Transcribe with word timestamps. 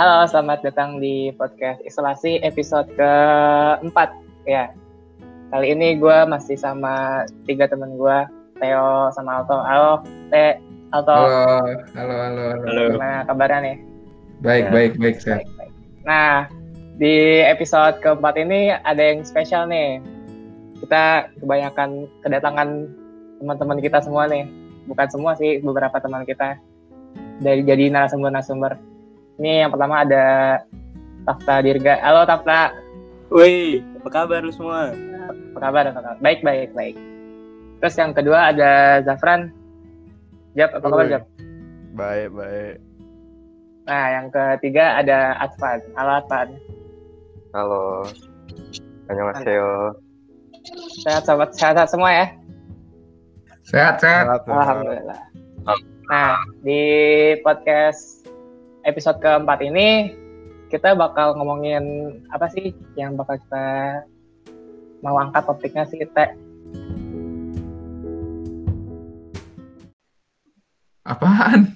Halo, 0.00 0.24
selamat 0.24 0.64
datang 0.64 0.96
di 0.96 1.28
podcast 1.36 1.76
isolasi 1.84 2.40
episode 2.40 2.88
keempat 2.96 4.08
ya. 4.48 4.72
Kali 5.52 5.76
ini 5.76 6.00
gue 6.00 6.24
masih 6.24 6.56
sama 6.56 7.28
tiga 7.44 7.68
temen 7.68 8.00
gue, 8.00 8.18
Theo 8.56 9.12
sama 9.12 9.44
Alto. 9.44 9.60
Halo, 9.60 10.00
Te, 10.32 10.56
Alto. 10.96 11.12
Halo, 11.12 11.76
halo, 11.92 12.14
halo, 12.16 12.44
halo. 12.64 12.82
Gimana 12.96 13.28
kabarnya 13.28 13.58
nih? 13.60 13.76
Baik, 14.40 14.64
Ya. 14.64 14.70
baik, 14.72 14.92
baik, 14.96 15.16
sehat. 15.20 15.44
Baik, 15.44 15.68
baik. 15.68 15.72
Nah, 16.08 16.48
di 16.96 17.44
episode 17.44 18.00
keempat 18.00 18.40
ini 18.40 18.72
ada 18.72 19.04
yang 19.04 19.20
spesial 19.20 19.68
nih. 19.68 20.00
Kita 20.80 21.28
kebanyakan 21.44 22.08
kedatangan 22.24 22.68
teman-teman 23.36 23.78
kita 23.84 24.00
semua 24.00 24.24
nih. 24.32 24.48
Bukan 24.88 25.12
semua 25.12 25.36
sih, 25.36 25.60
beberapa 25.60 26.00
teman 26.00 26.24
kita 26.24 26.56
dari 27.44 27.60
jadi 27.68 27.92
narasumber-narasumber. 27.92 28.88
Ini 29.40 29.64
yang 29.64 29.72
pertama 29.72 30.04
ada 30.04 30.24
Tafta 31.24 31.64
Dirga. 31.64 31.96
Halo 32.04 32.28
Tafta, 32.28 32.76
Woi, 33.32 33.80
apa 34.02 34.08
kabar 34.12 34.44
lu 34.44 34.52
semua? 34.52 34.92
apa 34.92 35.58
kabar? 35.62 35.88
Apa 35.88 36.02
kabar? 36.02 36.16
Baik, 36.20 36.44
baik, 36.44 36.76
baik. 36.76 36.98
Terus 37.80 37.94
yang 37.96 38.12
kedua 38.12 38.52
ada 38.52 39.00
Zafran. 39.00 39.48
Jap, 40.58 40.76
apa 40.76 40.84
kabar. 40.84 41.06
Jap? 41.08 41.24
Baik, 41.96 42.28
baik. 42.36 42.76
Nah, 43.88 44.06
yang 44.12 44.26
ketiga 44.28 45.00
ada 45.00 45.40
Atfan. 45.40 45.80
Halo 45.96 46.12
Atfan. 46.20 46.48
Halo. 47.56 48.04
Annyeonghaseyo. 49.08 49.96
Sehat, 51.00 51.24
sobat. 51.24 51.56
Sehat, 51.56 51.88
semua 51.88 52.12
ya? 52.12 52.26
Sehat, 53.64 54.04
sehat. 54.04 54.26
Sehat, 54.26 54.42
sehat. 54.44 54.52
Alhamdulillah. 54.52 55.20
Nah, 56.10 56.42
di 56.66 56.82
podcast 57.46 58.19
episode 58.84 59.20
keempat 59.20 59.60
ini 59.64 60.14
kita 60.70 60.94
bakal 60.94 61.34
ngomongin 61.34 62.14
apa 62.30 62.46
sih 62.46 62.70
yang 62.94 63.18
bakal 63.18 63.34
kita 63.36 63.66
mau 65.02 65.16
angkat 65.18 65.42
topiknya 65.48 65.84
sih, 65.88 66.04
Teh. 66.06 66.30
Apaan? 71.02 71.74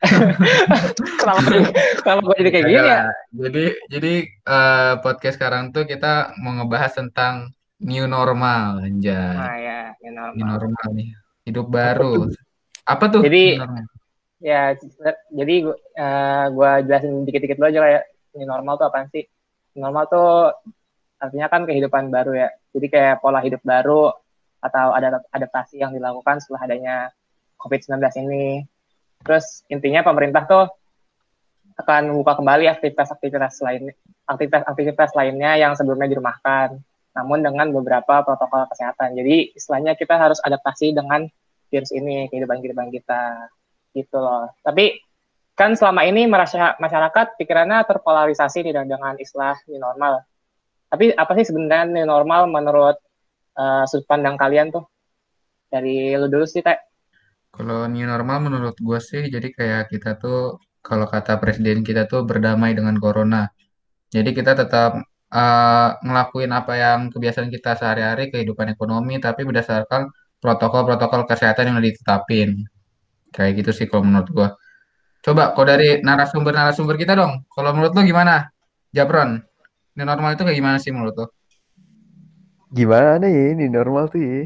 Kenapa, 1.20 1.60
kenapa 2.00 2.20
gue 2.24 2.36
jadi 2.40 2.50
kayak 2.56 2.64
gini 2.72 2.88
ya? 2.88 3.04
Jadi, 3.36 3.64
jadi 3.92 4.14
eh, 4.32 4.94
podcast 5.04 5.36
sekarang 5.36 5.76
tuh 5.76 5.84
kita 5.84 6.32
mau 6.40 6.56
ngebahas 6.56 6.96
tentang 6.96 7.52
new 7.84 8.08
normal, 8.08 8.80
anjay. 8.80 9.12
Nah, 9.12 9.56
ya, 9.60 9.80
ini 10.00 10.08
normal. 10.16 10.36
New 10.40 10.46
normal 10.48 10.86
nih, 10.96 11.08
hidup 11.44 11.66
baru. 11.68 12.32
Apa 12.88 13.04
tuh? 13.12 13.20
Jadi- 13.20 13.60
new 13.60 13.64
normal? 13.68 13.99
Ya, 14.40 14.72
jadi 15.28 15.54
gu- 15.68 15.80
eh, 16.00 16.44
gua 16.56 16.80
jelasin 16.80 17.28
dikit-dikit 17.28 17.60
dulu 17.60 17.68
aja 17.68 17.80
kayak 17.84 18.02
ini 18.40 18.44
normal 18.48 18.80
tuh 18.80 18.86
apaan 18.88 19.08
sih? 19.12 19.24
Normal 19.76 20.04
tuh 20.08 20.48
artinya 21.20 21.46
kan 21.52 21.68
kehidupan 21.68 22.08
baru 22.08 22.32
ya. 22.32 22.48
Jadi 22.72 22.86
kayak 22.88 23.20
pola 23.20 23.44
hidup 23.44 23.60
baru 23.60 24.08
atau 24.64 24.86
ada 24.96 25.20
adaptasi 25.28 25.84
yang 25.84 25.92
dilakukan 25.92 26.40
setelah 26.40 26.64
adanya 26.64 26.96
COVID-19 27.60 28.00
ini. 28.24 28.64
Terus 29.20 29.60
intinya 29.68 30.00
pemerintah 30.00 30.48
tuh 30.48 30.64
akan 31.76 32.12
membuka 32.12 32.40
kembali 32.40 32.64
aktivitas-aktivitas 32.72 33.60
lain 33.60 33.92
aktivitas-aktivitas 34.24 35.10
lainnya 35.16 35.60
yang 35.60 35.76
sebelumnya 35.76 36.08
dirumahkan. 36.08 36.80
Namun 37.12 37.44
dengan 37.44 37.68
beberapa 37.76 38.24
protokol 38.24 38.64
kesehatan. 38.72 39.12
Jadi 39.20 39.52
istilahnya 39.52 39.92
kita 40.00 40.16
harus 40.16 40.40
adaptasi 40.40 40.96
dengan 40.96 41.28
virus 41.68 41.92
ini 41.92 42.24
kehidupan-kehidupan 42.32 42.88
kita 42.88 43.52
gitu 43.94 44.16
loh. 44.18 44.50
Tapi 44.62 44.98
kan 45.58 45.76
selama 45.76 46.08
ini 46.08 46.24
masyarakat 46.80 47.36
pikirannya 47.36 47.84
terpolarisasi 47.84 48.64
nih 48.64 48.72
dengan 48.72 49.14
istilah 49.20 49.60
new 49.68 49.76
normal. 49.76 50.24
Tapi 50.90 51.12
apa 51.14 51.32
sih 51.36 51.52
sebenarnya 51.52 51.86
new 51.86 52.06
normal 52.08 52.48
menurut 52.48 52.96
eh, 53.60 53.84
sudut 53.86 54.08
pandang 54.08 54.40
kalian 54.40 54.72
tuh? 54.72 54.88
Dari 55.70 56.18
lu 56.18 56.26
dulu 56.26 56.48
sih, 56.48 56.64
Teh. 56.64 56.80
Kalau 57.54 57.86
new 57.86 58.06
normal 58.08 58.42
menurut 58.42 58.74
gue 58.80 58.98
sih, 58.98 59.28
jadi 59.30 59.48
kayak 59.54 59.92
kita 59.92 60.18
tuh, 60.18 60.58
kalau 60.82 61.06
kata 61.06 61.38
presiden 61.38 61.86
kita 61.86 62.08
tuh 62.10 62.26
berdamai 62.26 62.74
dengan 62.74 62.96
corona. 62.98 63.46
Jadi 64.10 64.30
kita 64.34 64.56
tetap 64.58 64.98
eh, 65.30 65.88
ngelakuin 66.02 66.50
apa 66.56 66.72
yang 66.74 66.98
kebiasaan 67.12 67.52
kita 67.52 67.78
sehari-hari, 67.78 68.32
kehidupan 68.32 68.74
ekonomi, 68.74 69.22
tapi 69.22 69.46
berdasarkan 69.46 70.10
protokol-protokol 70.40 71.28
kesehatan 71.28 71.70
yang 71.70 71.76
udah 71.78 71.86
ditetapin. 71.92 72.50
Kayak 73.30 73.52
gitu 73.62 73.70
sih 73.74 73.86
kalau 73.90 74.02
menurut 74.06 74.28
gua. 74.34 74.48
Coba 75.20 75.52
kalau 75.52 75.66
dari 75.68 76.00
narasumber-narasumber 76.00 76.96
kita 76.96 77.12
dong, 77.12 77.44
kalau 77.52 77.70
menurut 77.76 77.92
lo 77.92 78.02
gimana? 78.02 78.48
Japron, 78.90 79.38
new 79.94 80.06
normal 80.08 80.34
itu 80.34 80.42
kayak 80.42 80.58
gimana 80.58 80.76
sih 80.80 80.90
menurut 80.90 81.14
lo? 81.14 81.26
Gimana 82.72 83.26
ya 83.26 83.44
ini 83.52 83.66
normal 83.68 84.08
tuh 84.08 84.20
ya? 84.22 84.40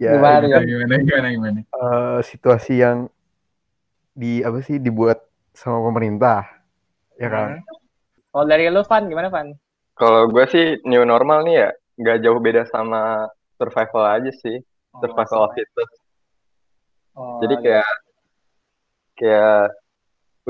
Ya, 0.00 0.10
Gimana, 0.18 0.42
ini 0.42 0.48
Jap? 0.50 0.58
kan, 0.58 0.62
Gimana, 0.66 0.94
gimana, 1.06 1.28
gimana? 1.30 1.60
eh, 1.62 2.18
situasi 2.26 2.72
yang 2.82 2.98
di 4.14 4.42
apa 4.42 4.58
sih 4.62 4.78
dibuat 4.82 5.22
sama 5.54 5.78
pemerintah, 5.90 6.42
ya 7.18 7.28
kan? 7.30 7.48
Hmm. 7.58 7.62
Kalau 8.34 8.46
dari 8.50 8.66
lu, 8.66 8.82
Van, 8.82 9.06
gimana, 9.06 9.28
Van? 9.30 9.48
Kalau 9.94 10.26
gue 10.26 10.44
sih 10.50 10.66
new 10.90 11.06
normal 11.06 11.46
nih 11.46 11.54
ya, 11.62 11.68
nggak 12.02 12.16
jauh 12.26 12.40
beda 12.42 12.66
sama 12.66 13.30
survival 13.54 14.02
aja 14.18 14.30
sih, 14.42 14.58
survival 14.98 15.46
of 15.46 15.54
fittest. 15.54 16.03
Oh, 17.14 17.38
Jadi 17.42 17.54
gitu. 17.58 17.64
kayak 17.70 17.90
kayak 19.14 19.60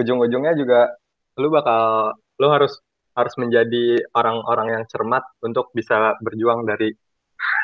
ujung-ujungnya 0.01 0.53
juga 0.57 0.97
lu 1.37 1.53
bakal 1.53 2.15
lu 2.41 2.49
harus 2.49 2.81
harus 3.15 3.35
menjadi 3.39 4.03
orang-orang 4.17 4.81
yang 4.81 4.85
cermat 4.91 5.23
untuk 5.45 5.71
bisa 5.71 6.19
berjuang 6.19 6.67
dari 6.67 6.91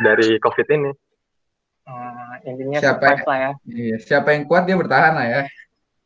dari 0.05 0.39
COVID 0.39 0.66
ini. 0.71 0.91
Hmm, 1.91 2.47
intinya 2.47 2.78
Siapa 2.78 3.25
lah 3.27 3.39
ya. 3.39 3.53
Iya, 3.66 3.97
siapa 3.99 4.37
yang 4.37 4.47
kuat 4.47 4.69
dia 4.69 4.78
bertahan 4.78 5.16
lah 5.16 5.27
ya. 5.27 5.43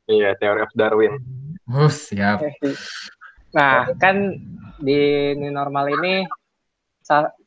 Iya, 0.09 0.31
teori 0.41 0.61
of 0.65 0.73
Darwin. 0.73 1.21
Oh, 1.69 1.91
siap. 1.91 2.41
Nah, 3.55 3.87
kan 4.03 4.35
di 4.83 5.31
new 5.39 5.55
normal 5.55 5.87
ini, 5.95 6.27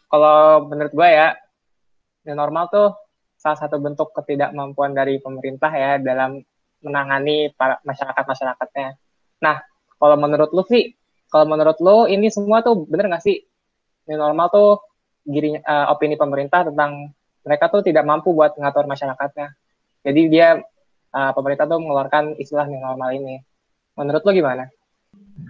kalau 0.08 0.64
menurut 0.72 0.96
gue 0.96 1.10
ya, 1.12 1.36
new 2.24 2.32
normal 2.32 2.72
tuh 2.72 2.96
salah 3.38 3.58
satu 3.58 3.78
bentuk 3.78 4.12
ketidakmampuan 4.18 4.98
dari 4.98 5.22
pemerintah 5.22 5.70
ya 5.70 6.02
dalam 6.02 6.42
menangani 6.82 7.54
para 7.54 7.78
masyarakat-masyarakatnya. 7.86 8.98
Nah, 9.42 9.62
kalau 9.98 10.18
menurut 10.18 10.50
lu 10.54 10.66
sih, 10.66 10.94
kalau 11.30 11.46
menurut 11.50 11.78
lu 11.82 12.10
ini 12.10 12.30
semua 12.34 12.62
tuh 12.66 12.86
bener 12.86 13.10
nggak 13.10 13.24
sih? 13.24 13.46
New 14.10 14.18
normal 14.18 14.50
tuh 14.50 14.82
giri, 15.28 15.58
eh, 15.58 15.86
opini 15.90 16.18
pemerintah 16.18 16.66
tentang 16.66 17.14
mereka 17.46 17.70
tuh 17.72 17.82
tidak 17.86 18.04
mampu 18.04 18.34
buat 18.34 18.58
mengatur 18.58 18.90
masyarakatnya. 18.90 19.54
Jadi 20.06 20.22
dia 20.30 20.58
eh, 21.14 21.32
pemerintah 21.34 21.66
tuh 21.70 21.80
mengeluarkan 21.82 22.38
istilah 22.42 22.66
new 22.66 22.82
normal 22.82 23.14
ini. 23.14 23.42
Menurut 23.98 24.22
lu 24.26 24.32
gimana? 24.34 24.70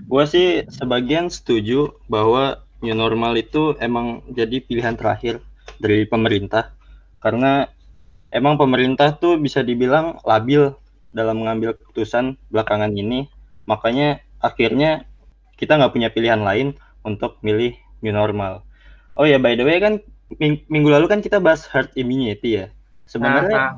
Gue 0.08 0.24
sih 0.24 0.64
sebagian 0.72 1.28
setuju 1.28 1.92
bahwa 2.08 2.64
new 2.80 2.96
normal 2.96 3.36
itu 3.36 3.76
emang 3.84 4.24
jadi 4.32 4.64
pilihan 4.64 4.96
terakhir 4.96 5.44
dari 5.82 6.08
pemerintah 6.08 6.72
karena 7.20 7.68
emang 8.32 8.60
pemerintah 8.60 9.16
tuh 9.16 9.40
bisa 9.40 9.64
dibilang 9.64 10.20
labil 10.24 10.74
dalam 11.16 11.42
mengambil 11.42 11.74
keputusan 11.78 12.38
belakangan 12.52 12.92
ini 12.94 13.28
makanya 13.68 14.22
akhirnya 14.44 15.08
kita 15.58 15.76
nggak 15.80 15.94
punya 15.94 16.10
pilihan 16.14 16.42
lain 16.44 16.78
untuk 17.02 17.42
milih 17.42 17.74
new 18.04 18.14
normal. 18.14 18.62
Oh 19.18 19.26
ya 19.26 19.42
by 19.42 19.58
the 19.58 19.66
way 19.66 19.82
kan 19.82 20.00
ming- 20.38 20.64
minggu 20.70 20.90
lalu 20.92 21.10
kan 21.10 21.20
kita 21.24 21.42
bahas 21.42 21.66
herd 21.72 21.90
immunity 21.98 22.62
ya. 22.62 22.66
Sebenarnya 23.10 23.74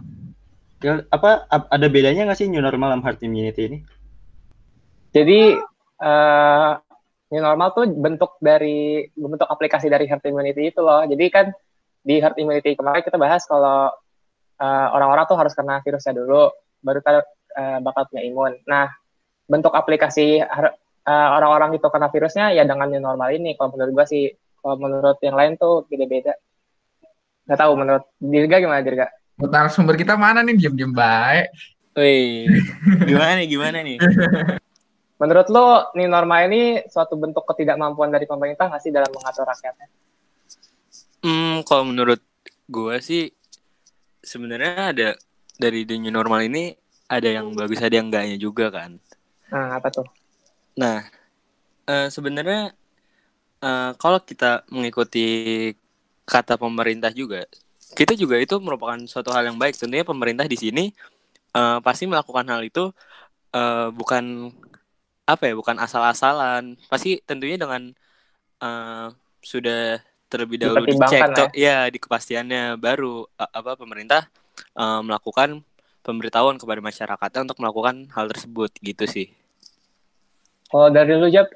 Nah, 0.82 1.04
apa 1.12 1.46
ap- 1.52 1.70
ada 1.72 1.88
bedanya 1.92 2.28
nggak 2.28 2.40
sih 2.40 2.48
new 2.52 2.64
normal 2.64 2.96
sama 2.96 3.04
herd 3.08 3.20
immunity 3.24 3.62
ini? 3.70 3.80
Jadi 5.16 5.58
eh 6.00 6.72
new 7.30 7.42
normal 7.44 7.70
tuh 7.78 7.86
bentuk 7.90 8.38
dari 8.42 9.06
bentuk 9.14 9.46
aplikasi 9.50 9.88
dari 9.88 10.06
herd 10.10 10.24
immunity 10.26 10.74
itu 10.74 10.80
loh. 10.82 11.06
Jadi 11.06 11.26
kan 11.30 11.46
di 12.02 12.18
herd 12.20 12.38
immunity 12.40 12.74
kemarin 12.76 13.04
kita 13.06 13.18
bahas 13.20 13.44
kalau 13.46 13.92
eh, 14.60 14.88
orang-orang 14.92 15.26
tuh 15.26 15.38
harus 15.40 15.56
kena 15.56 15.80
virusnya 15.80 16.14
dulu, 16.14 16.52
baru 16.84 17.00
kita 17.00 17.12
eh, 17.56 17.80
bakal 17.80 18.04
punya 18.12 18.24
imun. 18.28 18.54
Nah, 18.68 18.92
bentuk 19.48 19.72
aplikasi 19.72 20.44
eh, 20.44 20.74
orang-orang 21.08 21.80
itu 21.80 21.88
kena 21.88 22.12
virusnya 22.12 22.52
ya 22.54 22.68
dengan 22.68 22.92
new 22.92 23.02
normal 23.02 23.32
ini. 23.32 23.56
Kalau 23.56 23.74
menurut 23.74 23.92
gua 23.96 24.06
sih, 24.06 24.30
kalau 24.60 24.76
menurut 24.78 25.18
yang 25.24 25.36
lain 25.40 25.56
tuh 25.56 25.88
beda-beda. 25.88 26.36
Nggak 27.50 27.60
tahu 27.66 27.74
menurut 27.80 28.04
Dirga 28.22 28.58
gimana 28.62 28.86
Dirga? 28.86 29.08
Buat 29.40 29.52
narasumber 29.56 29.96
kita 29.96 30.20
mana 30.20 30.44
nih 30.44 30.54
diem-diem 30.60 30.94
baik. 30.94 31.48
Wih, 31.98 32.46
gimana 33.10 33.42
nih, 33.42 33.48
gimana 33.50 33.78
nih? 33.82 33.98
Menurut 35.20 35.52
lo 35.52 35.92
new 36.00 36.08
normal 36.08 36.48
ini 36.48 36.80
suatu 36.88 37.20
bentuk 37.20 37.44
ketidakmampuan 37.44 38.08
dari 38.08 38.24
pemerintah 38.24 38.72
nggak 38.72 38.80
sih 38.80 38.88
dalam 38.88 39.12
mengatur 39.12 39.44
rakyatnya? 39.44 39.88
Hmm, 41.20 41.60
kalau 41.68 41.84
menurut 41.84 42.24
gue 42.72 42.96
sih 43.04 43.28
sebenarnya 44.24 44.94
ada 44.94 45.10
dari 45.60 45.84
the 45.84 46.00
new 46.00 46.14
normal 46.14 46.40
ini 46.44 46.76
ada 47.10 47.28
yang 47.28 47.52
bagus 47.58 47.82
ada 47.82 47.96
yang 47.96 48.08
enggaknya 48.08 48.38
juga 48.40 48.70
kan. 48.70 48.96
Nah, 49.50 49.82
apa 49.82 49.88
tuh? 49.90 50.06
Nah, 50.78 51.04
eh, 51.90 52.08
sebenarnya 52.14 52.72
eh, 53.64 53.92
kalau 53.98 54.20
kita 54.24 54.64
mengikuti 54.72 55.26
kata 56.30 56.56
pemerintah 56.62 57.10
juga, 57.12 57.44
kita 57.98 58.14
juga 58.14 58.38
itu 58.38 58.56
merupakan 58.62 59.00
suatu 59.10 59.34
hal 59.34 59.50
yang 59.50 59.58
baik. 59.58 59.76
Tentunya 59.76 60.06
pemerintah 60.06 60.46
di 60.46 60.58
sini 60.60 60.84
eh, 61.58 61.78
pasti 61.86 62.06
melakukan 62.06 62.46
hal 62.52 62.62
itu 62.64 62.94
eh, 63.56 63.88
bukan 63.94 64.54
apa 65.26 65.44
ya, 65.50 65.54
bukan 65.58 65.78
asal-asalan. 65.82 66.78
Pasti 66.92 67.20
tentunya 67.26 67.58
dengan 67.60 67.92
eh, 68.64 69.08
sudah 69.44 70.02
terlebih 70.30 70.62
dahulu 70.62 70.86
dicek, 70.86 71.22
tuh, 71.34 71.50
ya 71.58 71.90
di 71.90 71.98
kepastiannya 71.98 72.78
baru 72.78 73.26
apa 73.36 73.74
pemerintah 73.76 74.30
eh, 74.78 75.02
melakukan 75.02 75.66
pemberitahuan 76.06 76.56
kepada 76.56 76.80
masyarakatnya 76.80 77.50
untuk 77.50 77.60
melakukan 77.60 78.08
hal 78.14 78.26
tersebut 78.32 78.72
gitu 78.80 79.06
sih. 79.10 79.28
Kalau 80.70 80.94
dari 80.94 81.18
lu 81.18 81.28
Jab, 81.34 81.50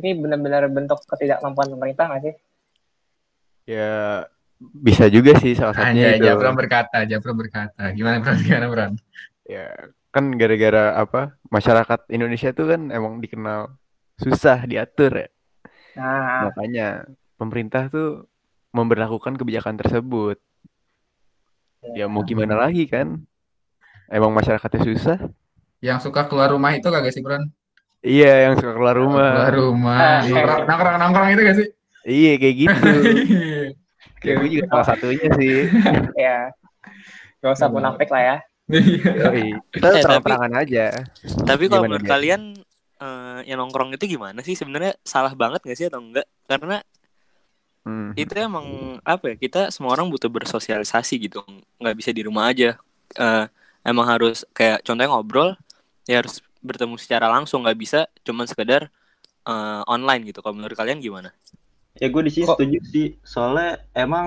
ini 0.00 0.16
benar-benar 0.16 0.68
bentuk 0.72 1.00
ketidakmampuan 1.04 1.68
pemerintah 1.76 2.08
nggak 2.08 2.22
sih? 2.24 2.34
Ya 3.68 4.24
bisa 4.56 5.12
juga 5.12 5.36
sih 5.36 5.52
salah 5.52 5.76
satunya 5.76 6.16
Anjay, 6.16 6.20
itu. 6.20 6.26
Japran 6.32 6.56
berkata, 6.56 7.04
Japran 7.04 7.36
berkata. 7.36 7.92
Gimana, 7.92 8.24
Bran? 8.24 8.36
Gimana, 8.40 8.66
Bran? 8.72 8.92
Ya 9.44 9.68
kan 10.08 10.32
gara-gara 10.40 10.96
apa 10.96 11.36
masyarakat 11.52 12.08
Indonesia 12.08 12.48
tuh 12.56 12.72
kan 12.72 12.88
emang 12.88 13.20
dikenal 13.20 13.76
susah 14.16 14.64
diatur 14.64 15.12
ya. 15.12 15.28
Nah, 16.00 16.48
Makanya 16.48 17.04
pemerintah 17.36 17.88
tuh 17.88 18.28
memberlakukan 18.72 19.36
kebijakan 19.36 19.76
tersebut. 19.76 20.36
Ya 21.94 22.10
mau 22.10 22.26
gimana 22.26 22.58
lagi 22.58 22.84
kan? 22.84 23.22
Emang 24.10 24.34
masyarakatnya 24.34 24.82
susah? 24.82 25.18
Yang 25.78 26.10
suka 26.10 26.26
keluar 26.26 26.50
rumah 26.50 26.74
itu 26.74 26.88
kagak 26.88 27.12
sih, 27.14 27.22
Bran? 27.22 27.48
Iya, 28.02 28.50
yang 28.50 28.54
suka 28.58 28.72
keluar 28.74 28.94
rumah. 28.94 29.30
Keluar 29.34 29.54
rumah. 29.54 29.98
Ah, 29.98 30.20
Nongkrong, 30.22 30.62
nongkrong, 30.66 30.96
nongkrong 30.98 31.28
itu 31.34 31.42
gak 31.42 31.56
sih? 31.58 31.68
Iya, 32.06 32.32
kayak 32.38 32.56
gitu. 32.56 32.90
Kayak 34.16 34.32
Ya, 34.32 34.40
gue 34.40 34.48
juga 34.48 34.64
salah 34.72 34.86
satunya 34.88 35.28
sih. 35.36 35.56
ya 36.24 36.36
gak 37.38 37.52
usah 37.52 37.68
munafik 37.68 38.08
lah 38.10 38.22
ya. 38.22 38.36
Iya. 38.66 39.10
Yoi. 39.30 39.46
Kita 39.70 39.86
Eh, 39.92 40.02
terang-terangan 40.02 40.52
aja. 40.56 40.86
Tapi 41.46 41.64
kalau 41.68 41.84
menurut 41.86 42.06
kalian 42.06 42.56
eh, 42.96 43.38
yang 43.46 43.58
nongkrong 43.60 43.92
itu 43.94 44.06
gimana 44.08 44.40
sih 44.40 44.56
sebenarnya 44.56 44.96
salah 45.04 45.36
banget 45.36 45.62
gak 45.62 45.78
sih 45.78 45.86
atau 45.86 46.00
enggak? 46.00 46.26
Karena 46.48 46.80
Hmm. 47.86 48.18
itu 48.18 48.32
emang 48.34 48.98
apa 49.04 49.24
ya 49.32 49.36
kita 49.38 49.60
semua 49.74 49.92
orang 49.94 50.08
butuh 50.12 50.30
bersosialisasi 50.32 51.14
gitu, 51.30 51.38
nggak 51.80 51.96
bisa 52.00 52.10
di 52.16 52.22
rumah 52.26 52.50
aja. 52.50 52.76
Eh, 53.16 53.44
emang 53.86 54.06
harus 54.08 54.42
kayak 54.56 54.82
contohnya 54.86 55.10
ngobrol 55.12 55.54
ya 56.10 56.22
harus 56.22 56.42
bertemu 56.64 56.96
secara 56.98 57.26
langsung 57.30 57.62
nggak 57.64 57.78
bisa 57.78 57.98
cuman 58.26 58.46
sekedar 58.50 58.90
eh, 59.48 59.82
online 59.90 60.22
gitu. 60.32 60.40
Kalau 60.44 60.56
menurut 60.58 60.76
kalian 60.78 61.00
gimana? 61.02 61.30
Ya 62.00 62.06
gue 62.12 62.22
di 62.28 62.32
sini 62.34 62.46
Kok- 62.48 62.58
setuju 62.58 62.78
sih, 62.92 63.06
soalnya 63.24 63.80
emang 63.96 64.26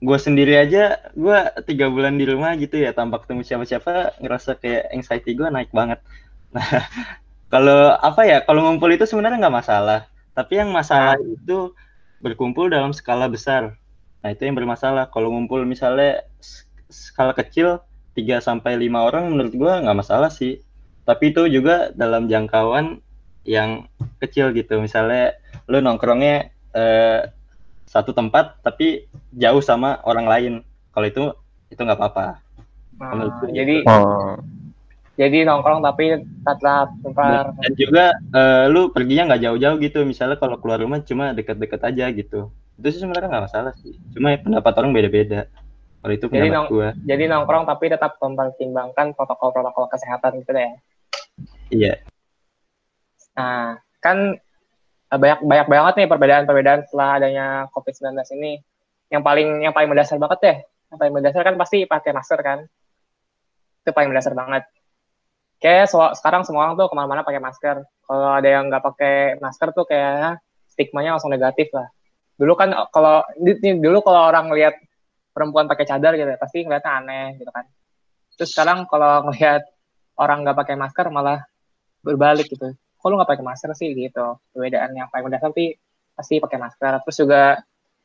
gue 0.00 0.18
sendiri 0.26 0.56
aja, 0.56 0.96
gue 1.12 1.36
tiga 1.68 1.86
bulan 1.92 2.16
di 2.20 2.24
rumah 2.24 2.56
gitu 2.56 2.76
ya, 2.80 2.90
tanpa 2.96 3.20
ketemu 3.22 3.42
siapa-siapa, 3.44 4.16
ngerasa 4.22 4.50
kayak 4.62 4.82
anxiety 4.96 5.30
gue 5.38 5.48
naik 5.50 5.70
banget. 5.74 6.00
Nah, 6.50 6.82
kalau 7.52 7.94
apa 7.98 8.22
ya, 8.26 8.36
kalau 8.46 8.60
ngumpul 8.66 8.90
itu 8.90 9.06
sebenarnya 9.06 9.38
nggak 9.42 9.58
masalah, 9.62 9.98
tapi 10.34 10.58
yang 10.60 10.70
masalah 10.74 11.14
itu 11.22 11.74
berkumpul 12.20 12.68
dalam 12.68 12.92
skala 12.92 13.26
besar. 13.26 13.76
Nah 14.20 14.28
itu 14.32 14.44
yang 14.44 14.56
bermasalah. 14.56 15.08
Kalau 15.08 15.32
ngumpul 15.32 15.64
misalnya 15.64 16.24
skala 16.92 17.32
kecil 17.32 17.80
3 18.14 18.40
sampai 18.44 18.76
lima 18.76 19.08
orang, 19.08 19.32
menurut 19.32 19.52
gue 19.56 19.72
nggak 19.72 19.98
masalah 19.98 20.28
sih. 20.28 20.60
Tapi 21.08 21.32
itu 21.32 21.48
juga 21.48 21.90
dalam 21.96 22.28
jangkauan 22.28 23.00
yang 23.48 23.88
kecil 24.20 24.52
gitu. 24.52 24.78
Misalnya 24.78 25.34
lu 25.66 25.80
nongkrongnya 25.80 26.52
eh, 26.76 27.20
satu 27.88 28.14
tempat 28.14 28.62
tapi 28.62 29.08
jauh 29.34 29.64
sama 29.64 29.98
orang 30.06 30.26
lain. 30.28 30.52
Kalau 30.92 31.06
itu 31.08 31.24
itu 31.72 31.80
nggak 31.80 31.98
apa-apa. 31.98 32.38
Nah, 33.00 33.26
gue 33.40 33.50
jadi 33.56 33.76
Oh. 33.88 34.36
Jadi 35.20 35.44
nongkrong 35.44 35.84
tapi 35.84 36.16
tetap 36.24 36.96
tempat 37.04 37.52
Dan 37.60 37.72
juga 37.76 38.04
eh, 38.32 38.64
lu 38.72 38.88
perginya 38.88 39.28
nggak 39.28 39.42
jauh-jauh 39.44 39.76
gitu. 39.76 39.98
Misalnya 40.08 40.40
kalau 40.40 40.56
keluar 40.56 40.80
rumah 40.80 41.04
cuma 41.04 41.36
deket-deket 41.36 41.80
aja 41.84 42.08
gitu. 42.08 42.48
Itu 42.80 42.86
sih 42.88 43.04
sebenarnya 43.04 43.28
nggak 43.28 43.44
masalah 43.52 43.72
sih. 43.76 44.00
Cuma 44.16 44.32
ya 44.32 44.40
pendapat 44.40 44.72
orang 44.80 44.96
beda-beda. 44.96 45.44
Kalau 46.00 46.12
itu 46.16 46.24
Jadi 46.24 46.32
pendapat 46.32 46.56
nong- 46.56 46.70
gua. 46.72 46.88
jadi 47.04 47.24
nongkrong 47.28 47.64
tapi 47.68 47.84
tetap 47.92 48.16
mempertimbangkan 48.16 49.12
protokol-protokol 49.12 49.84
kesehatan 49.92 50.40
gitu 50.40 50.56
ya. 50.56 50.72
Iya. 51.68 51.94
Nah, 53.36 53.76
kan 54.00 54.40
eh, 55.12 55.18
banyak 55.20 55.44
banyak 55.44 55.66
banget 55.68 55.94
nih 56.00 56.08
perbedaan-perbedaan 56.08 56.80
setelah 56.88 57.20
adanya 57.20 57.46
COVID-19 57.76 58.16
ini. 58.40 58.52
Yang 59.12 59.22
paling 59.28 59.48
yang 59.60 59.74
paling 59.76 59.92
mendasar 59.92 60.16
banget 60.16 60.38
deh. 60.40 60.56
Yang 60.88 60.98
paling 61.04 61.12
mendasar 61.12 61.42
kan 61.44 61.54
pasti 61.60 61.84
pakai 61.84 62.16
masker 62.16 62.40
kan. 62.40 62.58
Itu 63.84 63.92
paling 63.92 64.08
mendasar 64.08 64.32
banget. 64.32 64.64
Kayak 65.60 65.92
sekarang 65.92 66.42
semua 66.48 66.66
orang 66.66 66.74
tuh 66.80 66.88
ke 66.88 66.96
mana-mana 66.96 67.20
pakai 67.20 67.40
masker. 67.40 67.84
Kalau 67.84 68.30
ada 68.32 68.48
yang 68.48 68.72
nggak 68.72 68.80
pakai 68.80 69.16
masker 69.38 69.68
tuh 69.76 69.84
kayak 69.84 70.40
stigmanya 70.72 71.20
langsung 71.20 71.28
negatif 71.30 71.68
lah. 71.76 71.92
Dulu 72.40 72.52
kan 72.56 72.72
eh, 72.72 72.88
kalau 72.88 73.20
dulu 73.52 73.98
kalau 74.00 74.20
orang 74.32 74.48
lihat 74.56 74.80
perempuan 75.36 75.68
pakai 75.68 75.84
cadar 75.84 76.16
gitu 76.16 76.32
pasti 76.40 76.64
ngeliatnya 76.64 76.92
aneh 77.04 77.26
gitu 77.36 77.50
kan. 77.52 77.68
Terus 78.40 78.50
sekarang 78.56 78.88
kalau 78.88 79.20
ngelihat 79.28 79.62
orang 80.16 80.48
nggak 80.48 80.56
pakai 80.56 80.76
masker 80.80 81.06
malah 81.12 81.44
berbalik 82.00 82.48
gitu 82.48 82.72
lu 83.08 83.16
nggak 83.16 83.30
pakai 83.32 83.44
masker 83.46 83.72
sih 83.72 83.96
gitu 83.96 84.36
perbedaan 84.52 84.92
yang 84.92 85.08
paling 85.08 85.32
mendasar 85.32 85.56
sih 85.56 85.72
pasti 86.12 86.36
pakai 86.36 86.60
masker 86.60 87.00
terus 87.00 87.16
juga 87.16 87.42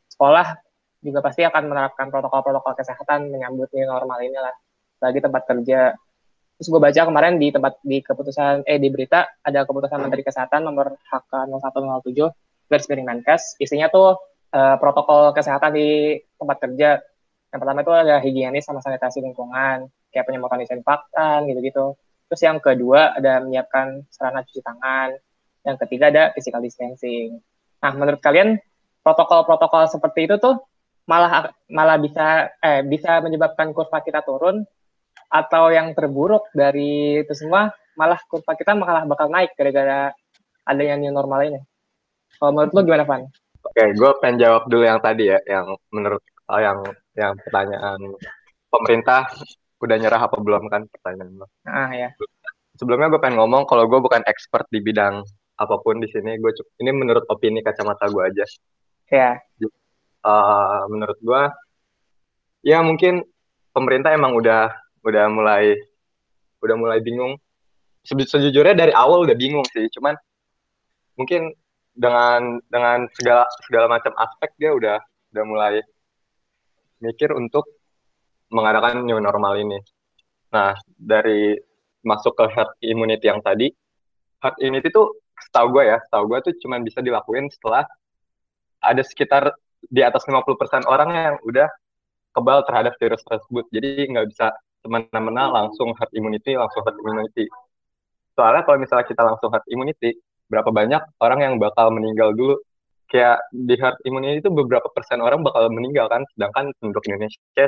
sekolah 0.07 0.55
juga 1.03 1.19
pasti 1.19 1.43
akan 1.43 1.63
menerapkan 1.67 2.07
protokol-protokol 2.07 2.79
kesehatan 2.79 3.27
menyambut 3.27 3.67
new 3.75 3.83
normal 3.83 4.23
ini 4.23 4.39
lah 4.39 4.55
bagi 5.03 5.19
tempat 5.19 5.43
kerja 5.43 5.91
terus 6.55 6.67
gue 6.71 6.81
baca 6.81 7.01
kemarin 7.03 7.35
di 7.35 7.51
tempat 7.51 7.83
di 7.83 7.99
keputusan 7.99 8.63
eh 8.63 8.79
di 8.79 8.87
berita 8.87 9.27
ada 9.43 9.67
keputusan 9.67 9.99
Menteri 9.99 10.23
Kesehatan 10.23 10.63
nomor 10.63 10.95
HK 11.03 11.51
0107 11.51 12.71
garis 12.71 12.87
miring 12.87 13.07
Menkes 13.07 13.59
isinya 13.59 13.91
tuh 13.91 14.15
eh, 14.55 14.75
protokol 14.79 15.35
kesehatan 15.35 15.75
di 15.75 16.15
tempat 16.39 16.57
kerja 16.63 16.89
yang 17.51 17.59
pertama 17.59 17.83
itu 17.83 17.93
ada 17.93 18.15
higienis 18.23 18.63
sama 18.63 18.79
sanitasi 18.79 19.19
lingkungan 19.19 19.87
kayak 20.11 20.25
penyemprotan 20.27 20.63
disinfektan 20.63 21.47
gitu-gitu 21.51 21.99
Terus 22.29 22.41
yang 22.41 22.57
kedua 22.57 23.13
ada 23.13 23.41
menyiapkan 23.41 24.01
sarana 24.09 24.41
cuci 24.41 24.61
tangan. 24.65 25.13
Yang 25.65 25.77
ketiga 25.85 26.05
ada 26.09 26.23
physical 26.33 26.61
distancing. 26.61 27.41
Nah, 27.81 27.91
menurut 27.93 28.21
kalian 28.21 28.57
protokol-protokol 29.05 29.89
seperti 29.89 30.25
itu 30.29 30.35
tuh 30.41 30.57
malah 31.05 31.53
malah 31.69 32.01
bisa 32.01 32.49
eh 32.65 32.81
bisa 32.81 33.21
menyebabkan 33.21 33.69
kurva 33.77 34.01
kita 34.01 34.25
turun 34.25 34.65
atau 35.29 35.73
yang 35.73 35.91
terburuk 35.91 36.47
dari 36.55 37.21
itu 37.25 37.33
semua 37.35 37.73
malah 37.95 38.19
kurva 38.27 38.53
kita 38.55 38.75
malah 38.75 39.07
bakal 39.07 39.31
naik 39.31 39.55
gara-gara 39.55 40.11
adanya 40.67 40.95
new 40.99 41.13
normal 41.13 41.41
ini. 41.45 41.59
Kalau 42.35 42.51
menurut 42.51 42.71
lu 42.75 42.81
gimana, 42.83 43.07
Van? 43.07 43.23
Oke, 43.65 43.83
gue 43.95 44.11
pengen 44.21 44.37
jawab 44.43 44.67
dulu 44.67 44.83
yang 44.83 44.99
tadi 44.99 45.31
ya, 45.31 45.39
yang 45.47 45.65
menurut 45.89 46.21
oh, 46.51 46.59
yang 46.61 46.77
yang 47.15 47.33
pertanyaan 47.39 47.99
pemerintah 48.69 49.25
udah 49.79 49.95
nyerah 49.97 50.21
apa 50.21 50.37
belum 50.37 50.67
kan 50.67 50.85
pertanyaan 50.91 51.31
lo. 51.39 51.47
Ah 51.65 51.89
ya. 51.95 52.09
Sebelumnya 52.75 53.07
gue 53.07 53.21
pengen 53.23 53.39
ngomong 53.39 53.63
kalau 53.65 53.87
gue 53.87 53.99
bukan 54.03 54.21
expert 54.27 54.67
di 54.67 54.83
bidang 54.83 55.23
apa 55.55 55.75
pun 55.79 56.03
di 56.03 56.11
sini, 56.11 56.35
gue 56.35 56.51
ini 56.83 56.91
menurut 56.91 57.23
opini 57.31 57.63
kacamata 57.63 58.11
gue 58.11 58.23
aja. 58.27 58.45
Ya. 59.07 59.39
Eh, 60.25 60.81
menurut 60.91 61.15
gue, 61.21 61.41
ya 62.67 62.83
mungkin 62.83 63.23
pemerintah 63.71 64.11
emang 64.11 64.35
udah 64.35 64.73
udah 65.05 65.25
mulai 65.29 65.77
udah 66.59 66.75
mulai 66.75 66.99
bingung. 66.99 67.37
Seju- 68.01 68.25
Sejujurnya 68.25 68.73
dari 68.73 68.93
awal 68.93 69.25
udah 69.29 69.37
bingung 69.37 69.65
sih, 69.69 69.85
cuman 69.93 70.17
mungkin 71.15 71.53
dengan 71.95 72.59
dengan 72.67 73.07
segala 73.15 73.47
segala 73.63 73.87
macam 73.87 74.11
aspek 74.19 74.51
dia 74.59 74.75
udah 74.75 74.99
udah 75.31 75.43
mulai 75.47 75.73
mikir 76.99 77.31
untuk 77.31 77.69
mengadakan 78.51 79.05
new 79.05 79.17
normal 79.21 79.55
ini. 79.57 79.79
Nah, 80.51 80.75
dari 80.95 81.55
masuk 82.05 82.37
ke 82.37 82.45
herd 82.51 82.71
immunity 82.85 83.25
yang 83.27 83.41
tadi, 83.41 83.71
herd 84.41 84.57
immunity 84.61 84.93
tuh 84.93 85.17
setahu 85.35 85.79
gue 85.79 85.83
ya, 85.89 85.97
setahu 86.05 86.23
gue 86.31 86.39
tuh 86.51 86.53
cuma 86.63 86.79
bisa 86.79 87.01
dilakuin 87.01 87.49
setelah 87.51 87.83
ada 88.79 89.01
sekitar 89.01 89.51
di 89.85 90.01
atas 90.05 90.23
50% 90.25 90.85
orang 90.85 91.09
yang 91.11 91.35
udah 91.43 91.67
kebal 92.31 92.63
terhadap 92.67 92.93
virus 93.01 93.23
tersebut. 93.25 93.65
Jadi 93.73 94.11
nggak 94.13 94.27
bisa 94.29 94.53
semena-mena 94.85 95.49
langsung 95.49 95.97
herd 95.97 96.13
immunity, 96.13 96.53
langsung 96.53 96.85
herd 96.85 96.93
immunity. 97.01 97.49
Soalnya 98.37 98.61
kalau 98.61 98.77
misalnya 98.77 99.09
kita 99.09 99.25
langsung 99.25 99.49
herd 99.49 99.65
immunity, 99.73 100.13
berapa 100.45 100.69
banyak 100.69 101.01
orang 101.17 101.39
yang 101.41 101.53
bakal 101.57 101.89
meninggal 101.89 102.29
dulu. 102.37 102.61
Kayak 103.09 103.41
di 103.49 103.73
herd 103.77 103.97
immunity 104.05 104.45
itu 104.45 104.53
beberapa 104.53 104.85
persen 104.93 105.25
orang 105.25 105.41
bakal 105.41 105.73
meninggal 105.73 106.05
kan, 106.05 106.21
sedangkan 106.37 106.69
penduduk 106.77 107.01
Indonesia 107.09 107.65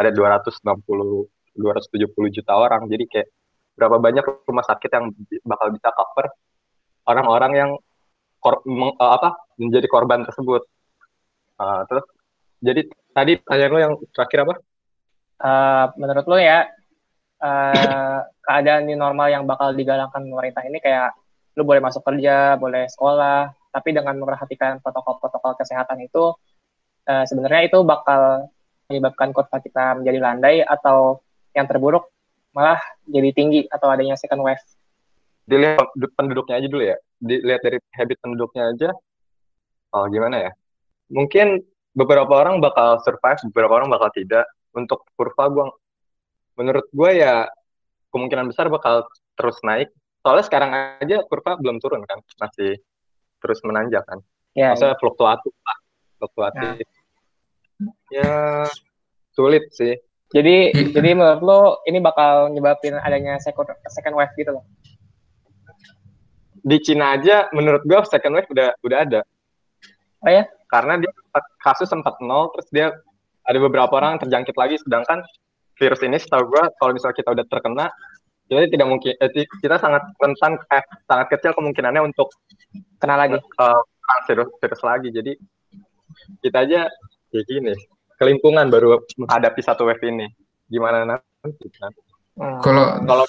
ada 0.00 0.08
260 0.08 1.28
270 1.54 2.36
juta 2.40 2.52
orang. 2.56 2.88
Jadi 2.88 3.04
kayak 3.12 3.28
berapa 3.76 4.00
banyak 4.00 4.24
rumah 4.48 4.64
sakit 4.64 4.90
yang 4.90 5.12
bakal 5.44 5.68
bisa 5.68 5.90
cover 5.92 6.26
orang-orang 7.04 7.52
yang 7.52 7.70
kor 8.38 8.60
meng- 8.68 8.96
uh, 9.00 9.12
apa 9.18 9.36
menjadi 9.60 9.86
korban 9.88 10.24
tersebut. 10.24 10.62
Uh, 11.58 11.82
terus 11.88 12.04
jadi 12.60 12.80
tadi 13.14 13.32
tanya 13.44 13.66
lo 13.70 13.78
yang 13.78 13.94
terakhir 14.12 14.48
apa? 14.48 14.54
Uh, 15.34 15.90
menurut 15.98 16.24
lo 16.30 16.38
ya 16.38 16.70
uh, 17.42 18.18
keadaan 18.44 18.86
new 18.86 18.96
normal 18.96 19.28
yang 19.28 19.44
bakal 19.44 19.74
digalakkan 19.74 20.24
pemerintah 20.24 20.62
ini 20.62 20.78
kayak 20.78 21.12
lu 21.54 21.62
boleh 21.62 21.82
masuk 21.82 22.02
kerja, 22.02 22.58
boleh 22.58 22.86
sekolah, 22.90 23.50
tapi 23.70 23.94
dengan 23.94 24.18
memperhatikan 24.18 24.78
protokol-protokol 24.82 25.58
kesehatan 25.58 26.02
itu 26.06 26.34
uh, 27.10 27.24
sebenarnya 27.26 27.70
itu 27.70 27.82
bakal 27.82 28.50
menyebabkan 28.90 29.32
kurva 29.32 29.58
kita 29.62 29.98
menjadi 29.98 30.18
landai 30.20 30.56
atau 30.62 31.22
yang 31.56 31.64
terburuk 31.64 32.10
malah 32.54 32.78
jadi 33.06 33.30
tinggi 33.34 33.66
atau 33.66 33.90
adanya 33.90 34.14
second 34.14 34.42
wave. 34.42 34.62
Dilihat 35.44 35.90
penduduknya 36.16 36.62
aja 36.62 36.68
dulu 36.70 36.84
ya. 36.86 36.96
Dilihat 37.18 37.60
dari 37.60 37.78
habit 37.98 38.16
penduduknya 38.22 38.62
aja. 38.72 38.90
Oh, 39.92 40.06
gimana 40.08 40.48
ya? 40.48 40.50
Mungkin 41.10 41.60
beberapa 41.92 42.30
orang 42.30 42.58
bakal 42.62 43.02
survive, 43.02 43.42
beberapa 43.52 43.82
orang 43.82 43.92
bakal 43.92 44.08
tidak. 44.14 44.46
Untuk 44.74 45.06
kurva 45.14 45.44
gue, 45.48 45.66
menurut 46.58 46.86
gue 46.90 47.10
ya 47.14 47.46
kemungkinan 48.10 48.50
besar 48.50 48.66
bakal 48.70 49.06
terus 49.38 49.58
naik. 49.62 49.90
Soalnya 50.22 50.44
sekarang 50.46 50.70
aja 51.00 51.22
kurva 51.30 51.56
belum 51.58 51.78
turun 51.78 52.02
kan, 52.06 52.18
masih 52.42 52.82
terus 53.38 53.60
menanjak 53.62 54.02
kan. 54.06 54.18
Ya, 54.54 54.74
Maksudnya 54.74 54.94
ya. 54.94 55.00
fluktuatif 55.02 55.54
lah, 55.62 55.78
fluktuatif. 56.18 56.86
Nah. 56.86 57.94
Ya 58.10 58.34
sulit 59.34 59.66
sih. 59.74 59.98
Jadi 60.34 60.74
jadi 60.90 61.14
menurut 61.14 61.42
lo 61.42 61.60
ini 61.86 62.02
bakal 62.02 62.50
nyebabin 62.50 62.98
adanya 62.98 63.38
second 63.38 63.70
second 63.86 64.14
wave 64.18 64.34
gitu 64.34 64.50
loh. 64.54 64.64
Di 66.64 66.80
Cina 66.80 67.14
aja 67.14 67.52
menurut 67.52 67.84
gue 67.84 67.98
second 68.08 68.34
wave 68.34 68.48
udah 68.50 68.68
udah 68.82 68.98
ada. 69.04 69.20
Oh 70.24 70.30
ya? 70.32 70.48
Karena 70.70 70.98
dia 70.98 71.12
kasus 71.60 71.86
sempat 71.86 72.18
nol 72.18 72.50
terus 72.56 72.68
dia 72.72 72.88
ada 73.44 73.58
beberapa 73.60 73.92
orang 73.92 74.20
terjangkit 74.20 74.56
lagi 74.56 74.76
sedangkan 74.80 75.20
virus 75.76 76.00
ini 76.06 76.16
setahu 76.16 76.48
gue 76.48 76.64
kalau 76.80 76.92
misalnya 76.96 77.16
kita 77.18 77.30
udah 77.34 77.44
terkena 77.50 77.86
jadi 78.44 78.68
tidak 78.68 78.88
mungkin 78.88 79.12
eh, 79.16 79.48
kita 79.64 79.80
sangat 79.80 80.04
rentan 80.20 80.60
eh, 80.68 80.84
sangat 81.08 81.26
kecil 81.32 81.56
kemungkinannya 81.56 82.04
untuk 82.04 82.28
kena 83.00 83.16
lagi. 83.16 83.40
Uh, 83.56 83.80
virus 84.28 84.52
virus 84.60 84.82
lagi. 84.84 85.08
Jadi 85.08 85.32
kita 86.44 86.68
aja 86.68 86.80
ya 87.32 87.40
gini 87.48 87.72
kelimpungan 88.20 88.68
baru 88.68 89.00
menghadapi 89.16 89.60
satu 89.64 89.88
wave 89.88 90.04
ini. 90.04 90.28
Gimana 90.68 91.08
nanti 91.08 91.64
hmm. 92.36 92.60
kalau 92.60 93.00
kalau 93.08 93.24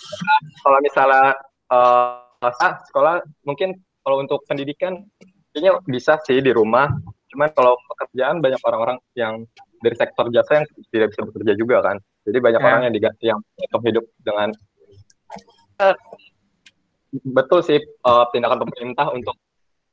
kalau 0.60 0.80
misalnya 0.84 1.32
uh, 1.72 2.52
sekolah 2.92 3.24
mungkin 3.48 3.80
kalau 4.04 4.20
untuk 4.20 4.44
pendidikan 4.52 5.08
kayaknya 5.56 5.80
bisa 5.88 6.20
sih 6.28 6.44
di 6.44 6.52
rumah. 6.52 6.92
Cuman 7.32 7.56
kalau 7.56 7.80
pekerjaan 7.88 8.44
banyak 8.44 8.60
orang-orang 8.68 9.00
yang 9.16 9.48
dari 9.86 9.94
sektor 9.94 10.26
jasa 10.34 10.62
yang 10.62 10.66
tidak 10.90 11.08
bisa 11.14 11.22
bekerja 11.30 11.54
juga 11.54 11.78
kan. 11.86 11.98
Jadi 12.26 12.38
banyak 12.42 12.62
yeah. 12.62 12.70
orang 12.74 12.82
yang 12.90 12.94
diganti 12.98 13.26
yang 13.30 13.40
tetap 13.54 13.82
hidup 13.86 14.06
dengan 14.26 14.50
uh, 15.78 15.96
betul 17.22 17.62
sih 17.62 17.78
uh, 18.02 18.26
tindakan 18.34 18.66
pemerintah 18.66 19.14
untuk 19.14 19.38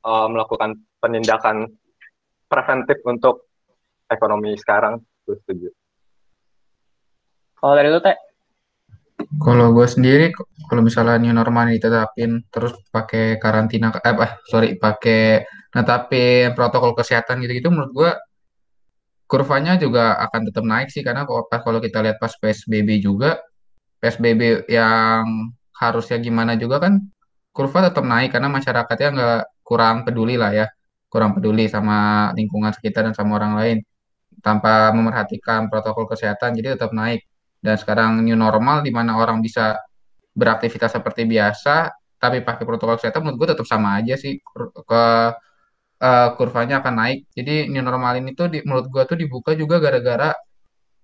uh, 0.01 0.25
melakukan 0.25 0.81
penindakan 0.97 1.69
preventif 2.49 2.97
untuk 3.05 3.45
ekonomi 4.09 4.57
sekarang. 4.57 4.97
Gue 5.23 5.37
setuju. 5.45 5.69
Kalau 7.61 7.73
dari 7.77 7.89
lu 7.93 8.01
teh? 8.01 8.17
Kalau 9.39 9.71
gue 9.71 9.87
sendiri, 9.87 10.35
kalau 10.67 10.83
misalnya 10.83 11.15
new 11.21 11.31
normal 11.31 11.71
ditetapin 11.71 12.43
terus 12.51 12.75
pakai 12.91 13.39
karantina, 13.39 13.93
eh, 14.03 14.33
sorry, 14.49 14.75
pakai 14.75 15.47
netapin 15.73 16.51
protokol 16.53 16.91
kesehatan 16.93 17.39
gitu-gitu, 17.41 17.71
menurut 17.71 17.91
gue 17.93 18.11
kurvanya 19.33 19.81
juga 19.81 20.21
akan 20.29 20.41
tetap 20.53 20.61
naik 20.61 20.93
sih 20.93 21.01
karena 21.01 21.25
pas 21.25 21.61
kalau 21.65 21.81
kita 21.81 22.05
lihat 22.05 22.21
pas 22.21 22.33
PSBB 22.37 23.01
juga 23.01 23.41
PSBB 23.97 24.69
yang 24.69 25.25
harusnya 25.73 26.21
gimana 26.21 26.53
juga 26.53 26.77
kan 26.85 27.01
kurva 27.49 27.89
tetap 27.89 28.05
naik 28.05 28.29
karena 28.29 28.49
masyarakatnya 28.53 29.09
nggak 29.17 29.41
kurang 29.65 30.05
peduli 30.05 30.37
lah 30.37 30.53
ya 30.53 30.67
kurang 31.13 31.37
peduli 31.37 31.69
sama 31.69 32.29
lingkungan 32.33 32.73
sekitar 32.73 33.05
dan 33.05 33.13
sama 33.13 33.37
orang 33.37 33.53
lain. 33.53 33.77
Tanpa 34.41 34.89
memerhatikan 34.97 35.69
protokol 35.69 36.09
kesehatan 36.09 36.57
jadi 36.57 36.73
tetap 36.73 36.89
naik. 36.89 37.21
Dan 37.61 37.77
sekarang 37.77 38.25
new 38.25 38.33
normal 38.33 38.81
di 38.81 38.89
mana 38.89 39.21
orang 39.21 39.37
bisa 39.45 39.77
beraktivitas 40.33 40.97
seperti 40.97 41.29
biasa 41.29 41.93
tapi 42.17 42.41
pakai 42.41 42.65
protokol 42.65 42.97
kesehatan 42.97 43.21
menurut 43.21 43.37
gue 43.45 43.49
tetap 43.53 43.67
sama 43.69 44.01
aja 44.01 44.17
sih 44.17 44.41
ke 44.89 45.03
uh, 45.99 46.33
kurvanya 46.39 46.81
akan 46.81 46.93
naik. 46.97 47.19
Jadi 47.35 47.69
new 47.69 47.83
normal 47.83 48.17
ini 48.17 48.33
tuh 48.33 48.49
di, 48.49 48.63
menurut 48.65 48.87
gua 48.89 49.03
tuh 49.05 49.19
dibuka 49.19 49.53
juga 49.53 49.77
gara-gara 49.77 50.33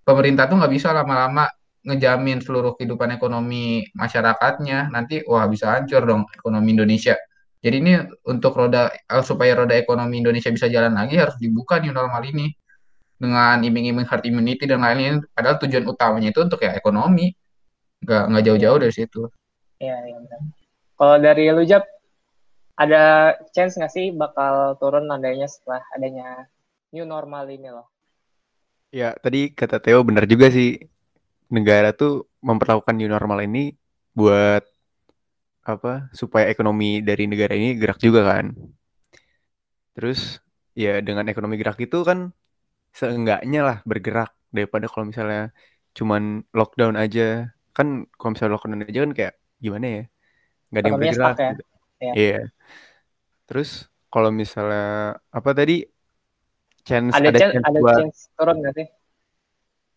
pemerintah 0.07 0.49
tuh 0.49 0.57
nggak 0.57 0.73
bisa 0.73 0.89
lama-lama 0.95 1.45
ngejamin 1.85 2.41
seluruh 2.41 2.73
kehidupan 2.79 3.13
ekonomi 3.13 3.85
masyarakatnya. 3.93 4.89
Nanti 4.89 5.21
wah 5.27 5.45
bisa 5.45 5.77
hancur 5.77 6.05
dong 6.07 6.25
ekonomi 6.33 6.73
Indonesia. 6.73 7.19
Jadi 7.59 7.75
ini 7.83 7.93
untuk 8.23 8.55
roda 8.55 8.87
uh, 8.87 9.23
supaya 9.25 9.51
roda 9.51 9.75
ekonomi 9.75 10.23
Indonesia 10.23 10.47
bisa 10.47 10.71
jalan 10.71 10.95
lagi 10.95 11.19
harus 11.19 11.35
dibuka 11.35 11.77
new 11.83 11.91
normal 11.91 12.23
ini 12.23 12.55
dengan 13.19 13.59
iming-iming 13.59 14.07
herd 14.07 14.23
immunity 14.23 14.63
dan 14.63 14.79
lain-lain. 14.79 15.19
Padahal 15.35 15.59
tujuan 15.59 15.83
utamanya 15.83 16.31
itu 16.31 16.39
untuk 16.39 16.63
ya 16.63 16.71
ekonomi, 16.71 17.35
nggak 17.99 18.23
nggak 18.31 18.43
jauh-jauh 18.47 18.79
dari 18.79 18.93
situ. 18.95 19.27
Iya, 19.83 19.95
iya 20.07 20.15
benar. 20.23 20.39
Kalau 20.95 21.15
dari 21.19 21.43
lu 21.51 21.63
Jab, 21.67 21.83
ada 22.79 23.35
chance 23.51 23.75
nggak 23.75 23.91
sih 23.91 24.15
bakal 24.15 24.79
turun 24.79 25.11
nadanya 25.11 25.51
setelah 25.51 25.83
adanya 25.91 26.47
new 26.95 27.03
normal 27.03 27.43
ini 27.51 27.67
loh? 27.67 27.91
Ya, 28.89 29.13
tadi 29.19 29.51
kata 29.51 29.83
Theo 29.83 30.01
benar 30.07 30.23
juga 30.25 30.47
sih. 30.47 30.79
Negara 31.51 31.91
tuh 31.91 32.29
memperlakukan 32.39 32.95
new 32.95 33.11
normal 33.11 33.43
ini 33.43 33.75
buat 34.15 34.63
apa? 35.67 36.07
Supaya 36.15 36.47
ekonomi 36.47 37.03
dari 37.03 37.27
negara 37.27 37.53
ini 37.53 37.75
gerak 37.75 37.99
juga 37.99 38.23
kan. 38.25 38.55
Terus 39.93 40.39
ya 40.71 41.03
dengan 41.03 41.27
ekonomi 41.27 41.59
gerak 41.59 41.83
itu 41.83 41.99
kan 42.07 42.31
seenggaknya 42.95 43.61
lah 43.67 43.77
bergerak 43.83 44.31
daripada 44.55 44.87
kalau 44.87 45.11
misalnya 45.11 45.51
cuman 45.93 46.47
lockdown 46.55 46.95
aja. 46.95 47.51
Kan 47.75 48.07
kalau 48.15 48.31
misalnya 48.33 48.55
lockdown 48.55 48.87
aja 48.87 48.99
kan 49.03 49.13
kayak 49.13 49.33
gimana 49.59 49.85
ya? 49.85 50.03
Nggak 50.71 50.81
ada 50.81 50.87
yang 50.87 50.99
bergerak. 51.01 51.35
Ya? 51.35 51.51
Gitu. 51.53 51.65
Iya. 51.99 52.13
Yeah. 52.15 52.43
Terus 53.45 53.91
kalau 54.07 54.31
misalnya 54.31 55.19
apa 55.29 55.51
tadi 55.51 55.83
chance 56.87 57.13
ada, 57.13 57.29
ada 57.29 57.39
chance, 57.39 57.53
chance 57.59 57.67
ada 57.67 57.79
buat, 57.79 57.97
chance 57.99 58.19
turun 58.33 58.55
gak 58.63 58.73
sih? 58.73 58.87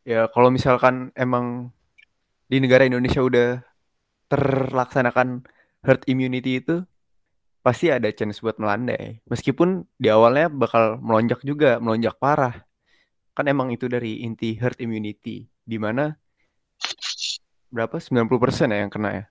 Ya 0.02 0.26
kalau 0.28 0.50
misalkan 0.50 1.14
emang 1.14 1.70
di 2.50 2.58
negara 2.58 2.82
Indonesia 2.84 3.22
udah 3.22 3.62
terlaksanakan 4.28 5.46
herd 5.86 6.02
immunity 6.10 6.58
itu 6.58 6.82
pasti 7.62 7.94
ada 7.94 8.10
chance 8.10 8.42
buat 8.42 8.58
melandai. 8.58 9.22
Meskipun 9.30 9.86
di 9.94 10.10
awalnya 10.10 10.50
bakal 10.50 10.98
melonjak 10.98 11.40
juga, 11.46 11.78
melonjak 11.78 12.18
parah. 12.18 12.66
Kan 13.32 13.46
emang 13.46 13.70
itu 13.70 13.86
dari 13.86 14.26
inti 14.26 14.58
herd 14.58 14.82
immunity 14.82 15.46
di 15.62 15.78
mana 15.78 16.12
berapa? 17.70 17.96
90% 17.96 18.74
ya 18.74 18.84
yang 18.84 18.92
kena 18.92 19.10
ya? 19.22 19.24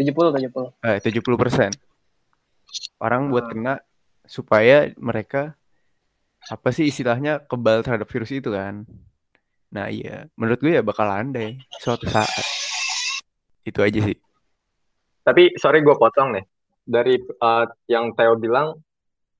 70 0.00 0.34
70. 0.34 0.72
Eh 0.82 0.98
70% 0.98 1.93
orang 3.04 3.28
buat 3.28 3.52
kena 3.52 3.84
supaya 4.24 4.88
mereka 4.96 5.52
apa 6.48 6.68
sih 6.72 6.88
istilahnya 6.88 7.44
kebal 7.44 7.84
terhadap 7.84 8.08
virus 8.08 8.32
itu 8.32 8.48
kan. 8.48 8.88
Nah 9.76 9.92
iya, 9.92 10.24
menurut 10.40 10.60
gue 10.64 10.72
ya 10.72 10.82
bakal 10.84 11.04
landai 11.04 11.60
suatu 11.84 12.08
saat. 12.08 12.44
Itu 13.64 13.84
aja 13.84 14.00
sih. 14.00 14.16
Tapi 15.24 15.56
sorry 15.60 15.84
gue 15.84 15.96
potong 15.96 16.36
nih. 16.36 16.44
Dari 16.84 17.16
uh, 17.16 17.64
yang 17.88 18.12
Theo 18.12 18.36
bilang, 18.36 18.76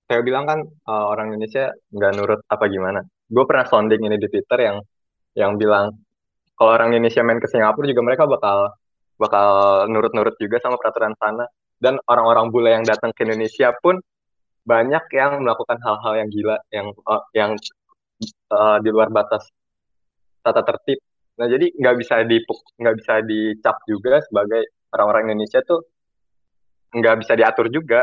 Theo 0.09 0.21
bilang 0.25 0.45
kan 0.49 0.59
uh, 0.89 1.05
orang 1.13 1.33
Indonesia 1.33 1.73
nggak 1.93 2.13
nurut 2.17 2.41
apa 2.49 2.65
gimana. 2.69 3.01
Gue 3.29 3.45
pernah 3.49 3.65
sounding 3.69 4.01
ini 4.01 4.17
di 4.17 4.29
Twitter 4.29 4.59
yang 4.61 4.77
yang 5.37 5.61
bilang 5.61 5.93
kalau 6.57 6.71
orang 6.73 6.95
Indonesia 6.95 7.21
main 7.21 7.43
ke 7.43 7.49
Singapura 7.51 7.85
juga 7.91 8.03
mereka 8.07 8.25
bakal 8.25 8.73
bakal 9.19 9.47
nurut-nurut 9.91 10.35
juga 10.41 10.59
sama 10.63 10.79
peraturan 10.79 11.15
sana 11.19 11.47
dan 11.83 11.99
orang-orang 12.09 12.51
bule 12.55 12.71
yang 12.71 12.85
datang 12.87 13.11
ke 13.13 13.27
Indonesia 13.27 13.75
pun 13.83 13.99
banyak 14.65 15.05
yang 15.13 15.45
melakukan 15.45 15.77
hal-hal 15.85 16.13
yang 16.17 16.29
gila 16.33 16.57
yang 16.73 16.87
uh, 17.05 17.23
yang 17.37 17.53
uh, 18.51 18.79
di 18.81 18.89
luar 18.89 19.13
batas 19.13 19.45
tata 20.41 20.65
tertib. 20.65 20.99
Nah 21.37 21.47
jadi 21.51 21.69
nggak 21.73 21.97
bisa 22.01 22.25
di 22.25 22.41
nggak 22.81 22.95
bisa 23.01 23.15
dicap 23.25 23.77
juga 23.85 24.25
sebagai 24.25 24.73
orang-orang 24.95 25.33
Indonesia 25.33 25.61
tuh 25.65 25.85
nggak 26.95 27.17
bisa 27.25 27.33
diatur 27.37 27.69
juga. 27.69 28.01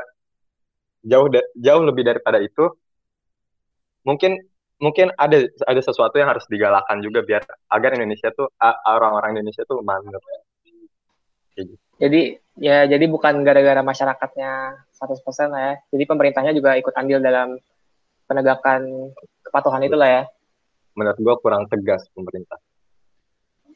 Jauh 1.01 1.27
jauh 1.57 1.83
lebih 1.85 2.05
daripada 2.05 2.37
itu. 2.37 2.69
Mungkin 4.05 4.37
mungkin 4.81 5.13
ada 5.17 5.45
ada 5.65 5.81
sesuatu 5.81 6.17
yang 6.17 6.29
harus 6.29 6.45
digalakan 6.49 7.01
juga 7.05 7.21
biar 7.25 7.41
agar 7.69 7.97
Indonesia 7.97 8.29
tuh 8.33 8.49
orang-orang 8.85 9.37
Indonesia 9.37 9.65
tuh 9.65 9.81
manut. 9.81 10.21
Gitu. 11.57 11.73
Jadi 12.01 12.33
ya 12.57 12.89
jadi 12.89 13.05
bukan 13.05 13.45
gara-gara 13.45 13.85
masyarakatnya 13.85 14.81
100% 14.97 15.53
lah 15.53 15.61
ya. 15.61 15.73
Jadi 15.93 16.03
pemerintahnya 16.09 16.51
juga 16.57 16.73
ikut 16.73 16.93
andil 16.97 17.21
dalam 17.21 17.61
penegakan 18.25 19.13
kepatuhan 19.45 19.85
itu 19.85 19.93
lah 19.93 20.09
ya. 20.09 20.23
Menurut 20.97 21.17
gua 21.21 21.35
kurang 21.37 21.69
tegas 21.69 22.09
pemerintah. 22.11 22.57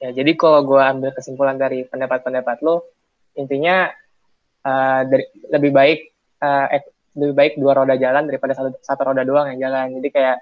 Ya, 0.02 0.12
jadi 0.12 0.36
kalau 0.36 0.60
gue 0.68 0.82
ambil 0.82 1.16
kesimpulan 1.16 1.56
dari 1.56 1.88
pendapat-pendapat 1.88 2.60
lo, 2.68 2.84
intinya 3.40 3.88
uh, 4.68 5.02
dari, 5.08 5.24
lebih 5.50 5.72
baik 5.72 6.00
uh, 6.44 6.68
eh, 6.68 6.84
lebih 7.16 7.36
baik 7.36 7.54
dua 7.56 7.80
roda 7.80 7.96
jalan 7.96 8.28
daripada 8.28 8.52
satu, 8.52 8.76
satu 8.84 9.02
roda 9.02 9.24
doang 9.24 9.56
yang 9.56 9.72
jalan. 9.72 9.96
Jadi 9.98 10.10
kayak 10.12 10.38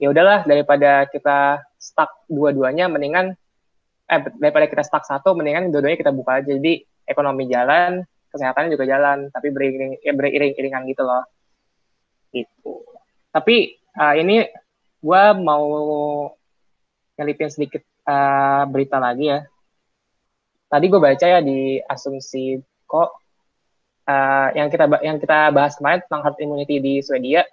ya 0.00 0.08
udahlah 0.08 0.48
daripada 0.48 1.04
kita 1.12 1.60
stuck 1.76 2.24
dua-duanya, 2.32 2.88
mendingan 2.88 3.36
eh 4.08 4.20
daripada 4.40 4.66
kita 4.66 4.82
stuck 4.82 5.04
satu, 5.04 5.36
mendingan 5.36 5.68
dua-duanya 5.68 6.00
kita 6.00 6.12
buka 6.12 6.40
aja. 6.40 6.56
Jadi 6.56 6.82
ekonomi 7.12 7.46
jalan, 7.46 8.02
kesehatannya 8.32 8.72
juga 8.72 8.88
jalan, 8.88 9.28
tapi 9.28 9.52
beriring 9.52 10.00
ya 10.00 10.12
beriring-iringan 10.16 10.88
gitu 10.88 11.04
loh. 11.04 11.24
Itu. 12.32 12.82
Tapi 13.28 13.76
uh, 14.00 14.14
ini 14.16 14.48
gue 15.02 15.22
mau 15.36 15.64
nyelipin 17.20 17.52
sedikit 17.52 17.84
uh, 18.08 18.64
berita 18.66 18.96
lagi 18.96 19.28
ya. 19.28 19.40
Tadi 20.72 20.84
gue 20.88 21.00
baca 21.00 21.26
ya 21.28 21.44
di 21.44 21.76
asumsi 21.84 22.56
kok 22.88 23.10
uh, 24.08 24.48
yang 24.56 24.72
kita 24.72 24.88
yang 25.04 25.20
kita 25.20 25.52
bahas 25.52 25.76
kemarin 25.76 26.00
tentang 26.08 26.22
herd 26.24 26.38
immunity 26.40 26.80
di 26.80 27.04
Swedia. 27.04 27.44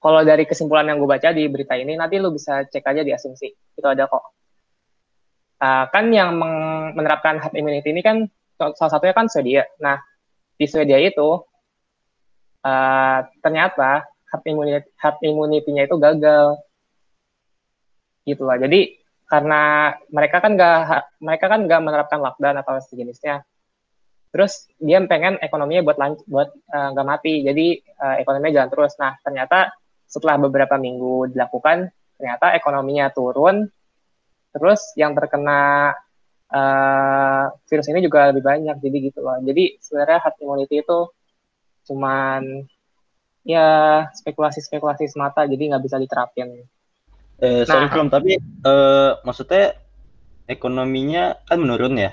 Kalau 0.00 0.24
dari 0.24 0.48
kesimpulan 0.48 0.88
yang 0.88 0.96
gue 0.96 1.08
baca 1.08 1.28
di 1.28 1.44
berita 1.44 1.76
ini, 1.76 1.92
nanti 1.92 2.16
lu 2.16 2.32
bisa 2.32 2.64
cek 2.64 2.84
aja 2.88 3.04
di 3.04 3.12
asumsi. 3.12 3.52
Itu 3.52 3.84
ada 3.84 4.08
kok. 4.08 4.24
Uh, 5.60 5.84
kan 5.92 6.08
yang 6.08 6.40
menerapkan 6.94 7.40
herd 7.40 7.54
immunity 7.56 7.90
ini 7.90 8.02
kan 8.04 8.26
salah 8.56 8.92
satunya 8.92 9.16
kan 9.16 9.26
Swedia. 9.26 9.64
Nah, 9.80 9.96
di 10.60 10.66
Swedia 10.68 11.00
itu 11.00 11.40
uh, 12.64 13.18
ternyata 13.40 14.04
herd 14.30 14.44
immunity, 14.46 14.88
herd 15.00 15.18
immunity-nya 15.24 15.82
itu 15.88 15.96
gagal. 15.96 16.60
Gitu 18.28 18.42
lah. 18.44 18.60
Jadi 18.60 19.00
karena 19.30 19.94
mereka 20.10 20.42
kan 20.42 20.58
nggak 20.58 20.78
mereka 21.22 21.46
kan 21.46 21.60
nggak 21.64 21.80
menerapkan 21.80 22.20
lockdown 22.20 22.56
atau 22.60 22.76
sejenisnya. 22.82 23.46
Terus 24.30 24.70
dia 24.78 25.02
pengen 25.10 25.42
ekonominya 25.42 25.82
buat 25.82 25.98
buat 26.26 26.48
eh, 26.54 26.88
nggak 26.94 27.06
uh, 27.06 27.10
mati. 27.10 27.34
Jadi 27.42 27.66
uh, 27.98 28.16
ekonominya 28.22 28.62
jalan 28.62 28.70
terus. 28.70 28.92
Nah 28.98 29.18
ternyata 29.22 29.74
setelah 30.06 30.38
beberapa 30.38 30.78
minggu 30.78 31.34
dilakukan 31.34 31.90
ternyata 32.18 32.54
ekonominya 32.54 33.10
turun. 33.10 33.66
Terus 34.50 34.82
yang 34.98 35.14
terkena 35.14 35.94
uh, 36.54 37.44
virus 37.66 37.86
ini 37.90 38.04
juga 38.04 38.30
lebih 38.30 38.42
banyak 38.44 38.76
jadi 38.78 38.96
gitu 39.10 39.18
loh 39.22 39.38
jadi 39.42 39.78
sebenarnya 39.82 40.18
herd 40.22 40.36
immunity 40.42 40.82
itu 40.82 40.98
cuman 41.90 42.66
ya 43.46 44.04
spekulasi-spekulasi 44.12 45.08
semata 45.10 45.48
jadi 45.48 45.74
nggak 45.74 45.84
bisa 45.86 45.96
diterapin 45.96 46.68
Eh, 47.40 47.64
sorry 47.64 47.88
nah, 47.88 48.12
tapi 48.12 48.36
uh, 48.68 49.16
maksudnya 49.24 49.72
ekonominya 50.44 51.40
kan 51.48 51.56
menurun 51.56 51.96
ya. 51.96 52.12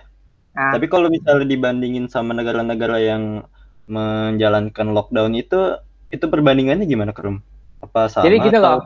Nah. 0.56 0.72
Tapi 0.72 0.88
kalau 0.88 1.12
misalnya 1.12 1.44
dibandingin 1.44 2.08
sama 2.08 2.32
negara-negara 2.32 2.98
yang 3.04 3.44
menjalankan 3.92 4.96
lockdown 4.96 5.36
itu, 5.36 5.76
itu 6.16 6.26
perbandingannya 6.32 6.88
gimana, 6.88 7.12
Krum? 7.12 7.44
Apa 7.84 8.08
sama? 8.08 8.24
Jadi 8.24 8.36
gitu 8.40 8.58
loh. 8.64 8.80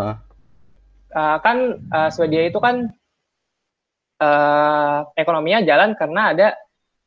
Huh? 0.00 0.16
Uh, 1.12 1.36
kan 1.44 1.76
uh, 1.92 2.08
Swedia 2.08 2.48
itu 2.48 2.56
kan 2.56 2.88
uh, 4.20 4.98
ekonominya 5.16 5.64
jalan 5.64 5.96
karena 5.96 6.22
ada 6.32 6.48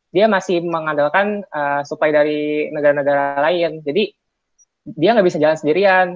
dia 0.10 0.26
masih 0.26 0.66
mengandalkan 0.66 1.46
uh, 1.54 1.86
supply 1.86 2.10
dari 2.10 2.70
negara-negara 2.74 3.38
lain. 3.46 3.86
Jadi 3.86 4.10
dia 4.84 5.14
nggak 5.14 5.28
bisa 5.28 5.38
jalan 5.38 5.58
sendirian 5.58 6.08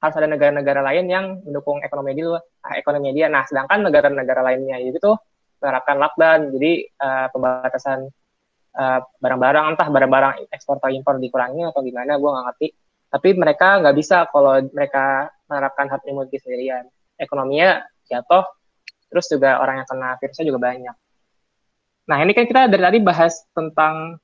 harus 0.00 0.16
ada 0.16 0.28
negara-negara 0.32 0.80
lain 0.80 1.06
yang 1.12 1.24
mendukung 1.44 1.84
ekonomi 1.84 2.16
dia, 2.16 2.40
ah, 2.64 2.74
ekonomi 2.76 3.12
dia. 3.12 3.28
Nah, 3.28 3.44
sedangkan 3.44 3.84
negara-negara 3.84 4.40
lainnya 4.40 4.80
itu 4.80 4.96
tuh 4.96 5.20
menerapkan 5.60 6.00
lockdown, 6.00 6.56
jadi 6.56 6.72
uh, 7.04 7.26
pembatasan 7.36 8.08
barang 8.70 8.96
eh, 8.96 9.00
barang-barang, 9.20 9.64
entah 9.76 9.88
barang-barang 9.92 10.32
ekspor 10.54 10.80
atau 10.80 10.88
impor 10.88 11.20
dikurangi 11.20 11.68
atau 11.68 11.84
gimana, 11.84 12.16
gue 12.16 12.30
nggak 12.32 12.46
ngerti. 12.48 12.68
Tapi 13.10 13.28
mereka 13.36 13.68
nggak 13.82 13.96
bisa 13.98 14.24
kalau 14.30 14.62
mereka 14.72 15.28
menerapkan 15.50 15.90
herd 15.90 16.04
immunity 16.06 16.38
sendirian. 16.40 16.86
Ekonominya 17.18 17.82
jatuh, 18.08 18.46
terus 19.10 19.26
juga 19.26 19.58
orang 19.58 19.82
yang 19.82 19.88
kena 19.90 20.16
virusnya 20.22 20.46
juga 20.46 20.60
banyak. 20.62 20.96
Nah, 22.06 22.18
ini 22.22 22.32
kan 22.34 22.46
kita 22.46 22.70
dari 22.70 22.82
tadi 22.82 22.98
bahas 23.02 23.34
tentang 23.52 24.18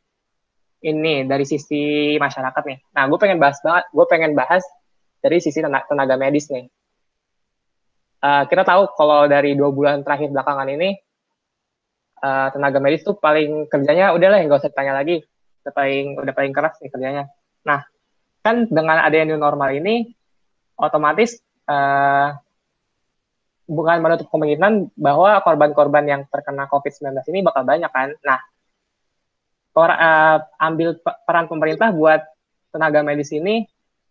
ini 0.83 1.27
dari 1.27 1.43
sisi 1.43 2.15
masyarakat 2.19 2.63
nih. 2.63 2.79
Nah, 2.95 3.11
gue 3.11 3.19
pengen 3.19 3.43
bahas 3.43 3.59
banget, 3.63 3.85
gue 3.91 4.07
pengen 4.07 4.33
bahas 4.39 4.63
dari 5.23 5.43
sisi 5.43 5.59
tenaga, 5.59 6.15
medis 6.15 6.47
nih. 6.51 6.71
Uh, 8.23 8.43
kita 8.47 8.63
tahu 8.63 8.91
kalau 8.97 9.29
dari 9.29 9.55
dua 9.55 9.71
bulan 9.71 10.01
terakhir 10.01 10.33
belakangan 10.33 10.67
ini 10.73 10.97
uh, 12.25 12.49
tenaga 12.49 12.81
medis 12.81 13.05
tuh 13.05 13.15
paling 13.21 13.69
kerjanya 13.69 14.17
udahlah 14.17 14.41
nggak 14.41 14.63
usah 14.63 14.73
tanya 14.73 14.97
lagi, 14.97 15.21
udah 15.63 15.73
paling 15.75 16.07
udah 16.17 16.35
paling 16.35 16.53
keras 16.55 16.81
nih 16.81 16.91
kerjanya. 16.91 17.25
Nah, 17.67 17.85
kan 18.41 18.67
dengan 18.71 19.03
adanya 19.03 19.35
new 19.35 19.41
normal 19.43 19.75
ini 19.75 20.11
otomatis 20.79 21.39
uh, 21.67 22.35
bukan 23.67 23.99
menutup 23.99 24.31
kemungkinan 24.31 24.95
bahwa 24.95 25.43
korban-korban 25.43 26.07
yang 26.07 26.23
terkena 26.31 26.71
COVID-19 26.71 27.19
ini 27.35 27.43
bakal 27.43 27.67
banyak 27.67 27.91
kan. 27.91 28.15
Nah, 28.23 28.39
per, 29.75 29.91
uh, 29.91 30.39
ambil 30.63 30.97
peran 31.03 31.51
pemerintah 31.51 31.91
buat 31.91 32.23
tenaga 32.71 33.03
medis 33.03 33.35
ini 33.35 33.67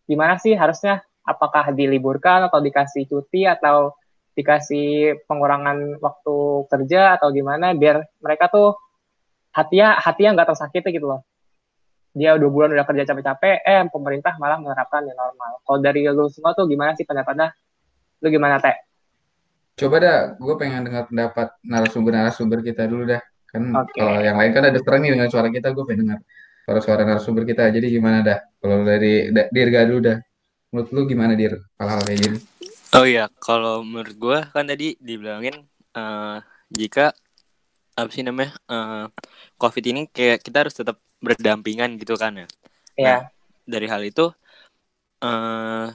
gimana 0.05 0.37
sih 0.37 0.53
harusnya? 0.53 1.01
Apakah 1.25 1.73
diliburkan 1.73 2.45
atau 2.45 2.61
dikasih 2.61 3.09
cuti 3.09 3.49
atau 3.49 3.97
dikasih 4.37 5.23
pengurangan 5.25 5.97
waktu 5.97 6.35
kerja 6.69 7.17
atau 7.17 7.33
gimana 7.33 7.73
biar 7.73 8.03
mereka 8.21 8.51
tuh 8.51 8.77
hatinya 9.55 9.97
hatinya 9.97 10.37
nggak 10.37 10.49
tersakiti 10.53 10.93
gitu 10.93 11.09
loh. 11.09 11.25
Dia 12.13 12.37
dua 12.37 12.51
bulan 12.51 12.77
udah 12.77 12.85
kerja 12.85 13.09
capek-capek 13.09 13.57
eh 13.65 13.81
pemerintah 13.89 14.37
malah 14.37 14.61
menerapkan 14.61 15.01
yang 15.07 15.17
normal. 15.17 15.65
Kalau 15.65 15.79
dari 15.81 16.05
lu 16.05 16.29
semua 16.29 16.53
tuh 16.53 16.69
gimana 16.69 16.93
sih 16.93 17.07
pendapatnya? 17.07 17.55
Lu 18.21 18.27
gimana 18.29 18.61
teh 18.61 18.75
coba 19.75 19.95
dah 19.99 20.17
gue 20.39 20.55
pengen 20.55 20.87
dengar 20.87 21.07
pendapat 21.11 21.47
narasumber-narasumber 21.67 22.63
kita 22.63 22.87
dulu 22.87 23.11
dah 23.11 23.21
kan 23.51 23.71
okay. 23.83 23.99
kalau 23.99 24.19
yang 24.23 24.39
lain 24.39 24.51
kan 24.55 24.63
ada 24.67 24.79
terang 24.79 25.01
nih 25.03 25.11
dengan 25.15 25.27
suara 25.27 25.47
kita 25.51 25.71
gue 25.75 25.83
pengen 25.83 26.01
dengar 26.07 26.19
para 26.65 26.81
suara 26.81 27.05
narasumber 27.05 27.45
kita. 27.45 27.69
Jadi 27.69 27.93
gimana 27.93 28.25
dah? 28.25 28.41
Kalau 28.57 28.81
dari 28.81 29.29
Dirga 29.29 29.85
dulu 29.85 29.99
dah. 30.11 30.17
Menurut 30.73 30.89
lu 30.91 31.01
gimana 31.07 31.37
Dir 31.37 31.61
hal-hal 31.79 32.01
kayak 32.03 32.19
gini? 32.19 32.37
Oh 32.97 33.05
iya, 33.05 33.29
kalau 33.39 33.85
menurut 33.85 34.15
gue 34.17 34.39
kan 34.51 34.65
tadi 34.65 34.97
dibilangin 34.99 35.63
uh, 35.95 36.41
jika 36.73 37.13
apa 37.95 38.11
sih 38.11 38.27
namanya 38.27 38.51
uh, 38.67 39.07
COVID 39.55 39.83
ini 39.87 40.01
kayak 40.11 40.43
kita 40.43 40.67
harus 40.67 40.75
tetap 40.75 40.99
berdampingan 41.23 41.95
gitu 41.95 42.19
kan 42.19 42.43
ya. 42.43 42.47
Iya. 42.99 43.07
Nah, 43.07 43.21
dari 43.63 43.87
hal 43.87 44.01
itu 44.03 44.33
uh, 45.23 45.87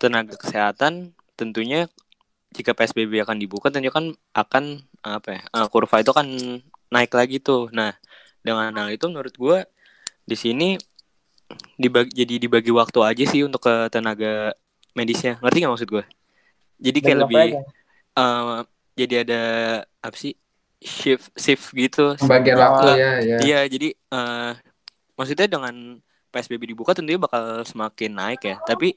tenaga 0.00 0.34
kesehatan 0.34 1.14
tentunya 1.38 1.86
jika 2.50 2.74
PSBB 2.74 3.22
akan 3.22 3.38
dibuka 3.38 3.70
tentunya 3.70 3.94
kan 3.94 4.10
akan 4.34 4.82
apa 5.06 5.28
ya 5.38 5.40
uh, 5.54 5.66
kurva 5.70 6.02
itu 6.02 6.10
kan 6.10 6.26
naik 6.90 7.12
lagi 7.14 7.38
tuh. 7.38 7.70
Nah 7.70 7.94
dengan 8.42 8.74
hal 8.74 8.90
itu 8.90 9.06
menurut 9.06 9.34
gue 9.36 9.58
di 10.26 10.36
sini 10.36 10.68
dibagi 11.78 12.10
jadi 12.14 12.34
dibagi 12.38 12.70
waktu 12.70 12.98
aja 13.02 13.24
sih 13.26 13.46
untuk 13.46 13.66
ke 13.66 13.88
tenaga 13.94 14.54
medisnya. 14.98 15.38
Ngerti 15.38 15.56
nggak 15.62 15.72
maksud 15.72 15.90
gue 15.90 16.04
jadi 16.80 16.98
kayak 16.98 17.16
Dan 17.16 17.22
lebih 17.28 17.48
uh, 18.16 18.64
jadi 18.96 19.14
ada 19.22 19.42
apa 20.00 20.16
sih 20.16 20.34
shift 20.80 21.30
shift 21.36 21.76
gitu. 21.76 22.16
Pembagian 22.16 22.56
waktu 22.56 22.88
ya, 22.96 23.10
ya. 23.20 23.38
iya 23.44 23.60
jadi 23.68 23.92
uh, 24.10 24.56
maksudnya 25.14 25.46
dengan 25.46 26.00
psbb 26.32 26.62
dibuka 26.64 26.96
tentunya 26.96 27.20
bakal 27.20 27.62
semakin 27.68 28.10
naik 28.16 28.40
ya. 28.42 28.56
Tapi 28.64 28.96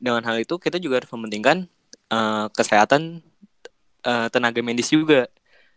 dengan 0.00 0.24
hal 0.24 0.40
itu 0.40 0.56
kita 0.56 0.80
juga 0.80 1.04
harus 1.04 1.12
mementingkan 1.12 1.68
uh, 2.10 2.46
kesehatan 2.52 3.22
uh, 4.04 4.28
tenaga 4.28 4.60
medis 4.60 4.90
juga 4.92 5.30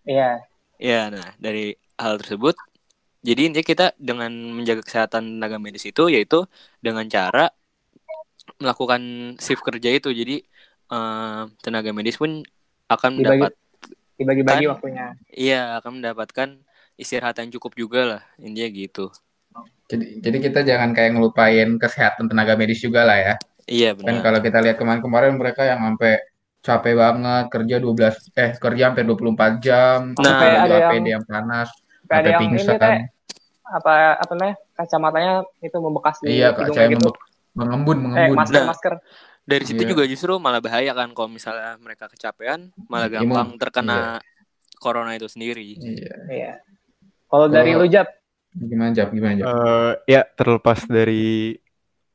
iya 0.04 0.44
yeah. 0.82 1.10
ya 1.10 1.14
nah 1.14 1.28
dari 1.40 1.78
hal 1.96 2.20
tersebut 2.20 2.58
jadi 3.24 3.48
intinya 3.48 3.64
kita 3.64 3.86
dengan 3.96 4.36
menjaga 4.52 4.84
kesehatan 4.84 5.40
tenaga 5.40 5.56
medis 5.56 5.88
itu 5.88 6.12
yaitu 6.12 6.44
dengan 6.84 7.08
cara 7.08 7.56
melakukan 8.60 9.34
shift 9.40 9.64
kerja 9.64 9.96
itu. 9.96 10.12
Jadi 10.12 10.44
uh, 10.92 11.48
tenaga 11.64 11.96
medis 11.96 12.20
pun 12.20 12.44
akan 12.92 13.12
mendapat 13.24 13.56
dibagi-bagi 14.20 14.68
waktunya. 14.68 15.16
Iya, 15.32 15.80
akan 15.80 16.04
mendapatkan 16.04 16.50
istirahat 17.00 17.40
yang 17.40 17.56
cukup 17.56 17.80
juga 17.80 18.02
lah. 18.04 18.22
Intinya 18.44 18.70
gitu. 18.76 19.08
Jadi 19.88 20.20
jadi 20.20 20.38
kita 20.44 20.60
jangan 20.68 20.92
kayak 20.92 21.16
ngelupain 21.16 21.80
kesehatan 21.80 22.28
tenaga 22.28 22.60
medis 22.60 22.84
juga 22.84 23.08
lah 23.08 23.18
ya. 23.24 23.36
Iya 23.64 23.96
benar. 23.96 24.08
Kan 24.10 24.18
kalau 24.22 24.40
kita 24.40 24.60
lihat 24.60 24.76
kemarin-kemarin 24.76 25.34
mereka 25.34 25.64
yang 25.64 25.80
sampai 25.80 26.20
capek 26.64 26.94
banget 26.96 27.46
kerja 27.52 27.76
12 27.78 28.32
eh 28.34 28.52
kerja 28.56 28.84
sampai 28.88 29.04
24 29.04 29.60
jam 29.60 30.00
nah, 30.16 30.24
sampai 30.24 30.48
ada 30.48 30.76
yang... 30.96 31.20
yang 31.20 31.24
panas 31.24 31.68
Kayak 32.04 32.08
ada 32.08 32.14
sampai 32.14 32.32
yang 32.32 32.40
pingsan 32.40 32.72
ini 32.72 32.80
teh 32.80 33.00
apa 33.64 33.94
apa 34.16 34.32
namanya 34.32 34.56
kacamatanya 34.74 35.34
itu 35.60 35.78
membekas 35.80 36.16
di 36.20 36.28
iya 36.34 36.52
kayak 36.52 36.72
gitu. 36.94 37.04
membek- 37.04 37.24
mengembun 37.54 37.98
Eh 37.98 38.02
mengembun 38.02 38.38
masker 38.38 38.56
Nah. 38.56 38.68
masker. 38.70 38.94
Dari 39.44 39.64
situ 39.68 39.84
Iya. 39.84 39.90
juga 39.92 40.04
justru 40.08 40.32
malah 40.40 40.64
bahaya 40.64 40.92
kan 40.92 41.12
kalau 41.12 41.28
misalnya 41.28 41.76
mereka 41.78 42.08
kecapean 42.08 42.72
malah 42.88 43.12
Imun. 43.12 43.16
gampang 43.28 43.50
terkena 43.60 44.00
corona 44.78 45.12
itu 45.14 45.28
sendiri. 45.28 45.76
iya 45.76 46.16
Iya. 46.28 46.52
Kalau 47.28 47.48
dari 47.48 47.72
lu 47.74 47.88
Jap, 47.88 48.08
gimana 48.54 48.92
jawab 48.92 49.12
gimana 49.12 49.34
jawab 49.36 49.52
Eh, 49.52 49.94
ya 50.08 50.22
terlepas 50.24 50.80
dari 50.86 51.56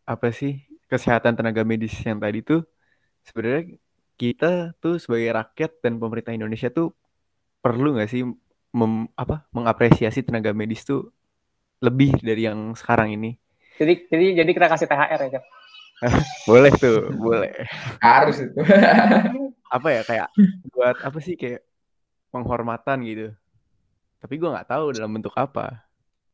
apa 0.05 0.33
sih 0.33 0.57
kesehatan 0.91 1.33
tenaga 1.39 1.63
medis 1.71 1.95
yang 2.09 2.19
tadi 2.25 2.39
tuh 2.51 2.61
sebenarnya 3.29 3.63
kita 4.21 4.47
tuh 4.83 4.95
sebagai 5.05 5.31
rakyat 5.39 5.71
dan 5.85 5.95
pemerintah 6.03 6.33
Indonesia 6.39 6.69
tuh 6.79 6.87
perlu 7.65 7.87
nggak 7.97 8.11
sih 8.15 8.23
mem- 8.81 9.11
apa 9.23 9.35
mengapresiasi 9.57 10.21
tenaga 10.29 10.51
medis 10.61 10.83
tuh 10.91 11.01
lebih 11.87 12.11
dari 12.29 12.43
yang 12.49 12.61
sekarang 12.81 13.09
ini? 13.17 13.29
Jadi 13.79 13.93
jadi 14.11 14.27
jadi 14.43 14.51
kita 14.57 14.67
kasih 14.73 14.87
THR 14.91 15.21
ya 15.31 15.41
boleh 16.49 16.73
tuh 16.79 17.11
boleh. 17.19 17.53
Harus 18.03 18.37
itu. 18.43 18.61
Apa 19.75 19.89
ya 19.97 20.01
kayak 20.09 20.29
buat 20.73 20.97
apa 21.05 21.19
sih 21.27 21.35
kayak 21.41 21.61
penghormatan 22.33 22.99
gitu. 23.09 23.25
Tapi 24.23 24.35
gua 24.41 24.49
nggak 24.59 24.69
tahu 24.73 24.85
dalam 24.97 25.11
bentuk 25.17 25.35
apa. 25.39 25.61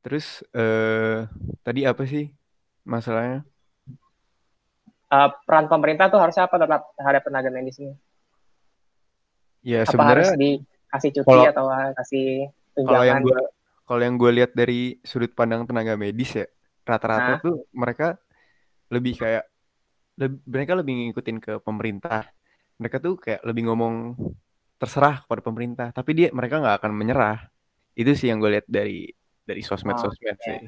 Terus 0.05 0.27
eh 0.57 1.27
tadi 1.67 1.81
apa 1.90 2.03
sih 2.12 2.25
masalahnya 2.95 3.45
Eh, 5.14 5.29
peran 5.46 5.70
pemerintah 5.70 6.11
tuh 6.11 6.18
harusnya 6.18 6.50
apa 6.50 6.59
terhadap, 6.59 6.83
terhadap 6.98 7.22
tenaga 7.22 7.50
medis 7.55 7.79
ini? 7.79 7.94
ya 9.62 9.81
Apa 9.81 9.94
harus 10.11 10.29
sebenarnya 10.29 10.31
dikasih 10.37 11.11
cuti 11.16 11.24
kalau- 11.24 11.48
atau 11.48 11.64
kasih 11.96 12.27
kalau 12.74 13.05
yang 13.07 13.22
tunjangan? 13.22 13.48
kalau 13.85 14.03
yang 14.03 14.14
gue 14.18 14.31
lihat 14.33 14.50
dari 14.53 14.98
sudut 15.00 15.33
pandang 15.33 15.64
tenaga 15.64 15.94
medis 15.94 16.35
ya 16.35 16.46
rata-rata 16.85 17.37
Nah. 17.37 17.40
tuh 17.40 17.64
mereka 17.72 18.18
lebih 18.90 19.16
kayak 19.16 19.44
leb- 20.20 20.42
mereka 20.44 20.72
lebih 20.77 20.92
ngikutin 21.09 21.38
ke 21.40 21.53
pemerintah 21.64 22.29
mereka 22.77 23.00
tuh 23.00 23.16
kayak 23.16 23.40
lebih 23.40 23.70
ngomong 23.72 24.18
terserah 24.77 25.24
kepada 25.24 25.40
pemerintah 25.40 25.88
tapi 25.96 26.12
dia 26.12 26.29
mereka 26.35 26.61
nggak 26.61 26.77
akan 26.85 26.92
menyerah 26.92 27.38
itu 27.94 28.12
sih 28.12 28.29
yang 28.29 28.42
gue 28.42 28.61
lihat 28.61 28.66
dari 28.68 29.09
dari 29.48 29.62
sosmed 29.64 29.96
sosmed 29.96 30.37
Oh, 30.37 30.44
sih 30.44 30.61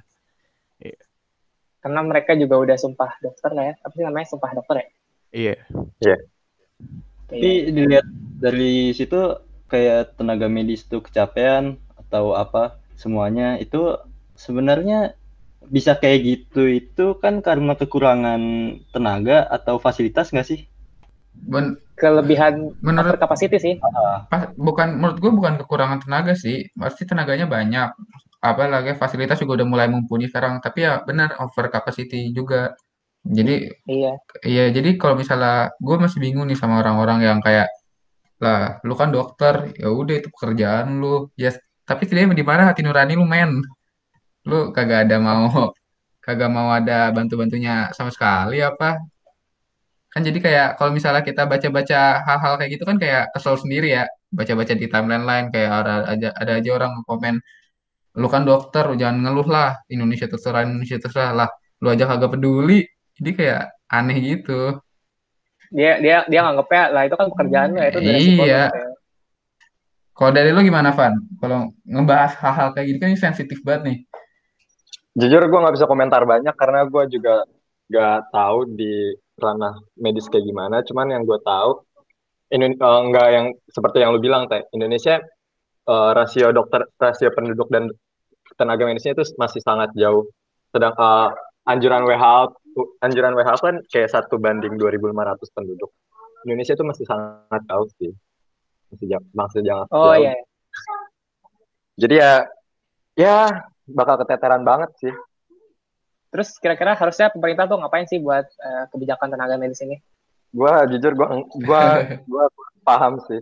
Karena 1.86 2.02
mereka 2.02 2.34
juga 2.34 2.58
udah 2.58 2.74
sumpah 2.74 3.14
dokter 3.22 3.54
lah 3.54 3.70
ya. 3.70 3.74
Apa 3.78 3.94
sih 3.94 4.02
namanya 4.02 4.26
sumpah 4.26 4.50
dokter 4.58 4.74
ya? 4.82 4.86
iya 5.30 5.54
Tapi 7.30 7.46
Iya. 7.46 7.70
dilihat 7.70 8.06
dari 8.42 8.90
situ 8.90 9.38
kayak 9.70 10.18
tenaga 10.18 10.50
medis 10.50 10.82
tuh 10.82 10.98
kecapean 10.98 11.78
atau 11.94 12.34
apa 12.34 12.82
semuanya 12.98 13.54
itu 13.62 14.02
sebenarnya 14.34 15.14
bisa 15.70 15.94
kayak 15.94 16.26
gitu 16.26 16.66
itu 16.66 17.06
kan 17.22 17.38
karena 17.38 17.78
kekurangan 17.78 18.42
tenaga 18.90 19.46
atau 19.46 19.78
fasilitas 19.78 20.34
nggak 20.34 20.48
sih? 20.50 20.66
Ben- 21.38 21.78
Kelebihan 21.94 22.74
menurut 22.82 23.14
capacity 23.14 23.62
sih. 23.62 23.74
pas, 24.26 24.50
bukan 24.58 24.98
menurut 24.98 25.22
gue 25.22 25.30
bukan 25.30 25.54
kekurangan 25.62 26.02
tenaga 26.02 26.34
sih 26.34 26.66
pasti 26.74 27.06
tenaganya 27.06 27.46
banyak 27.46 27.94
apalagi 28.52 28.92
fasilitas 29.02 29.38
juga 29.42 29.52
udah 29.62 29.68
mulai 29.72 29.86
mumpuni 29.92 30.24
sekarang 30.30 30.58
tapi 30.64 30.78
ya 30.86 30.92
benar 31.08 31.38
over 31.42 31.66
capacity 31.74 32.30
juga 32.38 32.74
jadi 33.26 33.54
Iya. 33.90 34.10
Iya, 34.46 34.64
jadi 34.76 34.90
kalau 35.00 35.14
misalnya 35.18 35.74
gue 35.86 35.96
masih 36.04 36.18
bingung 36.24 36.46
nih 36.50 36.58
sama 36.58 36.74
orang-orang 36.82 37.18
yang 37.26 37.38
kayak 37.46 37.66
lah, 38.44 38.78
lu 38.86 38.94
kan 39.00 39.08
dokter, 39.16 39.54
ya 39.80 39.88
udah 40.00 40.14
itu 40.20 40.28
pekerjaan 40.34 40.86
lu. 41.02 41.06
Ya, 41.40 41.50
tapi 41.88 42.02
setidaknya 42.04 42.36
di 42.36 42.46
mana 42.50 42.62
hati 42.68 42.80
nurani 42.84 43.14
lu 43.20 43.26
men? 43.26 43.50
Lu 44.48 44.56
kagak 44.76 44.98
ada 45.08 45.16
mau 45.18 45.48
kagak 46.26 46.50
mau 46.56 46.68
ada 46.78 47.10
bantu-bantunya 47.16 47.90
sama 47.96 48.10
sekali 48.14 48.56
apa? 48.62 49.00
Kan 50.12 50.22
jadi 50.28 50.38
kayak 50.40 50.68
kalau 50.80 50.90
misalnya 50.96 51.22
kita 51.28 51.42
baca-baca 51.44 52.00
hal-hal 52.26 52.52
kayak 52.58 52.70
gitu 52.78 52.84
kan 52.88 52.96
kayak 53.02 53.22
kesel 53.34 53.54
sendiri 53.62 53.86
ya. 53.96 54.04
Baca-baca 54.32 54.72
di 54.76 54.86
timeline 54.92 55.24
lain 55.30 55.46
kayak 55.54 55.70
ada 55.80 55.92
aja 56.12 56.28
ada 56.40 56.52
aja 56.58 56.70
orang 56.76 56.92
komen, 57.08 57.34
lu 58.16 58.26
kan 58.32 58.42
dokter, 58.48 58.88
lu 58.88 58.96
jangan 58.96 59.20
ngeluh 59.20 59.48
lah, 59.48 59.76
Indonesia 59.92 60.24
terserah, 60.24 60.64
Indonesia 60.64 60.96
terserah 60.96 61.32
lah. 61.36 61.48
Lu 61.84 61.92
aja 61.92 62.08
kagak 62.08 62.32
peduli. 62.32 62.88
Jadi 63.16 63.30
kayak 63.36 63.62
aneh 63.92 64.16
gitu. 64.24 64.76
Dia 65.72 66.00
dia 66.00 66.24
dia 66.24 66.40
nganggepnya 66.46 66.82
lah 66.94 67.02
itu 67.04 67.14
kan 67.18 67.26
pekerjaan 67.32 67.68
lu 67.74 67.78
ya 67.80 67.86
itu 67.90 67.98
lu 68.00 68.08
Iya. 68.08 68.44
ya. 68.44 68.64
Kalau 70.16 70.32
dari 70.32 70.48
lu 70.48 70.64
gimana, 70.64 70.96
Van? 70.96 71.12
Kalau 71.36 71.76
ngebahas 71.84 72.32
hal-hal 72.40 72.68
kayak 72.72 72.86
gini 72.88 72.98
kan 72.98 73.08
ini 73.12 73.20
sensitif 73.20 73.60
banget 73.60 73.82
nih. 73.84 73.98
Jujur 75.16 75.44
gue 75.44 75.60
nggak 75.60 75.76
bisa 75.76 75.88
komentar 75.88 76.24
banyak 76.24 76.56
karena 76.56 76.88
gue 76.88 77.04
juga 77.12 77.44
nggak 77.92 78.32
tahu 78.32 78.58
di 78.76 79.12
ranah 79.36 79.76
medis 80.00 80.28
kayak 80.32 80.48
gimana. 80.48 80.80
Cuman 80.88 81.12
yang 81.12 81.22
gue 81.28 81.36
tahu, 81.44 81.84
ini 82.52 82.72
eh, 82.72 83.00
nggak 83.12 83.28
yang 83.28 83.46
seperti 83.68 84.00
yang 84.00 84.16
lu 84.16 84.20
bilang 84.24 84.48
teh. 84.48 84.64
Indonesia 84.72 85.20
eh, 85.84 86.10
rasio 86.16 86.48
dokter, 86.52 86.88
rasio 86.96 87.28
penduduk 87.36 87.68
dan 87.68 87.92
tenaga 88.56 88.82
medisnya 88.88 89.12
itu 89.14 89.24
masih 89.36 89.60
sangat 89.62 89.92
jauh. 89.94 90.26
Sedang 90.72 90.92
eh, 90.96 91.28
anjuran 91.68 92.02
WHO, 92.04 92.36
anjuran 93.00 93.32
WHO 93.36 93.56
kan 93.60 93.76
kayak 93.88 94.10
satu 94.12 94.36
banding 94.40 94.76
2.500 94.80 95.12
penduduk. 95.54 95.90
Indonesia 96.44 96.74
itu 96.74 96.84
masih 96.84 97.04
sangat 97.06 97.62
jauh 97.68 97.88
sih. 98.00 98.12
Masih 98.92 99.06
jauh, 99.12 99.24
masih 99.34 99.60
jangan 99.66 99.86
Oh 99.90 100.12
jauh. 100.14 100.22
iya. 100.24 100.34
Jadi 101.96 102.14
ya, 102.20 102.32
ya 103.16 103.36
bakal 103.88 104.20
keteteran 104.24 104.62
banget 104.62 104.92
sih. 105.00 105.12
Terus 106.28 106.52
kira-kira 106.60 106.92
harusnya 106.92 107.32
pemerintah 107.32 107.64
tuh 107.64 107.80
ngapain 107.80 108.04
sih 108.04 108.20
buat 108.20 108.44
eh, 108.44 108.84
kebijakan 108.92 109.32
tenaga 109.32 109.56
medis 109.56 109.80
ini? 109.80 109.96
Gua 110.52 110.84
jujur 110.84 111.16
gua 111.16 111.40
gua 111.64 111.82
gua 112.28 112.44
paham 112.84 113.18
sih. 113.24 113.40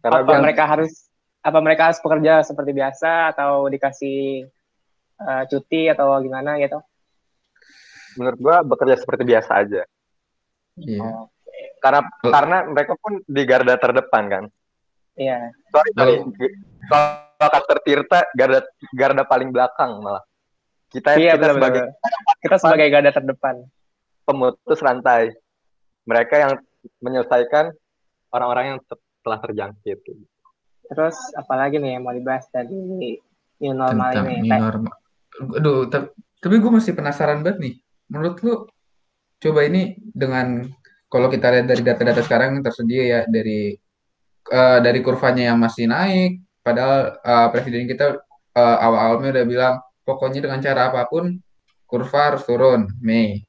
Karena 0.00 0.22
Apa 0.22 0.26
gua 0.30 0.38
mereka 0.40 0.64
harus 0.68 1.11
apa 1.42 1.58
mereka 1.58 1.90
harus 1.90 1.98
bekerja 1.98 2.46
seperti 2.46 2.70
biasa 2.70 3.34
atau 3.34 3.66
dikasih 3.66 4.46
eh, 5.18 5.42
cuti 5.50 5.90
atau 5.90 6.14
gimana 6.18 6.58
gitu? 6.58 6.78
menurut 8.12 8.38
gua 8.38 8.60
bekerja 8.60 9.00
seperti 9.00 9.24
biasa 9.24 9.50
aja. 9.64 9.82
Iya. 10.76 11.32
Karena 11.80 12.00
Kalau- 12.20 12.28
karena 12.28 12.56
mereka 12.68 12.92
pun 13.00 13.24
di 13.24 13.42
garda 13.48 13.72
terdepan 13.74 14.24
kan. 14.28 14.44
Iya. 15.16 15.48
Sorry, 15.72 15.90
sorry. 15.96 16.14
Kalau- 16.92 17.24
Kalau 17.40 17.50
kata 17.50 17.74
Tirta 17.82 18.20
garda 18.36 18.60
garda 18.92 19.24
paling 19.24 19.48
belakang 19.48 19.98
malah. 19.98 20.20
Kita 20.92 21.16
Iya 21.16 21.34
kita 21.34 21.40
benar 21.40 21.54
sebagai. 21.56 21.80
Kita 22.38 22.56
sebagai 22.60 22.86
garda 22.92 23.10
terdepan. 23.10 23.56
pemutus 24.22 24.78
rantai. 24.78 25.32
Mereka 26.04 26.34
yang 26.36 26.52
menyelesaikan 27.00 27.72
orang-orang 28.28 28.64
yang 28.76 28.78
te- 28.84 29.02
telah 29.24 29.38
terjangkit. 29.40 29.98
Terus 30.92 31.16
apalagi 31.34 31.80
nih 31.80 31.98
yang 31.98 32.04
mau 32.04 32.14
dibahas 32.14 32.46
dari 32.52 32.76
new 33.58 33.72
normal 33.74 34.12
Tentang 34.12 34.28
ini? 34.28 34.48
new 34.48 34.60
normal. 34.60 34.94
Aduh, 35.56 35.88
ta- 35.88 36.12
tapi 36.38 36.54
gue 36.60 36.70
masih 36.70 36.92
penasaran 36.92 37.40
banget 37.40 37.58
nih. 37.58 37.74
Menurut 38.12 38.36
lu, 38.44 38.54
coba 39.40 39.60
ini 39.64 39.96
dengan 40.12 40.68
kalau 41.08 41.28
kita 41.32 41.48
lihat 41.52 41.66
dari 41.68 41.82
data-data 41.84 42.20
sekarang 42.24 42.56
yang 42.56 42.64
tersedia 42.64 43.02
ya 43.04 43.20
dari 43.28 43.76
eh, 44.48 44.78
dari 44.80 45.00
kurvanya 45.00 45.52
yang 45.52 45.58
masih 45.60 45.88
naik, 45.88 46.40
padahal 46.60 47.16
eh, 47.20 47.46
presiden 47.52 47.88
kita 47.88 48.20
eh, 48.52 48.76
awal-awalnya 48.84 49.40
udah 49.40 49.46
bilang 49.48 49.74
pokoknya 50.04 50.44
dengan 50.44 50.60
cara 50.60 50.90
apa 50.92 51.08
pun 51.08 51.36
kurva 51.88 52.32
harus 52.32 52.42
turun 52.44 52.88
Mei. 53.00 53.44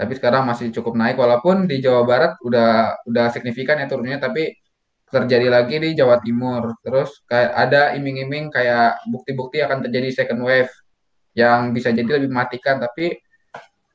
Tapi 0.00 0.16
sekarang 0.16 0.48
masih 0.48 0.72
cukup 0.72 0.96
naik 0.96 1.20
walaupun 1.20 1.68
di 1.68 1.82
Jawa 1.84 2.08
Barat 2.08 2.32
udah 2.40 3.04
udah 3.04 3.26
signifikan 3.34 3.76
ya 3.76 3.86
turunnya 3.90 4.16
tapi 4.16 4.59
terjadi 5.10 5.50
lagi 5.50 5.76
di 5.82 5.90
Jawa 5.92 6.22
Timur. 6.22 6.74
Terus 6.80 7.22
kayak 7.26 7.50
ada 7.52 7.82
iming-iming 7.98 8.48
kayak 8.48 9.02
bukti-bukti 9.10 9.58
akan 9.60 9.82
terjadi 9.86 10.08
second 10.24 10.40
wave 10.46 10.70
yang 11.34 11.70
bisa 11.70 11.90
jadi 11.90 12.18
lebih 12.18 12.30
mematikan 12.30 12.78
tapi 12.78 13.14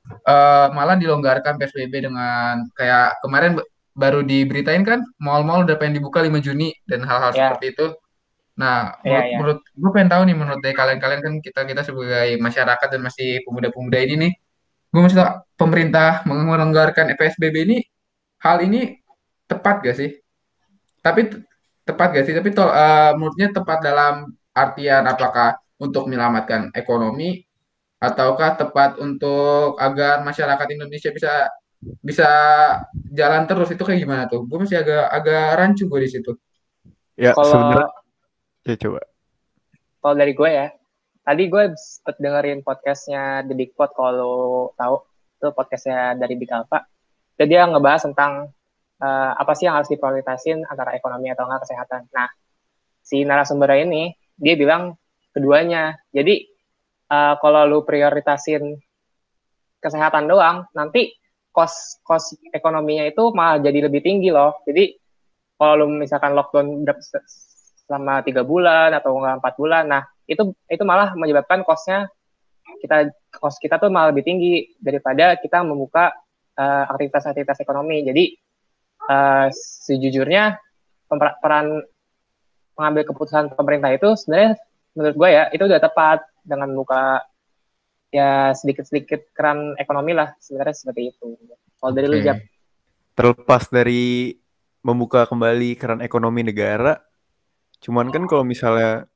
eh, 0.06 0.68
malah 0.72 0.96
dilonggarkan 0.96 1.58
PSBB 1.58 2.08
dengan 2.08 2.64
kayak 2.76 3.20
kemarin 3.24 3.60
baru 3.96 4.24
diberitain 4.28 4.84
kan 4.84 5.00
mall-mall 5.24 5.64
udah 5.64 5.80
pengen 5.80 6.04
dibuka 6.04 6.20
5 6.20 6.36
Juni 6.44 6.76
dan 6.84 7.04
hal-hal 7.08 7.32
Ya. 7.32 7.52
seperti 7.52 7.66
itu. 7.76 7.88
Nah, 8.56 8.96
Ya, 9.04 9.20
menurut, 9.20 9.24
ya. 9.28 9.36
menurut 9.40 9.60
gue 9.68 9.90
pengen 9.92 10.10
tahu 10.12 10.22
nih 10.28 10.36
menurut 10.36 10.60
dari 10.64 10.76
kalian-kalian 10.76 11.22
kan 11.24 11.34
kita 11.44 11.62
kita 11.68 11.82
sebagai 11.84 12.40
masyarakat 12.40 12.88
dan 12.88 13.02
masih 13.04 13.44
pemuda-pemuda 13.44 14.00
ini 14.00 14.16
nih, 14.16 14.32
gue 14.92 15.02
masih 15.04 15.18
tahu 15.20 15.30
pemerintah 15.60 16.24
melonggarkan 16.24 17.12
PSBB 17.16 17.56
ini 17.68 17.78
hal 18.40 18.64
ini 18.64 19.00
tepat 19.48 19.84
gak 19.84 19.96
sih? 20.00 20.12
Tapi 21.06 21.22
tepat 21.86 22.08
gak 22.18 22.26
sih? 22.26 22.34
Tapi 22.34 22.50
tol, 22.50 22.74
eh, 22.74 23.14
menurutnya 23.14 23.54
tepat 23.54 23.86
dalam 23.86 24.34
artian 24.58 25.06
apakah 25.06 25.62
untuk 25.78 26.10
menyelamatkan 26.10 26.74
ekonomi 26.74 27.46
ataukah 28.02 28.58
tepat 28.58 28.98
untuk 28.98 29.78
agar 29.78 30.26
masyarakat 30.26 30.68
Indonesia 30.74 31.14
bisa 31.14 31.54
bisa 32.02 32.30
jalan 33.14 33.46
terus 33.46 33.70
itu 33.70 33.86
kayak 33.86 34.02
gimana 34.02 34.24
tuh? 34.26 34.50
Gue 34.50 34.66
masih 34.66 34.82
agak 34.82 35.06
agak 35.14 35.46
rancu 35.62 35.86
gue 35.86 36.02
di 36.02 36.10
situ. 36.10 36.32
ya 37.14 37.32
Kalau 37.38 37.54
sebenarnya 37.54 37.88
ya 38.66 38.76
coba 38.82 39.00
kalau 40.06 40.22
dari 40.22 40.38
gue 40.38 40.46
ya, 40.54 40.70
tadi 41.26 41.50
gue 41.50 41.74
sempet 41.74 42.22
dengerin 42.22 42.62
podcastnya 42.62 43.42
The 43.50 43.58
Big 43.58 43.74
Pot 43.74 43.90
kalau 43.98 44.70
tahu 44.78 45.02
itu 45.42 45.50
podcastnya 45.50 46.14
dari 46.14 46.38
Big 46.38 46.54
Alpha. 46.54 46.86
Jadi 47.42 47.58
dia 47.58 47.66
ngebahas 47.66 48.06
tentang 48.06 48.54
uh, 49.02 49.32
apa 49.36 49.52
sih 49.58 49.68
yang 49.68 49.80
harus 49.80 49.92
diprioritasin 49.92 50.64
antara 50.68 50.96
ekonomi 50.96 51.32
atau 51.32 51.48
enggak 51.48 51.68
kesehatan. 51.68 52.08
Nah, 52.12 52.30
si 53.02 53.24
narasumber 53.24 53.72
ini 53.80 54.14
dia 54.36 54.56
bilang 54.56 54.96
keduanya. 55.32 56.00
Jadi 56.12 56.46
uh, 57.12 57.36
kalau 57.40 57.68
lu 57.68 57.80
prioritasin 57.84 58.76
kesehatan 59.80 60.26
doang, 60.26 60.66
nanti 60.74 61.16
kos 61.52 62.04
kos 62.04 62.36
ekonominya 62.52 63.08
itu 63.08 63.32
malah 63.32 63.64
jadi 63.64 63.88
lebih 63.88 64.04
tinggi 64.04 64.32
loh. 64.32 64.60
Jadi 64.68 64.96
kalau 65.56 65.86
lu 65.86 65.86
misalkan 65.96 66.36
lockdown 66.36 66.84
selama 67.86 68.26
tiga 68.26 68.42
bulan 68.44 68.92
atau 68.98 69.16
enggak 69.16 69.40
empat 69.40 69.54
bulan, 69.56 69.84
nah 69.88 70.04
itu 70.26 70.52
itu 70.68 70.84
malah 70.84 71.14
menyebabkan 71.14 71.62
kosnya 71.62 72.10
kita 72.82 73.14
kos 73.30 73.62
kita 73.62 73.78
tuh 73.78 73.94
malah 73.94 74.10
lebih 74.10 74.26
tinggi 74.26 74.74
daripada 74.82 75.38
kita 75.38 75.62
membuka 75.62 76.12
aktivitas 76.56 77.28
aktivitas-aktivitas 77.28 77.58
ekonomi. 77.62 78.08
Jadi 78.08 78.24
uh, 79.10 79.48
sejujurnya 79.86 80.58
peran 81.42 81.86
mengambil 82.76 83.04
keputusan 83.08 83.56
pemerintah 83.56 83.96
itu 83.96 84.14
sebenarnya 84.20 84.60
menurut 84.96 85.16
gue 85.16 85.30
ya 85.32 85.44
itu 85.52 85.64
udah 85.64 85.80
tepat 85.80 86.20
dengan 86.44 86.72
buka 86.76 87.24
ya 88.12 88.52
sedikit-sedikit 88.56 89.36
keran 89.36 89.76
ekonomi 89.76 90.16
lah 90.16 90.36
sebenarnya 90.40 90.76
seperti 90.76 91.02
itu. 91.12 91.36
Kalau 91.80 91.92
dari 91.92 92.08
lu 92.08 92.20
Jap. 92.24 92.40
Terlepas 93.16 93.72
dari 93.72 94.36
membuka 94.84 95.24
kembali 95.24 95.80
keran 95.80 96.04
ekonomi 96.04 96.44
negara, 96.44 97.00
cuman 97.80 98.12
kan 98.12 98.28
kalau 98.28 98.44
misalnya 98.44 99.08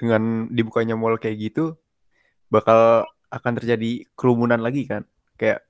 dengan 0.00 0.48
dibukanya 0.48 0.96
mall 0.96 1.20
kayak 1.20 1.50
gitu 1.50 1.76
bakal 2.48 3.04
akan 3.28 3.52
terjadi 3.60 4.08
kerumunan 4.16 4.58
lagi 4.58 4.88
kan 4.88 5.04
kayak 5.36 5.60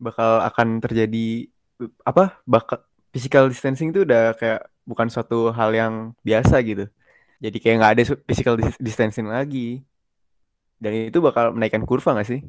bakal 0.00 0.40
akan 0.40 0.80
terjadi 0.80 1.52
apa 2.04 2.40
bakal 2.48 2.80
physical 3.12 3.48
distancing 3.48 3.92
itu 3.92 4.04
udah 4.04 4.36
kayak 4.36 4.68
bukan 4.84 5.08
suatu 5.08 5.48
hal 5.52 5.72
yang 5.72 5.94
biasa 6.20 6.60
gitu. 6.64 6.84
Jadi 7.40 7.56
kayak 7.60 7.76
nggak 7.80 7.92
ada 7.96 8.02
physical 8.24 8.54
distancing 8.80 9.28
lagi. 9.28 9.84
Dan 10.76 11.08
itu 11.08 11.18
bakal 11.24 11.56
menaikkan 11.56 11.88
kurva 11.88 12.12
gak 12.20 12.28
sih? 12.28 12.44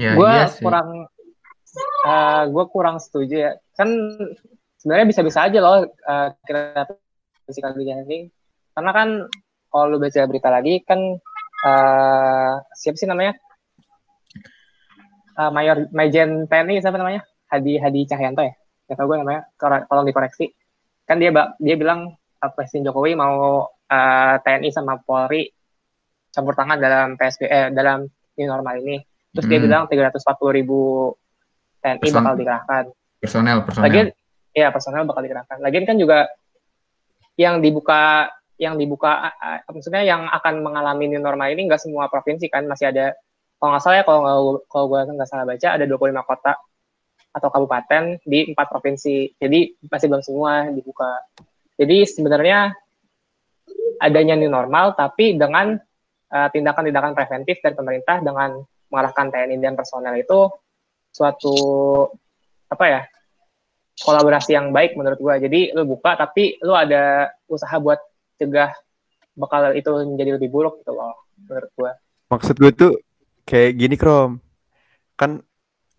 Ya, 0.00 0.16
gue 0.16 0.32
iya 0.32 0.48
kurang 0.64 1.04
uh, 1.04 2.08
eh, 2.08 2.42
gue 2.48 2.64
kurang 2.72 2.96
setuju 2.96 3.34
ya. 3.48 3.52
Kan 3.76 3.92
sebenarnya 4.80 5.06
bisa-bisa 5.08 5.44
aja 5.44 5.60
loh 5.60 5.84
uh, 5.84 6.28
kira 6.48 6.88
physical 7.44 7.76
distancing. 7.76 8.32
Karena 8.72 8.90
kan 8.96 9.08
kalau 9.68 9.84
lu 9.92 10.00
baca 10.00 10.20
berita 10.24 10.48
lagi 10.48 10.80
kan 10.88 11.00
uh, 11.68 12.52
siapa 12.72 12.96
sih 12.96 13.08
namanya? 13.08 13.36
Uh, 15.36 15.52
Mayor 15.52 15.88
Majen 15.92 16.48
TNI 16.48 16.80
siapa 16.80 16.96
namanya 17.00 17.24
Hadi 17.50 17.82
Hadi 17.82 18.00
Cahyanto 18.06 18.46
ya? 18.46 18.54
Nggak 18.86 18.96
tahu 18.96 19.06
gue 19.10 19.16
namanya. 19.20 19.42
Tolong 19.58 20.06
dikoreksi. 20.06 20.46
Kan 21.04 21.18
dia 21.18 21.34
dia 21.58 21.76
bilang 21.76 22.14
uh, 22.14 22.50
Presiden 22.54 22.86
Jokowi 22.88 23.18
mau 23.18 23.66
uh, 23.66 24.34
TNI 24.40 24.70
sama 24.70 25.02
Polri 25.02 25.50
campur 26.30 26.54
tangan 26.54 26.78
dalam 26.78 27.18
PSB 27.18 27.42
eh, 27.50 27.68
dalam 27.74 28.06
new 28.38 28.46
normal 28.46 28.78
ini. 28.78 29.02
Terus 29.34 29.46
hmm. 29.46 29.52
dia 29.52 29.60
bilang 29.62 29.82
340 29.90 30.58
ribu 30.62 31.10
TNI 31.82 31.98
Person 31.98 32.22
bakal 32.22 32.34
dikerahkan. 32.38 32.84
personel 33.20 33.58
personel. 33.68 33.84
Lagian 33.84 34.06
ya 34.54 34.68
personel 34.72 35.04
bakal 35.04 35.22
dikerahkan. 35.26 35.58
Lagian 35.60 35.84
kan 35.84 35.96
juga 35.98 36.30
yang 37.36 37.58
dibuka 37.60 38.30
yang 38.60 38.76
dibuka 38.76 39.32
uh, 39.32 39.60
maksudnya 39.72 40.04
yang 40.04 40.28
akan 40.28 40.60
mengalami 40.60 41.08
new 41.08 41.20
normal 41.20 41.48
ini 41.50 41.68
nggak 41.68 41.82
semua 41.82 42.06
provinsi 42.06 42.46
kan. 42.46 42.64
Masih 42.64 42.94
ada 42.94 43.12
kalau 43.60 43.76
nggak 43.76 43.82
salah 43.84 43.96
ya 44.00 44.04
kalau 44.08 44.20
nggak 44.24 44.38
kalau 44.72 44.84
gue 44.88 45.00
nggak 45.20 45.28
salah 45.28 45.44
baca 45.44 45.68
ada 45.68 45.84
25 45.84 46.30
kota 46.30 46.52
atau 47.30 47.48
kabupaten 47.48 48.18
di 48.26 48.50
empat 48.50 48.66
provinsi. 48.70 49.38
Jadi 49.38 49.80
masih 49.86 50.06
belum 50.10 50.22
semua 50.22 50.66
dibuka. 50.70 51.10
Jadi 51.78 52.04
sebenarnya 52.04 52.74
adanya 54.02 54.34
new 54.36 54.50
normal, 54.50 54.98
tapi 54.98 55.36
dengan 55.38 55.76
eh, 56.30 56.48
tindakan-tindakan 56.50 57.12
uh, 57.12 57.16
preventif 57.16 57.62
dari 57.62 57.74
pemerintah 57.76 58.20
dengan 58.20 58.58
mengarahkan 58.90 59.30
TNI 59.30 59.56
dan 59.62 59.78
personel 59.78 60.18
itu 60.18 60.50
suatu 61.10 61.54
apa 62.70 62.84
ya 62.86 63.02
kolaborasi 64.00 64.56
yang 64.56 64.74
baik 64.74 64.98
menurut 64.98 65.18
gua. 65.20 65.34
Jadi 65.38 65.70
lu 65.76 65.86
buka 65.86 66.18
tapi 66.18 66.58
lu 66.64 66.74
ada 66.74 67.30
usaha 67.46 67.76
buat 67.78 68.00
cegah 68.40 68.72
bakal 69.38 69.72
itu 69.76 69.88
menjadi 70.10 70.36
lebih 70.36 70.50
buruk 70.50 70.82
gitu 70.82 70.92
loh 70.96 71.14
menurut 71.46 71.70
gua. 71.78 71.92
Maksud 72.30 72.56
gue 72.62 72.72
tuh 72.74 72.92
kayak 73.42 73.74
gini 73.78 73.94
Krom. 73.98 74.38
Kan 75.18 75.42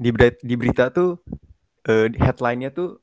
di 0.01 0.09
berita, 0.09 0.41
di 0.41 0.55
berita 0.57 0.83
tuh 0.89 1.21
uh, 1.85 2.07
headline-nya 2.09 2.73
tuh 2.73 2.97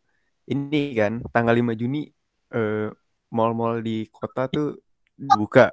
ini 0.50 0.98
kan 0.98 1.22
tanggal 1.30 1.54
5 1.54 1.78
Juni 1.78 2.10
uh, 2.58 2.90
mall-mall 3.30 3.78
di 3.84 4.10
kota 4.10 4.50
tuh 4.50 4.82
dibuka. 5.14 5.70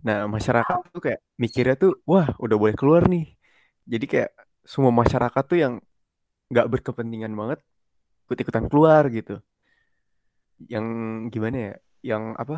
Nah, 0.00 0.24
masyarakat 0.28 0.92
tuh 0.92 1.02
kayak 1.02 1.20
mikirnya 1.36 1.76
tuh 1.76 2.00
wah, 2.08 2.32
udah 2.40 2.56
boleh 2.56 2.76
keluar 2.76 3.04
nih. 3.04 3.36
Jadi 3.84 4.04
kayak 4.08 4.30
semua 4.64 4.92
masyarakat 4.92 5.44
tuh 5.44 5.58
yang 5.60 5.74
nggak 6.48 6.66
berkepentingan 6.72 7.32
banget 7.36 7.60
ikut-ikutan 8.26 8.66
keluar 8.70 9.06
gitu. 9.12 9.38
Yang 10.72 10.86
gimana 11.32 11.56
ya? 11.56 11.74
Yang 12.16 12.22
apa? 12.40 12.56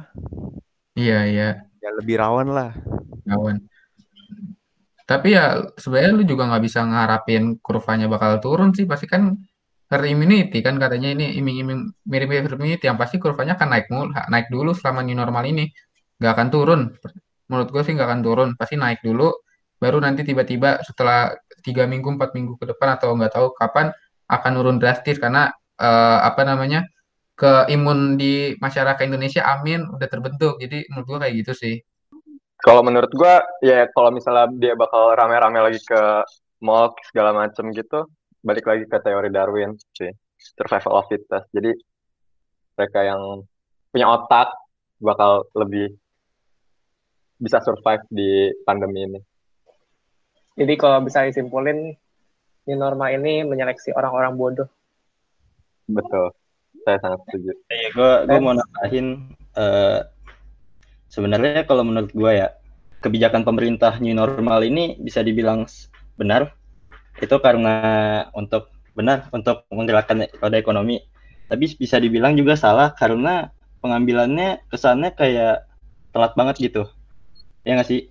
Iya, 0.94 1.18
iya. 1.30 1.48
Ya 1.82 1.90
lebih 1.98 2.20
rawan 2.20 2.48
lah. 2.52 2.70
Rawan. 3.26 3.64
Tapi 5.08 5.28
ya 5.36 5.44
sebenarnya 5.80 6.12
lu 6.12 6.24
juga 6.28 6.42
nggak 6.52 6.62
bisa 6.68 6.80
ngarapin 6.84 7.56
kurvanya 7.64 8.06
bakal 8.12 8.32
turun 8.44 8.70
sih. 8.76 8.84
Pasti 8.84 9.06
kan 9.08 9.22
herd 9.88 10.04
immunity 10.04 10.60
kan 10.60 10.76
katanya 10.76 11.08
ini 11.16 11.24
iming-iming 11.40 11.80
mirip-mirip 12.04 12.44
herd 12.44 12.60
immunity 12.60 12.84
yang 12.90 13.00
pasti 13.00 13.16
kurvanya 13.16 13.56
akan 13.56 13.68
naik 13.72 13.86
mul 13.88 14.12
naik 14.28 14.46
dulu 14.52 14.76
selama 14.76 15.00
new 15.06 15.16
normal 15.16 15.44
ini. 15.48 15.64
Nggak 16.20 16.32
akan 16.36 16.48
turun. 16.52 16.80
Menurut 17.48 17.68
gue 17.72 17.82
sih 17.86 17.92
nggak 17.96 18.08
akan 18.10 18.20
turun. 18.26 18.48
Pasti 18.60 18.74
naik 18.76 19.00
dulu. 19.00 19.32
Baru 19.80 19.96
nanti 20.04 20.26
tiba-tiba 20.28 20.84
setelah 20.84 21.32
tiga 21.64 21.88
minggu, 21.88 22.08
empat 22.18 22.36
minggu 22.36 22.60
ke 22.60 22.64
depan 22.68 22.98
atau 23.00 23.14
nggak 23.16 23.32
tahu 23.32 23.46
kapan 23.56 23.86
akan 24.28 24.52
turun 24.60 24.76
drastis 24.76 25.16
karena 25.16 25.48
uh, 25.80 26.18
apa 26.28 26.42
namanya 26.44 26.84
ke 27.38 27.70
imun 27.72 28.18
di 28.20 28.58
masyarakat 28.60 29.08
Indonesia 29.08 29.46
amin 29.46 29.88
udah 29.88 30.08
terbentuk. 30.10 30.60
Jadi 30.60 30.84
menurut 30.92 31.06
gue 31.08 31.18
kayak 31.24 31.34
gitu 31.40 31.52
sih. 31.56 31.74
Kalau 32.58 32.82
menurut 32.82 33.10
gue 33.14 33.34
ya 33.62 33.86
kalau 33.94 34.10
misalnya 34.10 34.50
dia 34.58 34.74
bakal 34.74 35.14
rame-rame 35.14 35.62
lagi 35.62 35.80
ke 35.82 36.00
mall 36.58 36.90
segala 37.06 37.30
macem 37.30 37.70
gitu, 37.70 38.10
balik 38.42 38.66
lagi 38.66 38.84
ke 38.90 38.98
teori 38.98 39.30
Darwin 39.30 39.78
sih, 39.94 40.10
survival 40.58 40.98
of 40.98 41.06
fittest. 41.06 41.46
Jadi 41.54 41.70
mereka 42.74 43.00
yang 43.06 43.46
punya 43.94 44.06
otak 44.10 44.50
bakal 44.98 45.46
lebih 45.54 45.94
bisa 47.38 47.62
survive 47.62 48.02
di 48.10 48.50
pandemi 48.66 49.06
ini. 49.06 49.20
Jadi 50.58 50.74
kalau 50.74 50.98
bisa 51.06 51.22
disimpulin, 51.22 51.94
new 52.66 52.74
normal 52.76 53.14
ini 53.14 53.46
menyeleksi 53.46 53.94
orang-orang 53.94 54.34
bodoh. 54.34 54.68
Betul, 55.86 56.34
saya 56.82 56.98
sangat 56.98 57.22
setuju. 57.30 57.54
Iya, 57.70 57.88
gue 57.94 58.12
gue 58.26 58.38
mau 58.42 58.58
nambahin 58.58 59.06
uh, 59.54 60.02
sebenarnya 61.08 61.64
kalau 61.64 61.84
menurut 61.84 62.12
gue 62.12 62.32
ya 62.32 62.48
kebijakan 63.00 63.46
pemerintah 63.46 63.96
new 63.98 64.14
normal 64.14 64.62
ini 64.64 64.98
bisa 65.00 65.24
dibilang 65.24 65.64
benar. 66.18 66.54
Itu 67.18 67.42
karena 67.42 67.74
untuk 68.34 68.70
benar 68.94 69.26
untuk 69.34 69.66
menggerakkan 69.70 70.26
roda 70.38 70.58
ekonomi. 70.58 71.02
Tapi 71.48 71.64
bisa 71.78 71.96
dibilang 71.98 72.36
juga 72.36 72.54
salah 72.54 72.92
karena 72.94 73.50
pengambilannya 73.80 74.68
kesannya 74.68 75.14
kayak 75.16 75.64
telat 76.12 76.32
banget 76.34 76.70
gitu. 76.70 76.82
Ya 77.62 77.78
nggak 77.78 77.88
sih? 77.88 78.10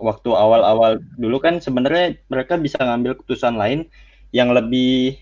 Waktu 0.00 0.30
awal-awal 0.32 1.04
dulu 1.20 1.36
kan 1.38 1.60
sebenarnya 1.60 2.16
mereka 2.32 2.56
bisa 2.56 2.80
ngambil 2.80 3.20
keputusan 3.20 3.60
lain 3.60 3.92
yang 4.32 4.50
lebih 4.56 5.20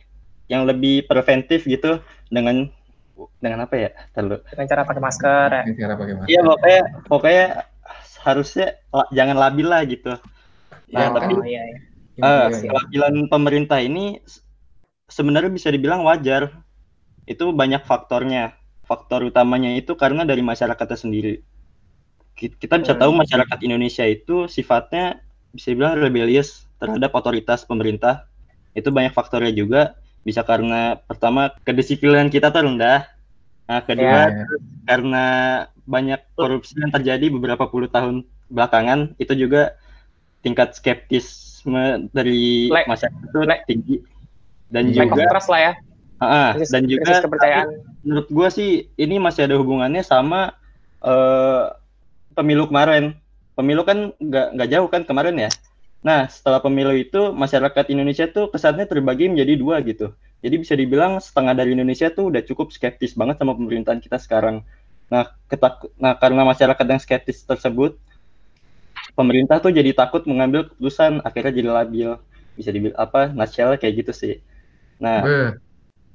yang 0.48 0.64
lebih 0.64 1.04
preventif 1.10 1.66
gitu 1.68 2.00
dengan 2.32 2.70
dengan 3.42 3.66
apa 3.66 3.74
ya? 3.74 3.90
Terlalu. 4.14 4.44
Dengan 4.54 4.66
cara 4.70 4.82
pakai 4.86 5.02
masker 5.02 5.48
ya. 5.50 5.62
Cara 5.74 5.94
pakai 5.98 6.14
masker. 6.14 6.30
Iya 6.30 6.40
pokoknya 6.46 6.82
pokoknya 7.10 7.46
harusnya 8.22 8.66
jangan 9.10 9.36
labil 9.36 9.66
lah 9.66 9.82
gitu. 9.86 10.12
Nah, 10.88 11.12
oh, 11.12 11.20
tapi 11.20 11.32
iya, 11.48 11.62
iya. 11.68 11.78
Uh, 12.18 12.50
kelabilan 12.50 13.14
pemerintah 13.30 13.78
ini 13.78 14.18
sebenarnya 15.10 15.50
bisa 15.52 15.68
dibilang 15.68 16.06
wajar. 16.06 16.52
Itu 17.28 17.52
banyak 17.52 17.84
faktornya. 17.84 18.56
Faktor 18.88 19.28
utamanya 19.28 19.76
itu 19.76 19.92
karena 20.00 20.24
dari 20.24 20.40
masyarakatnya 20.40 20.96
sendiri. 20.96 21.44
Kita 22.38 22.80
bisa 22.80 22.96
tahu 22.96 23.12
hmm. 23.12 23.20
masyarakat 23.26 23.58
Indonesia 23.66 24.06
itu 24.08 24.48
sifatnya 24.48 25.20
bisa 25.52 25.74
dibilang 25.74 26.00
rebellious 26.00 26.64
terhadap 26.80 27.12
otoritas 27.12 27.68
pemerintah. 27.68 28.24
Itu 28.72 28.88
banyak 28.88 29.12
faktornya 29.12 29.52
juga 29.52 29.98
bisa 30.28 30.44
karena 30.44 31.00
pertama 31.08 31.48
kedisiplinan 31.64 32.28
kita 32.28 32.52
tuh 32.52 32.68
rendah 32.68 33.08
nah 33.64 33.80
kedua 33.80 34.28
yeah. 34.28 34.44
karena 34.84 35.24
banyak 35.88 36.20
korupsi 36.36 36.76
yang 36.76 36.92
terjadi 36.92 37.32
beberapa 37.32 37.64
puluh 37.64 37.88
tahun 37.88 38.28
belakangan 38.52 39.16
itu 39.16 39.32
juga 39.32 39.76
tingkat 40.44 40.76
skeptisme 40.76 42.08
dari 42.12 42.68
Like- 42.68 42.88
masyarakat 42.88 43.20
itu 43.24 43.40
like- 43.48 43.64
tinggi 43.64 43.96
dan 44.68 44.92
lack 44.92 45.12
of 45.12 45.16
juga 45.16 45.32
trust 45.32 45.48
lah 45.48 45.60
ya 45.60 45.72
ah, 46.20 46.52
krisis, 46.56 46.72
dan 46.72 46.82
krisis 46.84 46.96
juga 47.00 47.14
kepercayaan 47.24 47.66
menurut 48.04 48.28
gua 48.28 48.48
sih 48.52 48.88
ini 49.00 49.16
masih 49.16 49.48
ada 49.48 49.56
hubungannya 49.56 50.04
sama 50.04 50.52
eh, 51.04 51.64
pemilu 52.38 52.70
kemarin. 52.70 53.18
Pemilu 53.58 53.82
kan 53.82 54.14
nggak 54.22 54.46
nggak 54.54 54.68
jauh 54.70 54.86
kan 54.86 55.02
kemarin 55.02 55.34
ya. 55.34 55.50
Nah 56.06 56.30
setelah 56.30 56.62
pemilu 56.62 56.94
itu 56.94 57.34
masyarakat 57.34 57.84
Indonesia 57.90 58.26
tuh 58.30 58.48
kesannya 58.52 58.86
terbagi 58.86 59.26
menjadi 59.32 59.54
dua 59.58 59.82
gitu. 59.82 60.14
Jadi 60.38 60.54
bisa 60.62 60.74
dibilang 60.78 61.18
setengah 61.18 61.54
dari 61.58 61.74
Indonesia 61.74 62.08
tuh 62.14 62.30
udah 62.30 62.42
cukup 62.46 62.70
skeptis 62.70 63.18
banget 63.18 63.42
sama 63.42 63.58
pemerintahan 63.58 63.98
kita 63.98 64.18
sekarang. 64.22 64.62
Nah 65.10 65.26
ketak 65.50 65.82
nah 65.98 66.14
karena 66.14 66.46
masyarakat 66.46 66.86
yang 66.86 67.00
skeptis 67.02 67.42
tersebut, 67.42 67.98
pemerintah 69.18 69.58
tuh 69.58 69.74
jadi 69.74 69.90
takut 69.92 70.22
mengambil 70.30 70.70
keputusan 70.70 71.20
akhirnya 71.26 71.52
jadi 71.54 71.70
labil. 71.70 72.10
Bisa 72.54 72.70
dibilang 72.74 72.98
apa? 72.98 73.30
Nutshell 73.30 73.78
kayak 73.78 73.94
gitu 74.06 74.12
sih. 74.14 74.34
Nah 75.02 75.26
Beuh, 75.26 75.54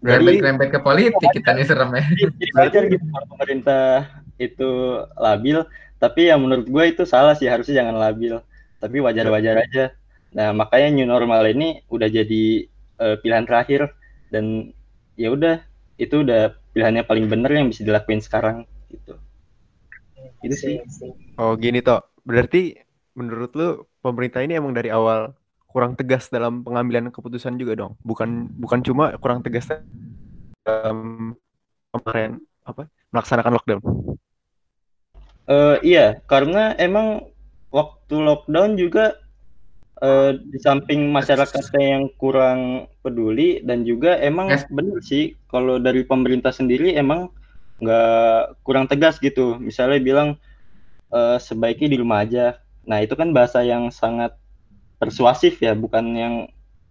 Dari- 0.03 0.39
Rempet-rempet 0.39 0.67
ke 0.75 0.79
politik 0.83 1.29
kita 1.39 1.55
nih 1.55 1.63
serem 1.63 1.91
ya. 1.95 2.03
jadi 2.19 2.51
wajar 2.59 2.83
gitu 2.91 3.05
pemerintah 3.31 4.11
itu 4.35 4.69
labil 5.15 5.63
tapi 5.95 6.27
ya 6.27 6.35
menurut 6.35 6.67
gue 6.67 6.83
itu 6.91 7.03
salah 7.07 7.31
sih 7.39 7.47
harusnya 7.47 7.79
jangan 7.79 7.95
labil 7.95 8.43
tapi 8.83 8.99
wajar-wajar 8.99 9.63
aja. 9.63 9.95
Nah 10.35 10.51
makanya 10.51 10.91
new 10.91 11.07
normal 11.07 11.47
ini 11.47 11.79
udah 11.87 12.11
jadi 12.11 12.67
eh, 12.99 13.15
pilihan 13.23 13.47
terakhir. 13.47 13.95
Dan 14.27 14.75
ya 15.15 15.31
udah 15.31 15.63
itu 15.95 16.25
udah 16.25 16.51
pilihannya 16.75 17.07
paling 17.07 17.31
bener 17.31 17.55
yang 17.55 17.71
bisa 17.71 17.87
dilakuin 17.87 18.19
sekarang 18.19 18.67
gitu. 18.91 19.15
Itu 20.43 20.55
sih. 20.59 20.83
Oh 21.39 21.55
gini 21.55 21.79
toh, 21.79 22.03
berarti 22.27 22.75
menurut 23.15 23.55
lu 23.55 23.87
pemerintah 24.03 24.43
ini 24.43 24.59
emang 24.59 24.75
dari 24.75 24.91
awal 24.91 25.31
kurang 25.71 25.95
tegas 25.95 26.27
dalam 26.27 26.61
pengambilan 26.61 27.09
keputusan 27.09 27.55
juga 27.55 27.79
dong, 27.79 27.95
bukan 28.03 28.51
bukan 28.57 28.83
cuma 28.83 29.15
kurang 29.17 29.41
tegas 29.41 29.69
dalam 30.65 31.33
kemarin 31.93 32.41
apa 32.65 32.89
melaksanakan 33.13 33.53
lockdown. 33.53 33.81
Eh, 35.43 35.77
iya. 35.83 36.19
Karena 36.25 36.73
emang 36.79 37.32
waktu 37.73 38.15
lockdown 38.21 38.77
juga 38.77 39.17
eh, 39.99 40.37
di 40.37 40.61
samping 40.61 41.09
masyarakatnya 41.09 41.83
yang 41.83 42.05
kurang 42.21 42.85
peduli 43.01 43.65
dan 43.65 43.81
juga 43.81 44.21
emang 44.21 44.53
Yes. 44.53 44.69
bener 44.69 45.01
sih 45.01 45.33
kalau 45.49 45.81
dari 45.81 46.05
pemerintah 46.05 46.53
sendiri 46.53 46.93
emang 46.93 47.33
nggak 47.81 48.61
kurang 48.61 48.85
tegas 48.85 49.17
gitu 49.17 49.57
misalnya 49.57 49.97
bilang 49.99 50.29
eh, 51.09 51.37
sebaiknya 51.41 51.89
di 51.89 51.97
rumah 51.97 52.21
aja 52.21 52.61
nah 52.85 53.01
itu 53.01 53.17
kan 53.17 53.33
bahasa 53.33 53.65
yang 53.65 53.89
sangat 53.89 54.37
persuasif 55.01 55.59
ya 55.59 55.73
bukan 55.73 56.05
yang 56.15 56.35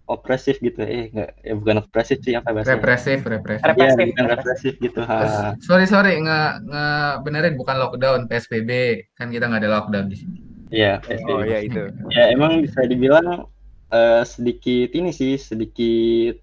opresif 0.04 0.58
gitu 0.58 0.82
eh 0.82 1.08
nggak 1.14 1.30
ya 1.40 1.54
bukan 1.56 1.76
opresif 1.80 2.18
sih 2.20 2.34
apa 2.36 2.50
bahasanya 2.52 2.76
Represif, 2.76 3.18
represif. 3.24 3.64
Represif 3.64 4.04
bukan 4.12 4.26
represif 4.28 4.72
gitu 4.82 5.00
ha. 5.00 5.54
Sorry, 5.62 5.86
sorry, 5.88 6.18
nge, 6.20 6.40
nge 6.68 6.86
benerin 7.24 7.54
bukan 7.56 7.76
lockdown, 7.78 8.26
PSBB. 8.28 8.70
Kan 9.16 9.30
kita 9.32 9.48
nggak 9.48 9.62
ada 9.64 9.70
lockdown 9.80 10.10
di 10.10 10.16
sini. 10.18 10.51
Iya, 10.72 11.04
Oh 11.28 11.44
ya 11.44 11.60
itu. 11.60 11.92
Ya 12.16 12.32
emang 12.32 12.64
bisa 12.64 12.80
dibilang 12.88 13.44
eh, 13.92 14.24
sedikit 14.24 14.88
ini 14.96 15.12
sih 15.12 15.36
sedikit 15.36 16.40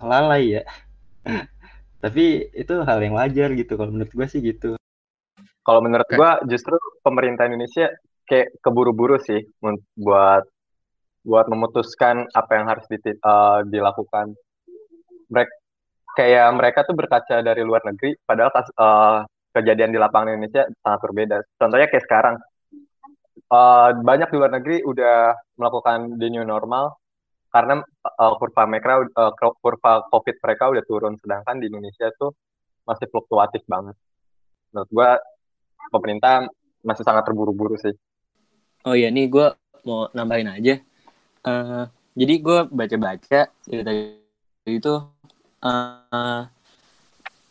lalai 0.00 0.60
ya. 0.60 0.62
Tapi 2.02 2.48
itu 2.56 2.74
hal 2.80 2.98
yang 3.04 3.20
wajar 3.20 3.52
gitu 3.52 3.76
kalau 3.76 3.92
menurut 3.92 4.08
gue 4.08 4.26
sih 4.32 4.40
gitu. 4.40 4.80
Kalau 5.60 5.84
menurut 5.84 6.08
Oke. 6.08 6.16
gua 6.16 6.40
justru 6.48 6.72
pemerintah 7.04 7.44
Indonesia 7.44 7.92
kayak 8.24 8.56
keburu-buru 8.64 9.20
sih 9.20 9.44
buat 9.92 10.48
buat 11.20 11.46
memutuskan 11.52 12.32
apa 12.32 12.52
yang 12.56 12.66
harus 12.72 12.88
diti- 12.88 13.20
eh, 13.20 13.60
dilakukan. 13.68 14.32
Mereka 15.28 15.52
kayak 16.16 16.48
mereka 16.56 16.78
tuh 16.88 16.96
berkaca 16.96 17.44
dari 17.44 17.60
luar 17.60 17.84
negeri, 17.84 18.16
padahal 18.24 18.50
kas- 18.50 18.72
eh, 18.72 19.20
kejadian 19.52 19.92
di 19.92 19.98
lapangan 20.00 20.32
Indonesia 20.32 20.64
sangat 20.80 21.00
berbeda. 21.04 21.36
Contohnya 21.60 21.86
kayak 21.92 22.04
sekarang, 22.08 22.34
eh, 23.40 23.90
banyak 23.96 24.28
di 24.28 24.36
luar 24.36 24.52
negeri 24.52 24.76
udah 24.84 25.34
melakukan 25.56 26.20
the 26.20 26.28
new 26.28 26.44
normal 26.44 27.00
karena 27.50 27.82
eh, 27.82 28.34
kurva 28.38 28.62
mereka, 28.68 29.02
eh, 29.04 29.32
kurva 29.36 29.92
COVID 30.12 30.36
mereka 30.40 30.64
udah 30.70 30.84
turun, 30.86 31.14
sedangkan 31.18 31.56
di 31.58 31.72
Indonesia 31.72 32.12
tuh 32.16 32.36
masih 32.84 33.06
fluktuatif 33.08 33.62
banget. 33.66 33.96
Menurut 34.70 34.90
gua 34.92 35.10
pemerintah 35.90 36.46
masih 36.84 37.04
sangat 37.04 37.26
terburu-buru 37.28 37.76
sih. 37.76 37.92
Oh 38.88 38.96
iya, 38.96 39.12
nih 39.12 39.28
gue 39.28 39.46
mau 39.84 40.08
nambahin 40.16 40.48
aja. 40.48 40.80
Eh, 41.40 41.84
jadi 42.16 42.34
gue 42.40 42.58
baca-baca 42.68 43.40
dari 43.68 44.20
itu 44.68 44.94
eh, 45.64 46.42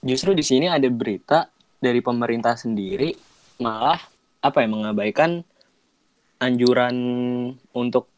justru 0.06 0.32
di 0.34 0.44
sini 0.46 0.70
ada 0.70 0.88
berita 0.90 1.50
dari 1.80 2.00
pemerintah 2.02 2.54
sendiri 2.54 3.14
malah 3.60 4.00
apa 4.40 4.64
ya 4.64 4.68
mengabaikan 4.72 5.44
anjuran 6.40 6.96
untuk 7.76 8.10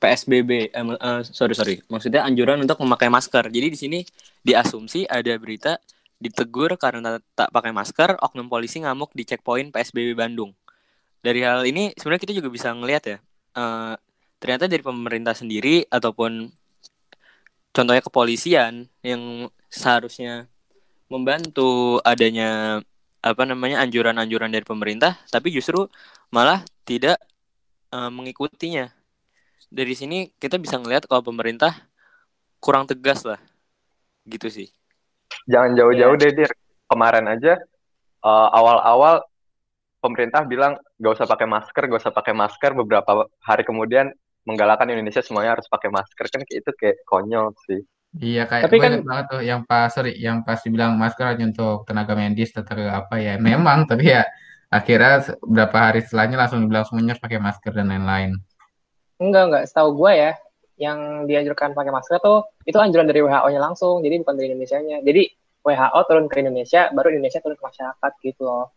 PSBB. 0.00 0.72
Eh, 0.72 0.84
eh, 0.84 1.20
sorry 1.24 1.54
sorry, 1.56 1.76
maksudnya 1.88 2.24
anjuran 2.24 2.60
untuk 2.60 2.80
memakai 2.82 3.08
masker. 3.12 3.48
Jadi 3.48 3.68
di 3.72 3.78
sini 3.78 4.00
diasumsi 4.44 5.04
ada 5.08 5.32
berita 5.36 5.78
ditegur 6.16 6.80
karena 6.80 7.20
tak 7.36 7.52
pakai 7.52 7.76
masker, 7.76 8.16
oknum 8.24 8.48
polisi 8.48 8.80
ngamuk 8.80 9.12
di 9.12 9.28
checkpoint 9.28 9.68
PSBB 9.68 10.16
Bandung 10.16 10.56
dari 11.26 11.42
hal 11.42 11.66
ini 11.66 11.90
sebenarnya 11.98 12.22
kita 12.22 12.34
juga 12.38 12.48
bisa 12.54 12.70
ngelihat 12.70 13.04
ya 13.10 13.18
eh, 13.58 13.94
ternyata 14.38 14.70
dari 14.70 14.82
pemerintah 14.86 15.34
sendiri 15.34 15.82
ataupun 15.90 16.46
contohnya 17.74 18.02
kepolisian 18.06 18.86
yang 19.02 19.50
seharusnya 19.66 20.46
membantu 21.10 21.98
adanya 22.06 22.78
apa 23.26 23.42
namanya 23.42 23.82
anjuran-anjuran 23.82 24.54
dari 24.54 24.62
pemerintah 24.62 25.18
tapi 25.34 25.50
justru 25.50 25.90
malah 26.30 26.62
tidak 26.86 27.18
eh, 27.96 28.10
mengikutinya 28.12 28.92
dari 29.72 29.94
sini 29.96 30.28
kita 30.36 30.60
bisa 30.60 30.76
ngelihat 30.76 31.08
kalau 31.08 31.24
pemerintah 31.24 31.72
kurang 32.60 32.84
tegas 32.84 33.24
lah 33.24 33.40
gitu 34.28 34.52
sih 34.52 34.68
Jangan 35.46 35.74
jauh-jauh 35.78 36.14
deh, 36.18 36.30
Dir. 36.34 36.50
Kemarin 36.86 37.26
aja 37.26 37.58
eh, 38.22 38.48
awal-awal 38.54 39.22
pemerintah 39.98 40.42
bilang 40.46 40.78
gak 40.98 41.12
usah 41.18 41.26
pakai 41.26 41.46
masker, 41.46 41.82
gak 41.90 42.02
usah 42.02 42.14
pakai 42.14 42.34
masker. 42.34 42.70
Beberapa 42.74 43.26
hari 43.42 43.62
kemudian 43.66 44.10
menggalakkan 44.46 44.86
Indonesia 44.90 45.22
semuanya 45.22 45.58
harus 45.58 45.66
pakai 45.66 45.90
masker 45.90 46.26
kan 46.30 46.40
itu 46.46 46.70
kayak 46.78 47.02
konyol 47.06 47.54
sih. 47.66 47.82
Iya, 48.16 48.46
kayak 48.46 48.70
Tapi 48.70 48.76
kan- 48.78 49.02
banget 49.02 49.26
tuh 49.28 49.42
yang 49.42 49.60
pas, 49.66 49.90
sorry, 49.90 50.14
yang 50.16 50.46
pas 50.46 50.62
dibilang 50.62 50.94
masker 50.96 51.26
hanya 51.26 51.50
untuk 51.50 51.84
tenaga 51.84 52.14
medis, 52.14 52.54
tenaga 52.54 53.02
apa 53.02 53.18
ya. 53.18 53.34
Memang, 53.36 53.84
tapi 53.90 54.14
ya 54.14 54.22
akhirnya 54.72 55.22
beberapa 55.42 55.78
hari 55.78 56.00
setelahnya 56.02 56.36
langsung 56.36 56.58
dibilang 56.64 56.84
semuanya 56.84 57.14
harus 57.14 57.22
pakai 57.22 57.38
masker 57.38 57.72
dan 57.72 57.86
lain-lain. 57.90 58.30
enggak 59.16 59.42
enggak 59.48 59.64
setahu 59.70 59.96
gue 59.96 60.12
ya 60.12 60.32
yang 60.76 61.24
dianjurkan 61.24 61.72
pakai 61.72 61.88
masker 61.88 62.20
tuh 62.20 62.44
itu 62.68 62.76
anjuran 62.76 63.08
dari 63.08 63.24
WHO-nya 63.24 63.60
langsung 63.62 64.04
jadi 64.04 64.20
bukan 64.20 64.36
dari 64.36 64.52
Indonesia-nya 64.52 65.00
jadi 65.00 65.22
WHO 65.64 65.98
turun 66.04 66.26
ke 66.28 66.44
Indonesia 66.44 66.92
baru 66.92 67.16
Indonesia 67.16 67.40
turun 67.40 67.56
ke 67.56 67.64
masyarakat 67.64 68.12
gitu 68.20 68.44
loh 68.44 68.76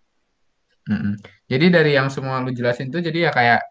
Mm-mm. 0.90 1.22
Jadi 1.46 1.66
dari 1.70 1.94
yang 1.94 2.10
semua 2.10 2.42
lu 2.42 2.50
jelasin 2.50 2.90
tuh, 2.90 2.98
jadi 2.98 3.30
ya 3.30 3.32
kayak 3.36 3.62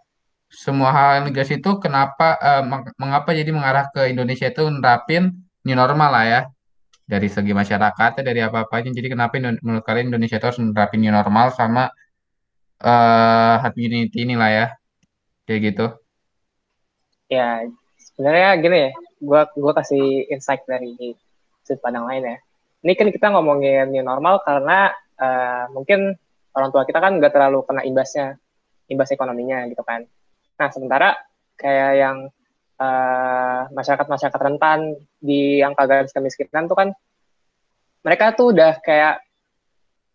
semua 0.47 0.95
hal 0.95 1.09
yang 1.19 1.23
lu 1.27 1.31
jelasin 1.35 1.59
itu 1.59 1.73
kenapa, 1.83 2.39
eh, 2.39 2.63
meng- 2.63 2.95
mengapa 2.95 3.35
jadi 3.35 3.51
mengarah 3.51 3.91
ke 3.91 4.07
Indonesia 4.15 4.47
itu 4.47 4.63
nerapin 4.71 5.35
new 5.67 5.75
normal 5.75 6.15
lah 6.15 6.25
ya. 6.25 6.41
Dari 7.09 7.27
segi 7.27 7.51
masyarakatnya, 7.51 8.23
dari 8.23 8.39
apa-apanya. 8.45 8.95
Jadi 8.95 9.09
kenapa 9.11 9.35
menurut 9.41 9.83
kalian 9.83 10.15
Indonesia 10.15 10.39
itu 10.39 10.47
harus 10.47 10.61
nerapin 10.63 11.03
new 11.03 11.11
normal 11.11 11.51
sama 11.51 11.91
eh 12.83 13.55
herd 13.63 13.75
immunity 13.77 14.19
ini 14.23 14.35
lah 14.39 14.51
ya. 14.51 14.67
Kayak 15.47 15.61
gitu. 15.73 15.87
ya 17.29 17.61
sebenarnya 18.19 18.49
gini 18.59 18.79
ya 18.89 18.91
gue 19.21 19.41
gua 19.61 19.73
kasih 19.79 20.27
insight 20.33 20.65
dari 20.65 21.15
sudut 21.63 21.79
pandang 21.85 22.09
lain 22.09 22.35
ya 22.35 22.37
ini 22.83 22.93
kan 22.97 23.13
kita 23.13 23.31
ngomongin 23.35 23.93
new 23.93 24.03
normal 24.03 24.41
karena 24.43 24.91
eh, 25.19 25.65
mungkin 25.71 26.17
orang 26.57 26.71
tua 26.73 26.83
kita 26.89 26.99
kan 26.99 27.21
nggak 27.21 27.31
terlalu 27.35 27.63
kena 27.69 27.85
imbasnya 27.85 28.41
imbas 28.89 29.13
ekonominya 29.13 29.69
gitu 29.69 29.85
kan 29.85 30.03
nah 30.59 30.69
sementara 30.73 31.15
kayak 31.61 31.93
yang 32.01 32.17
eh, 32.81 33.61
masyarakat-masyarakat 33.71 34.41
rentan 34.41 34.97
di 35.21 35.61
angka 35.61 35.85
garis 35.85 36.15
kemiskinan 36.15 36.71
tuh 36.71 36.79
kan 36.79 36.89
mereka 38.07 38.33
tuh 38.33 38.55
udah 38.57 38.79
kayak 38.81 39.21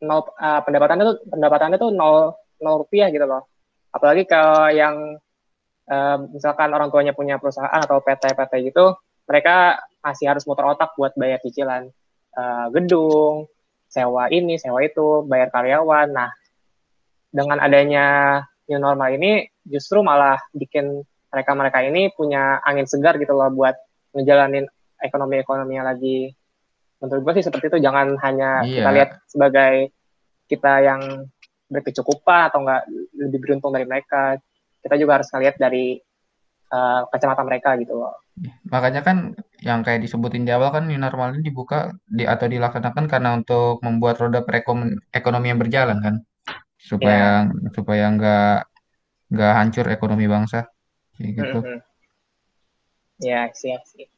nol 0.04 0.28
eh, 0.40 0.62
pendapatannya 0.66 1.04
tuh 1.08 1.18
pendapatannya 1.30 1.78
tuh 1.78 1.92
nol 1.92 2.36
nol 2.64 2.88
rupiah 2.88 3.12
gitu 3.12 3.28
loh 3.28 3.44
apalagi 3.94 4.26
kalau 4.26 4.74
yang 4.74 5.22
eh, 5.86 6.18
misalkan 6.34 6.74
orang 6.74 6.90
tuanya 6.90 7.14
punya 7.14 7.38
perusahaan 7.38 7.78
atau 7.78 8.02
PT-PT 8.02 8.74
gitu, 8.74 8.98
mereka 9.30 9.80
masih 10.04 10.28
harus 10.34 10.44
muter 10.50 10.66
otak 10.68 10.98
buat 10.98 11.14
bayar 11.16 11.40
cicilan 11.46 11.88
eh, 12.34 12.66
gedung, 12.74 13.46
sewa 13.88 14.28
ini, 14.34 14.58
sewa 14.58 14.82
itu, 14.82 15.22
bayar 15.30 15.54
karyawan. 15.54 16.10
Nah, 16.10 16.34
dengan 17.30 17.62
adanya 17.62 18.06
new 18.66 18.82
normal 18.82 19.14
ini 19.14 19.46
justru 19.64 20.02
malah 20.02 20.42
bikin 20.52 21.06
mereka-mereka 21.34 21.82
ini 21.86 22.14
punya 22.14 22.62
angin 22.62 22.86
segar 22.86 23.18
gitu 23.18 23.34
loh 23.34 23.50
buat 23.54 23.74
ngejalanin 24.14 24.66
ekonomi-ekonominya 25.02 25.94
lagi. 25.94 26.34
Menurut 27.02 27.22
gue 27.26 27.34
sih 27.42 27.46
seperti 27.50 27.74
itu, 27.74 27.78
jangan 27.84 28.16
hanya 28.22 28.64
Iya. 28.64 28.74
kita 28.80 28.90
lihat 28.96 29.10
sebagai 29.28 29.74
kita 30.48 30.74
yang 30.86 31.02
berkecukupan 31.74 32.54
atau 32.54 32.62
enggak 32.62 32.82
lebih 33.18 33.40
beruntung 33.42 33.74
dari 33.74 33.86
mereka. 33.90 34.38
Kita 34.80 34.96
juga 35.00 35.20
harus 35.20 35.28
ngelihat 35.34 35.56
dari 35.58 35.98
eh, 36.70 37.02
kacamata 37.10 37.42
mereka 37.42 37.76
gitu 37.82 37.98
loh. 37.98 38.14
Makanya 38.70 39.06
kan 39.06 39.38
yang 39.62 39.86
kayak 39.86 40.02
disebutin 40.02 40.46
di 40.46 40.52
awal 40.54 40.74
kan 40.74 40.90
new 40.90 40.98
normal 40.98 41.38
ini 41.38 41.54
dibuka 41.54 41.94
di, 42.10 42.26
atau 42.26 42.50
dilaksanakan 42.50 43.06
karena 43.06 43.30
untuk 43.38 43.78
membuat 43.86 44.18
roda 44.18 44.42
perekonomian 44.42 45.58
berjalan 45.62 46.02
kan 46.02 46.16
supaya 46.82 47.48
supaya 47.72 48.06
nggak 48.10 48.58
nggak 49.34 49.54
hancur 49.54 49.86
ekonomi 49.88 50.26
bangsa 50.26 50.68
kayak 51.18 51.32
gitu. 51.38 51.60
Mhm. 51.62 51.80
Ya, 53.24 53.48
sih, 53.56 53.78
sih. 53.88 54.13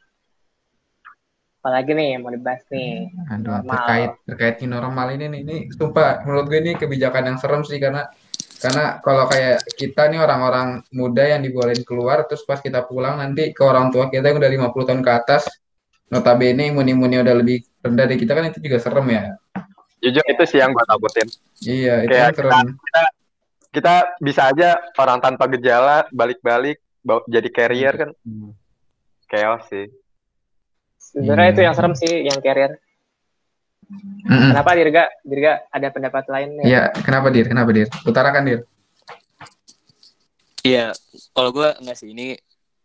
Apalagi 1.66 1.98
nih 1.98 2.08
yang 2.14 2.22
mau 2.22 2.30
dibahas 2.30 2.62
nih. 2.70 3.10
Aduh, 3.34 3.58
Normal. 3.58 3.74
terkait 3.74 4.12
terkait 4.30 4.56
new 4.62 4.70
normal 4.70 5.08
ini 5.18 5.26
nih, 5.34 5.42
ini 5.42 5.56
sumpah 5.74 6.22
menurut 6.22 6.46
gue 6.46 6.62
ini 6.62 6.78
kebijakan 6.78 7.34
yang 7.34 7.38
serem 7.42 7.66
sih 7.66 7.82
karena 7.82 8.06
karena 8.62 9.02
kalau 9.02 9.26
kayak 9.26 9.66
kita 9.74 10.14
nih 10.14 10.22
orang-orang 10.22 10.86
muda 10.94 11.26
yang 11.26 11.42
dibolehin 11.42 11.82
keluar 11.82 12.30
terus 12.30 12.46
pas 12.46 12.62
kita 12.62 12.86
pulang 12.86 13.18
nanti 13.18 13.50
ke 13.50 13.66
orang 13.66 13.90
tua 13.90 14.14
kita 14.14 14.30
yang 14.30 14.38
udah 14.38 14.70
50 14.70 14.88
tahun 14.94 15.02
ke 15.02 15.12
atas 15.12 15.50
notabene 16.14 16.70
imun-imunnya 16.70 17.26
udah 17.26 17.36
lebih 17.42 17.66
rendah 17.82 18.06
dari 18.06 18.18
kita 18.22 18.38
kan 18.38 18.46
itu 18.54 18.62
juga 18.62 18.78
serem 18.78 19.08
ya. 19.10 19.22
Jujur 20.06 20.22
itu 20.30 20.44
sih 20.46 20.62
yang 20.62 20.70
gue 20.70 20.86
takutin. 20.86 21.28
Iya, 21.66 22.06
itu 22.06 22.14
Kayak 22.14 22.30
kan 22.30 22.38
serem. 22.38 22.68
Kita 23.74 23.94
bisa 24.22 24.54
aja 24.54 24.78
orang 25.02 25.18
tanpa 25.18 25.50
gejala 25.50 26.06
balik-balik 26.14 26.78
jadi 27.26 27.50
carrier 27.50 27.94
kan 27.98 28.10
Hmm. 28.22 28.54
chaos 29.26 29.66
sih. 29.74 29.90
Sebenarnya 31.14 31.48
Iya. 31.50 31.54
itu 31.54 31.62
yang 31.62 31.76
serem 31.78 31.94
sih, 31.94 32.14
yang 32.26 32.40
carrier. 32.42 32.72
Mm-mm. 34.26 34.50
Kenapa 34.58 34.74
Dirga? 34.74 35.04
Dirga 35.22 35.52
ada 35.70 35.88
pendapat 35.94 36.26
lain 36.26 36.50
nih? 36.58 36.66
Iya, 36.66 36.84
kenapa 37.06 37.28
Dir? 37.30 37.46
Kenapa 37.46 37.70
Dir? 37.70 37.88
Utarakan 38.10 38.44
Dir. 38.50 38.62
Iya, 40.66 40.98
kalau 41.38 41.54
gue 41.54 41.70
enggak 41.78 41.98
sih 42.02 42.10
ini 42.10 42.34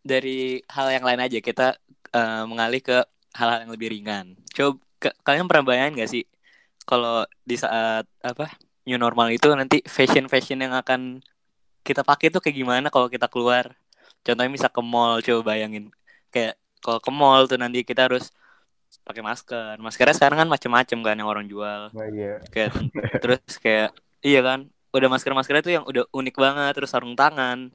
dari 0.05 0.61
hal 0.69 0.93
yang 0.93 1.05
lain 1.05 1.21
aja 1.25 1.39
kita 1.41 1.81
eh, 2.13 2.45
mengalih 2.45 2.85
ke 2.85 2.99
hal-hal 3.33 3.65
yang 3.65 3.73
lebih 3.73 3.89
ringan. 3.89 4.37
Coba 4.53 4.77
ke- 5.01 5.17
kalian 5.25 5.49
pernah 5.49 5.65
bayangin 5.65 6.05
gak 6.05 6.13
sih 6.13 6.25
kalau 6.85 7.25
di 7.41 7.57
saat 7.57 8.05
apa 8.21 8.53
new 8.85 9.01
normal 9.01 9.33
itu 9.33 9.49
nanti 9.57 9.81
fashion 9.89 10.29
fashion 10.29 10.61
yang 10.61 10.77
akan 10.77 11.25
kita 11.81 12.05
pakai 12.05 12.29
tuh 12.29 12.45
kayak 12.45 12.57
gimana 12.61 12.87
kalau 12.93 13.09
kita 13.09 13.33
keluar? 13.33 13.73
Contohnya 14.21 14.53
bisa 14.53 14.69
ke 14.69 14.85
mall, 14.85 15.25
coba 15.25 15.57
bayangin 15.57 15.89
kayak 16.29 16.61
kalau 16.81 16.99
ke 16.99 17.11
mall 17.13 17.45
tuh 17.47 17.61
nanti 17.61 17.85
kita 17.85 18.09
harus 18.09 18.33
pakai 19.07 19.23
masker. 19.23 19.79
Maskernya 19.79 20.17
sekarang 20.17 20.45
kan 20.45 20.49
macem-macem 20.51 20.99
kan 21.01 21.15
yang 21.15 21.29
orang 21.31 21.47
jual 21.47 21.95
Nah, 21.95 22.09
iya. 22.11 22.43
kayak 22.51 22.75
terus 23.23 23.41
kayak 23.63 23.95
iya 24.21 24.41
kan 24.43 24.67
udah 24.91 25.09
masker 25.09 25.31
maskernya 25.31 25.63
tuh 25.63 25.75
yang 25.79 25.85
udah 25.87 26.05
unik 26.11 26.35
banget 26.35 26.73
terus 26.75 26.91
sarung 26.91 27.15
tangan 27.15 27.71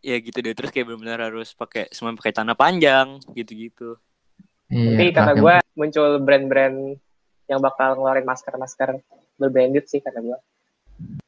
ya 0.00 0.16
gitu 0.16 0.40
deh 0.40 0.56
terus 0.56 0.72
kayak 0.72 0.88
benar-benar 0.88 1.28
harus 1.28 1.52
pakai 1.52 1.92
semua 1.92 2.16
pakai 2.16 2.32
celana 2.32 2.56
panjang 2.56 3.20
gitu-gitu 3.36 4.00
Iya, 4.66 4.98
Nanti 4.98 5.14
kata 5.14 5.32
gue 5.38 5.56
muncul 5.78 6.18
brand-brand 6.26 6.98
yang 7.46 7.60
bakal 7.62 7.94
ngeluarin 7.94 8.26
masker-masker 8.26 8.98
berbranded 9.38 9.86
sih 9.86 10.02
kata 10.02 10.18
gue. 10.18 10.38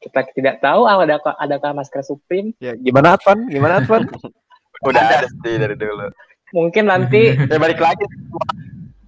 Kita 0.03 0.27
tidak 0.35 0.59
tahu 0.59 0.83
adakah, 0.83 1.39
adakah 1.39 1.71
masker 1.71 2.03
Supreme. 2.03 2.51
Ya, 2.59 2.75
gimana 2.75 3.15
Advan? 3.15 3.47
Gimana 3.47 3.79
Advan? 3.79 4.11
Udah 4.87 5.03
ada 5.07 5.27
sih 5.31 5.55
dari 5.55 5.75
dulu. 5.79 6.11
Mungkin 6.53 6.89
nanti 6.89 7.33
Ya 7.51 7.57
balik 7.61 7.79
lagi 7.81 8.03
semua, 8.09 8.45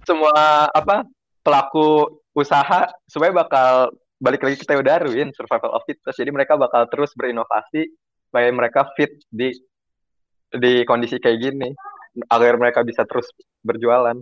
semua 0.06 0.34
apa 0.70 1.06
pelaku 1.42 2.20
usaha 2.32 2.88
supaya 3.10 3.34
bakal 3.34 3.92
balik 4.22 4.46
lagi 4.46 4.56
ke 4.62 4.66
Teodaruin 4.66 5.34
survival 5.34 5.74
of 5.74 5.82
fittest. 5.84 6.18
Jadi 6.18 6.30
mereka 6.30 6.54
bakal 6.54 6.86
terus 6.86 7.10
berinovasi 7.18 7.90
supaya 8.30 8.48
mereka 8.54 8.86
fit 8.94 9.10
di 9.28 9.50
di 10.52 10.86
kondisi 10.86 11.18
kayak 11.18 11.38
gini 11.42 11.68
agar 12.30 12.54
mereka 12.60 12.86
bisa 12.86 13.02
terus 13.02 13.26
berjualan. 13.66 14.16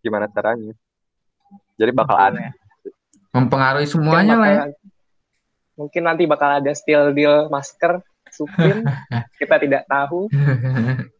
Gimana 0.00 0.30
caranya? 0.32 0.72
Jadi 1.76 1.92
bakal 1.92 2.16
ada. 2.16 2.52
mempengaruhi 3.28 3.84
mungkin 3.84 3.92
semuanya 3.92 4.34
lah 4.40 4.48
ya. 4.48 4.64
mungkin 5.76 6.02
nanti 6.08 6.24
bakal 6.24 6.48
ada 6.48 6.72
still 6.72 7.12
deal 7.12 7.52
masker 7.52 8.00
Supreme. 8.32 8.88
kita 9.40 9.60
tidak 9.60 9.84
tahu. 9.84 10.32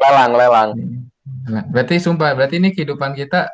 Lelang, 0.00 0.32
lelang. 0.34 0.70
Nah, 1.48 1.64
berarti 1.68 2.00
sumpah, 2.00 2.34
berarti 2.36 2.58
ini 2.60 2.72
kehidupan 2.74 3.14
kita 3.14 3.48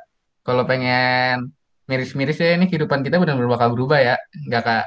kalau 0.46 0.64
pengen 0.64 1.52
miris-miris 1.90 2.38
ya 2.38 2.54
ini 2.54 2.70
kehidupan 2.70 3.02
kita 3.02 3.18
benar-benar 3.18 3.50
bakal 3.50 3.74
berubah 3.74 3.98
ya. 3.98 4.14
Nggak 4.46 4.62
kak, 4.62 4.84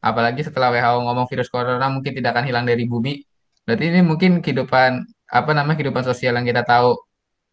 apalagi 0.00 0.40
setelah 0.46 0.70
WHO 0.70 1.02
ngomong 1.04 1.26
virus 1.30 1.50
corona 1.50 1.86
mungkin 1.90 2.14
tidak 2.14 2.34
akan 2.38 2.44
hilang 2.46 2.64
dari 2.64 2.86
bumi. 2.86 3.20
Berarti 3.66 3.84
ini 3.90 4.00
mungkin 4.04 4.38
kehidupan 4.44 4.90
apa 5.28 5.50
namanya 5.56 5.76
kehidupan 5.80 6.04
sosial 6.06 6.36
yang 6.38 6.46
kita 6.46 6.62
tahu 6.62 6.94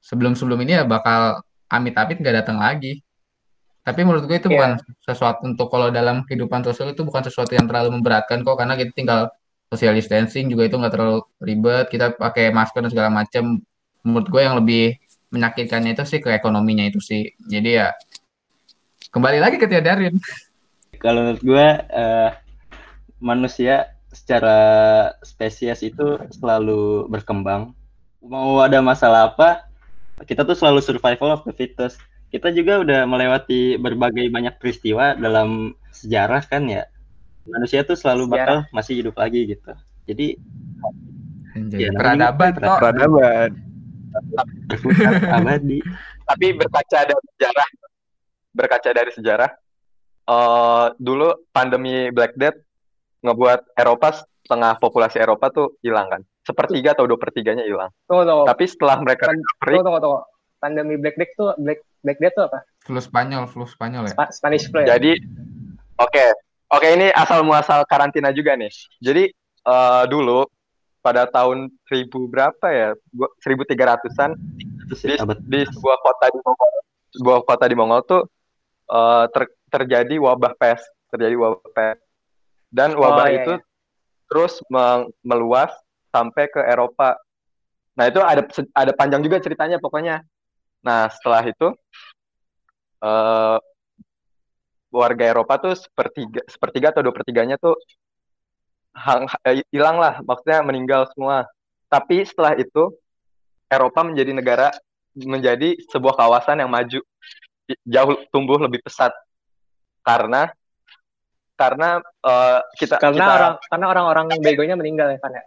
sebelum-sebelum 0.03 0.59
ini 0.65 0.81
ya 0.81 0.83
bakal 0.85 1.41
amit-amit 1.71 2.19
nggak 2.21 2.45
datang 2.45 2.61
lagi. 2.61 3.01
Tapi 3.81 4.05
menurut 4.05 4.29
gue 4.29 4.37
itu 4.37 4.45
Iya. 4.45 4.53
bukan 4.53 4.71
sesuatu 5.01 5.41
untuk 5.49 5.67
kalau 5.73 5.89
dalam 5.89 6.21
kehidupan 6.29 6.61
sosial 6.61 6.93
itu 6.93 7.01
bukan 7.01 7.25
sesuatu 7.25 7.49
yang 7.57 7.65
terlalu 7.65 7.97
memberatkan 7.97 8.45
kok 8.45 8.53
karena 8.53 8.77
kita 8.77 8.93
tinggal 8.93 9.19
social 9.71 9.95
distancing 9.95 10.51
juga 10.51 10.67
itu 10.67 10.75
nggak 10.75 10.93
terlalu 10.93 11.23
ribet. 11.39 11.87
Kita 11.87 12.11
pakai 12.19 12.51
masker 12.51 12.83
dan 12.83 12.91
segala 12.91 13.09
macam. 13.09 13.63
Menurut 14.03 14.27
gue 14.27 14.41
yang 14.43 14.59
lebih 14.59 14.99
menyakitkannya 15.31 15.95
itu 15.95 16.03
sih 16.03 16.19
ke 16.19 16.29
ekonominya 16.35 16.83
itu 16.83 16.99
sih. 16.99 17.31
Jadi 17.47 17.79
ya 17.79 17.95
kembali 19.15 19.39
lagi 19.39 19.55
ke 19.55 19.65
Teodarin. 19.65 20.19
Kalau 20.99 21.23
menurut 21.23 21.41
gue 21.41 21.67
eh, 21.87 22.29
manusia 23.23 23.95
secara 24.11 24.59
spesies 25.23 25.79
itu 25.81 26.19
selalu 26.35 27.07
berkembang. 27.07 27.71
Mau 28.21 28.59
ada 28.59 28.83
masalah 28.83 29.33
apa, 29.33 29.65
kita 30.27 30.45
tuh 30.45 30.53
selalu 30.53 30.83
survival 30.83 31.39
of 31.39 31.47
the 31.47 31.55
fittest. 31.55 31.97
Kita 32.29 32.51
juga 32.51 32.83
udah 32.83 33.07
melewati 33.07 33.79
berbagai 33.79 34.29
banyak 34.31 34.55
peristiwa 34.59 35.15
dalam 35.15 35.73
sejarah 35.95 36.43
kan 36.45 36.67
ya. 36.67 36.83
Manusia 37.47 37.81
tuh 37.81 37.97
selalu 37.97 38.29
bakal 38.29 38.57
masih 38.69 39.01
hidup 39.01 39.15
lagi 39.17 39.49
gitu. 39.49 39.71
Jadi 40.05 40.37
Anjay, 41.51 41.83
Iya, 41.83 41.89
peradaban 41.91 42.51
kok. 42.55 42.77
Peradaban. 42.79 43.49
abadi. 45.35 45.79
Tapi 46.23 46.45
berkaca 46.55 46.99
dari 47.03 47.23
sejarah, 47.35 47.67
berkaca 48.55 48.89
dari 48.91 49.11
sejarah, 49.11 49.49
eh 50.27 50.85
dulu 50.95 51.27
pandemi 51.51 52.07
Black 52.07 52.39
Death 52.39 52.55
ngebuat 53.19 53.75
Eropa 53.75 54.15
setengah 54.47 54.79
populasi 54.79 55.19
Eropa 55.19 55.51
tuh 55.51 55.75
hilang 55.83 56.07
kan, 56.07 56.21
sepertiga 56.43 56.95
atau 56.95 57.03
dua 57.03 57.19
pertiganya 57.19 57.67
hilang. 57.67 57.91
Tunggu, 58.07 58.23
tunggu. 58.23 58.45
Tapi 58.47 58.63
setelah 58.63 58.97
mereka 59.03 59.27
recovery, 59.27 59.75
tunggu, 59.75 59.83
tunggu, 59.83 59.99
tunggu. 59.99 60.21
Pandemi 60.61 60.95
Black 60.95 61.15
Death 61.19 61.33
tuh 61.35 61.51
Black 61.59 61.79
Black 61.99 62.19
Death 62.23 62.35
tuh 62.39 62.45
apa? 62.47 62.59
Flu 62.87 62.99
Spanyol, 63.03 63.43
flu 63.51 63.65
Spanyol 63.67 64.07
ya. 64.07 64.15
Spa- 64.15 64.31
Spanish 64.31 64.65
flu 64.71 64.79
ya? 64.83 64.95
jadi 64.95 65.19
oke, 65.99 66.25
oke 66.71 66.87
ini 66.87 67.07
asal 67.11 67.43
muasal 67.43 67.83
karantina 67.85 68.31
juga 68.31 68.55
nih. 68.55 68.71
Jadi 69.03 69.23
eh, 69.67 70.03
dulu 70.07 70.47
pada 71.01 71.25
tahun 71.25 71.69
1000 71.89 72.29
berapa 72.29 72.67
ya, 72.69 72.93
Gua- 73.09 73.33
1300-an 73.41 74.37
Terus 74.91 75.23
di, 75.47 75.63
sebuah 75.63 75.97
kota 76.03 76.25
di 76.27 76.39
Mongol, 76.43 76.71
sebuah 77.15 77.39
kota 77.47 77.65
di 77.65 77.75
Mongol 77.79 78.01
tuh 78.03 78.21
eh, 78.91 79.25
ter- 79.31 79.55
terjadi 79.71 80.15
wabah 80.19 80.53
pes, 80.59 80.83
terjadi 81.07 81.35
wabah 81.39 81.69
pes, 81.71 81.97
dan 82.67 82.91
wabah 82.99 83.27
Oh, 83.27 83.31
iya, 83.31 83.39
itu 83.39 83.53
iya. 83.55 83.63
terus 84.27 84.59
meng- 84.67 85.11
meluas 85.23 85.71
sampai 86.11 86.51
ke 86.51 86.59
Eropa. 86.59 87.15
Nah 87.95 88.05
itu 88.11 88.19
ada 88.19 88.43
ada 88.75 88.91
panjang 88.91 89.23
juga 89.23 89.39
ceritanya 89.39 89.79
pokoknya. 89.79 90.23
Nah 90.83 91.07
setelah 91.07 91.43
itu 91.47 91.67
eh, 92.99 93.57
warga 94.91 95.23
Eropa 95.31 95.55
tuh 95.57 95.73
sepertiga 95.73 96.43
sepertiga 96.45 96.91
atau 96.91 97.01
dua 97.01 97.15
pertiganya 97.15 97.55
tuh 97.55 97.73
hang- 98.91 99.31
eh, 99.47 99.63
hilang 99.71 99.97
lah, 99.97 100.19
maksudnya 100.21 100.59
meninggal 100.61 101.07
semua. 101.15 101.47
Tapi 101.87 102.27
setelah 102.27 102.55
itu 102.59 102.91
Eropa 103.71 104.03
menjadi 104.03 104.31
negara 104.35 104.67
menjadi 105.15 105.75
sebuah 105.91 106.15
kawasan 106.15 106.59
yang 106.63 106.71
maju 106.71 106.99
jauh 107.87 108.15
tumbuh 108.31 108.59
lebih 108.59 108.83
pesat 108.83 109.11
karena 110.03 110.51
karena 111.55 111.99
eh, 112.01 112.59
kita 112.79 112.95
Karena 112.97 113.15
kita 113.15 113.31
orang 113.31 113.53
karena 113.69 113.85
orang-orang 113.91 114.25
begonya 114.41 114.75
meninggal 114.75 115.07
ya 115.13 115.19
ya? 115.19 115.43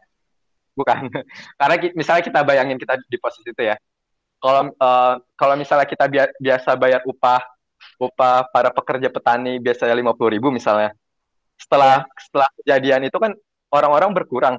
bukan 0.77 1.11
karena 1.61 1.75
misalnya 1.97 2.23
kita 2.23 2.41
bayangin 2.47 2.79
kita 2.79 2.95
di 3.09 3.19
posisi 3.19 3.51
itu 3.51 3.63
ya 3.65 3.77
kalau 4.39 4.69
eh, 4.73 5.15
kalau 5.35 5.55
misalnya 5.57 5.89
kita 5.89 6.05
bia- 6.07 6.35
biasa 6.39 6.77
bayar 6.77 7.01
upah 7.09 7.41
upah 7.99 8.49
para 8.51 8.71
pekerja 8.75 9.09
petani 9.09 9.59
biasanya 9.59 9.95
lima 9.95 10.13
puluh 10.17 10.35
ribu 10.35 10.51
misalnya 10.51 10.93
setelah 11.55 12.03
setelah 12.19 12.49
kejadian 12.61 13.07
itu 13.07 13.15
kan 13.17 13.33
orang-orang 13.71 14.11
berkurang. 14.15 14.57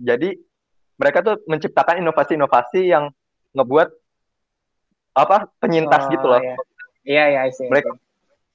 Jadi 0.00 0.36
mereka 0.96 1.20
tuh 1.20 1.36
menciptakan 1.44 2.00
inovasi-inovasi 2.00 2.88
yang 2.88 3.12
ngebuat 3.52 3.88
apa 5.16 5.48
penyintas 5.60 6.08
Oh, 6.08 6.10
gitu 6.12 6.26
loh. 6.28 6.40
iya. 6.40 6.54
Iya, 7.00 7.24
iya, 7.32 7.40
I 7.48 7.52
see. 7.52 7.68
Mereka 7.68 7.96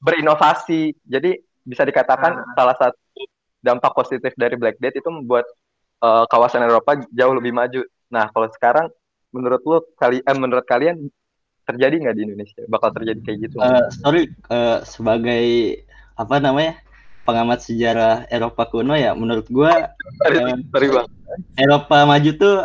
berinovasi. 0.02 0.94
Jadi 1.06 1.38
bisa 1.66 1.82
dikatakan 1.82 2.32
Ah. 2.38 2.54
salah 2.54 2.76
satu 2.78 2.98
dampak 3.62 3.94
positif 3.98 4.34
dari 4.38 4.54
Black 4.54 4.78
Death 4.78 4.98
itu 4.98 5.10
membuat 5.10 5.46
eh, 6.02 6.26
kawasan 6.30 6.62
Eropa 6.66 7.02
jauh 7.10 7.34
lebih 7.34 7.54
maju. 7.54 7.82
Nah, 8.14 8.30
kalau 8.30 8.46
sekarang 8.54 8.88
menurut 9.34 9.62
lu 9.66 9.82
kali 9.98 10.22
eh, 10.22 10.38
menurut 10.38 10.66
kalian 10.66 11.10
terjadi 11.66 11.96
nggak 11.98 12.16
di 12.16 12.24
Indonesia? 12.30 12.62
Bakal 12.70 12.90
terjadi 12.96 13.20
kayak 13.26 13.38
gitu? 13.50 13.56
Eh, 13.60 13.86
sorry 14.02 14.24
eh, 14.30 14.80
sebagai 14.86 15.46
apa 16.16 16.40
namanya 16.40 16.80
pengamat 17.26 17.60
sejarah 17.66 18.30
Eropa 18.30 18.70
kuno 18.70 18.94
ya 18.94 19.18
menurut 19.18 19.50
gua 19.50 19.92
sorry, 20.24 20.38
eh, 20.40 20.58
sorry 20.70 20.88
bang. 20.94 21.08
Eropa 21.58 21.98
maju 22.06 22.32
tuh 22.38 22.56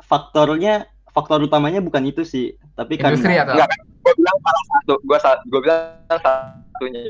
faktornya 0.00 0.88
faktor 1.12 1.44
utamanya 1.44 1.84
bukan 1.84 2.08
itu 2.08 2.24
sih 2.24 2.56
tapi 2.74 2.96
Industri 2.96 3.36
karena 3.36 3.44
atau 3.44 3.54
Enggak, 3.60 3.68
gue 4.00 4.14
bilang 4.16 4.38
salah 4.40 4.64
satu. 4.64 4.94
Gue 5.04 5.18
gue 5.20 5.60
bilang 5.60 5.80
satunya. 6.08 7.02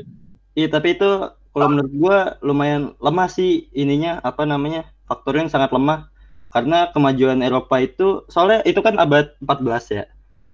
iya 0.59 0.67
tapi 0.67 0.99
itu 0.99 1.09
kalau 1.51 1.67
menurut 1.67 1.93
gua 1.95 2.17
lumayan 2.43 2.95
lemah 2.99 3.27
sih 3.31 3.71
ininya 3.75 4.19
apa 4.23 4.43
namanya 4.43 4.87
faktornya 5.07 5.47
yang 5.47 5.53
sangat 5.53 5.71
lemah 5.71 6.11
karena 6.51 6.91
kemajuan 6.91 7.39
Eropa 7.39 7.79
itu 7.79 8.27
soalnya 8.27 8.59
itu 8.67 8.83
kan 8.83 8.99
abad 8.99 9.31
14 9.39 9.95
ya 9.95 10.03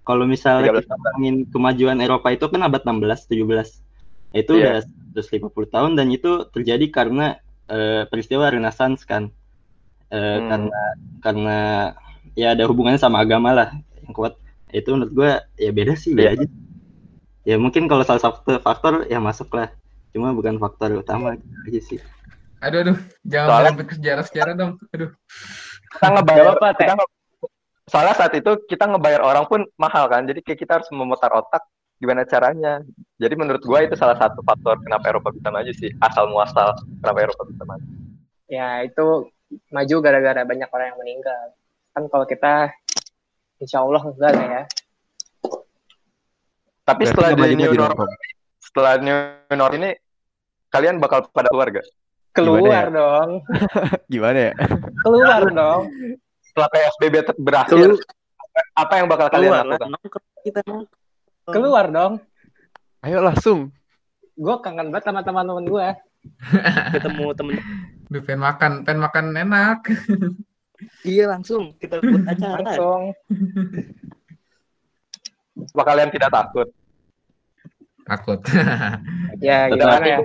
kalau 0.08 0.24
misalnya 0.24 0.72
13 0.72 0.80
kita 0.80 0.94
ngomongin 0.96 1.36
kemajuan 1.52 1.98
Eropa 2.00 2.32
itu 2.32 2.48
kan 2.48 2.64
abad 2.64 2.80
16 2.80 3.28
17 3.28 3.84
itu 4.32 4.52
Iya. 4.56 4.80
udah 5.12 5.20
150 5.20 5.68
tahun 5.68 5.92
dan 5.94 6.08
itu 6.08 6.48
terjadi 6.48 6.88
karena 6.88 7.36
eh, 7.68 8.08
peristiwa 8.08 8.48
Renaissance 8.48 9.04
kan 9.04 9.28
Eh, 10.08 10.16
Hmm. 10.16 10.48
karena 10.48 10.80
karena 11.20 11.58
ya 12.32 12.56
ada 12.56 12.64
hubungannya 12.64 12.96
sama 12.96 13.20
agama 13.20 13.52
lah 13.52 13.68
yang 14.00 14.16
kuat 14.16 14.40
itu 14.72 14.88
menurut 14.88 15.12
gua 15.12 15.30
ya 15.54 15.68
beda 15.68 15.92
sih 15.94 16.16
beda 16.16 16.32
Iya. 16.32 16.32
aja 16.32 16.46
ya 17.44 17.56
mungkin 17.60 17.84
kalau 17.84 18.08
salah 18.08 18.24
satu 18.24 18.56
faktor 18.56 19.04
ya 19.04 19.20
masuk 19.20 19.52
lah 19.52 19.68
cuma 20.08 20.32
bukan 20.32 20.56
faktor 20.56 20.96
utama 20.96 21.36
gitu 21.36 21.52
aja 21.68 21.80
sih 21.84 21.98
aduh 22.58 22.88
aduh 22.88 22.96
jangan 23.20 23.68
sampai 23.68 23.84
ke 23.84 23.94
sejarah 24.00 24.24
sejarah 24.24 24.54
dong 24.56 24.72
aduh 24.88 25.12
Kita 25.88 26.06
ngebayar. 26.08 26.36
Gak 26.36 26.48
apa-apa, 26.56 26.68
Teh. 26.76 26.88
Soalnya 27.88 28.14
saat 28.14 28.32
itu 28.36 28.60
kita 28.68 28.86
ngebayar 28.86 29.24
orang 29.24 29.44
pun 29.48 29.60
mahal 29.80 30.06
kan. 30.06 30.28
Jadi 30.28 30.44
kayak 30.44 30.58
kita 30.60 30.72
harus 30.80 30.88
memutar 30.92 31.32
otak 31.32 31.64
gimana 31.98 32.22
caranya. 32.28 32.84
Jadi 33.18 33.34
menurut 33.34 33.64
gue 33.64 33.78
itu 33.82 33.94
salah 33.98 34.14
satu 34.14 34.44
faktor 34.46 34.78
kenapa 34.84 35.10
Eropa 35.10 35.34
bisa 35.34 35.48
maju 35.50 35.72
sih. 35.74 35.90
Asal 35.98 36.30
muasal 36.30 36.76
kenapa 37.02 37.18
Eropa 37.26 37.42
bisa 37.48 37.62
maju. 37.66 37.86
Ya, 38.48 38.84
itu 38.86 39.28
maju 39.72 39.96
gara-gara 40.00 40.42
banyak 40.44 40.68
orang 40.70 40.86
yang 40.94 41.00
meninggal. 41.00 41.44
Kan 41.96 42.04
kalau 42.06 42.26
kita 42.28 42.70
insya 43.58 43.82
Allah 43.82 44.02
enggak 44.06 44.32
lah 44.36 44.46
ya. 44.46 44.62
Tapi 46.88 47.04
Berarti 47.04 47.12
setelah 47.12 47.30
di 47.36 47.56
new 47.58 47.72
normal, 47.76 48.06
setelah 48.62 48.92
new 48.96 49.16
normal 49.52 49.76
ini 49.76 49.90
kalian 50.72 50.96
bakal 50.96 51.28
pada 51.28 51.52
keluar 51.52 51.68
gak? 51.68 51.86
Keluar 52.32 52.60
Gimana 52.62 52.72
ya? 52.72 52.88
dong. 52.88 53.30
Gimana 54.12 54.38
ya? 54.38 54.52
Keluar 55.04 55.42
dong. 55.52 55.82
Setelah 56.48 56.68
PSBB 56.68 57.14
berakhir, 57.36 57.76
Kelu- 57.92 58.02
apa 58.74 58.92
yang 58.96 59.06
bakal 59.06 59.28
kalian 59.28 59.52
keluar 59.52 59.62
lah 59.62 59.76
lakukan? 59.76 59.88
nongkrong 59.94 60.26
kita 60.42 60.60
nongkrong. 60.64 61.54
Keluar 61.54 61.86
dong. 61.88 62.12
Ayo 63.00 63.18
langsung. 63.20 63.70
Gue 64.34 64.54
kangen 64.58 64.90
banget 64.90 65.04
sama 65.06 65.20
teman-teman 65.22 65.64
gue. 65.64 65.88
ketemu 66.92 67.30
temen 67.30 67.54
Duh, 68.10 68.20
pengen 68.20 68.42
makan 68.42 68.72
pengen 68.82 69.00
makan 69.00 69.24
enak 69.32 69.80
iya 71.06 71.30
langsung 71.30 71.72
kita 71.78 72.02
buat 72.02 72.26
acara 72.26 72.58
Langsung. 72.58 73.02
Apa 75.72 75.82
kalian 75.84 76.10
tidak 76.10 76.30
takut? 76.30 76.68
takut 78.02 78.40
Ya, 79.46 79.70
gimana 79.70 80.04
ya? 80.04 80.18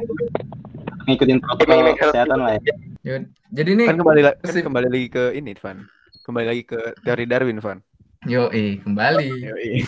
ngikutin 1.03 1.37
protokol 1.39 1.93
kesehatan 1.93 2.39
lah 2.41 2.55
ya 2.57 2.75
jadi 3.53 3.71
nih 3.75 3.87
Kan 3.93 3.97
kembali 4.01 4.21
kan 4.39 4.53
kembali 4.55 4.87
lagi 4.89 5.07
ke 5.11 5.23
ini, 5.35 5.53
Van. 5.61 5.83
Kembali 6.23 6.47
lagi 6.47 6.63
ke 6.63 6.79
teori 7.03 7.27
Darwin, 7.27 7.59
Van. 7.59 7.83
yo 8.23 8.47
kembali 8.47 9.27
Yoi. 9.27 9.83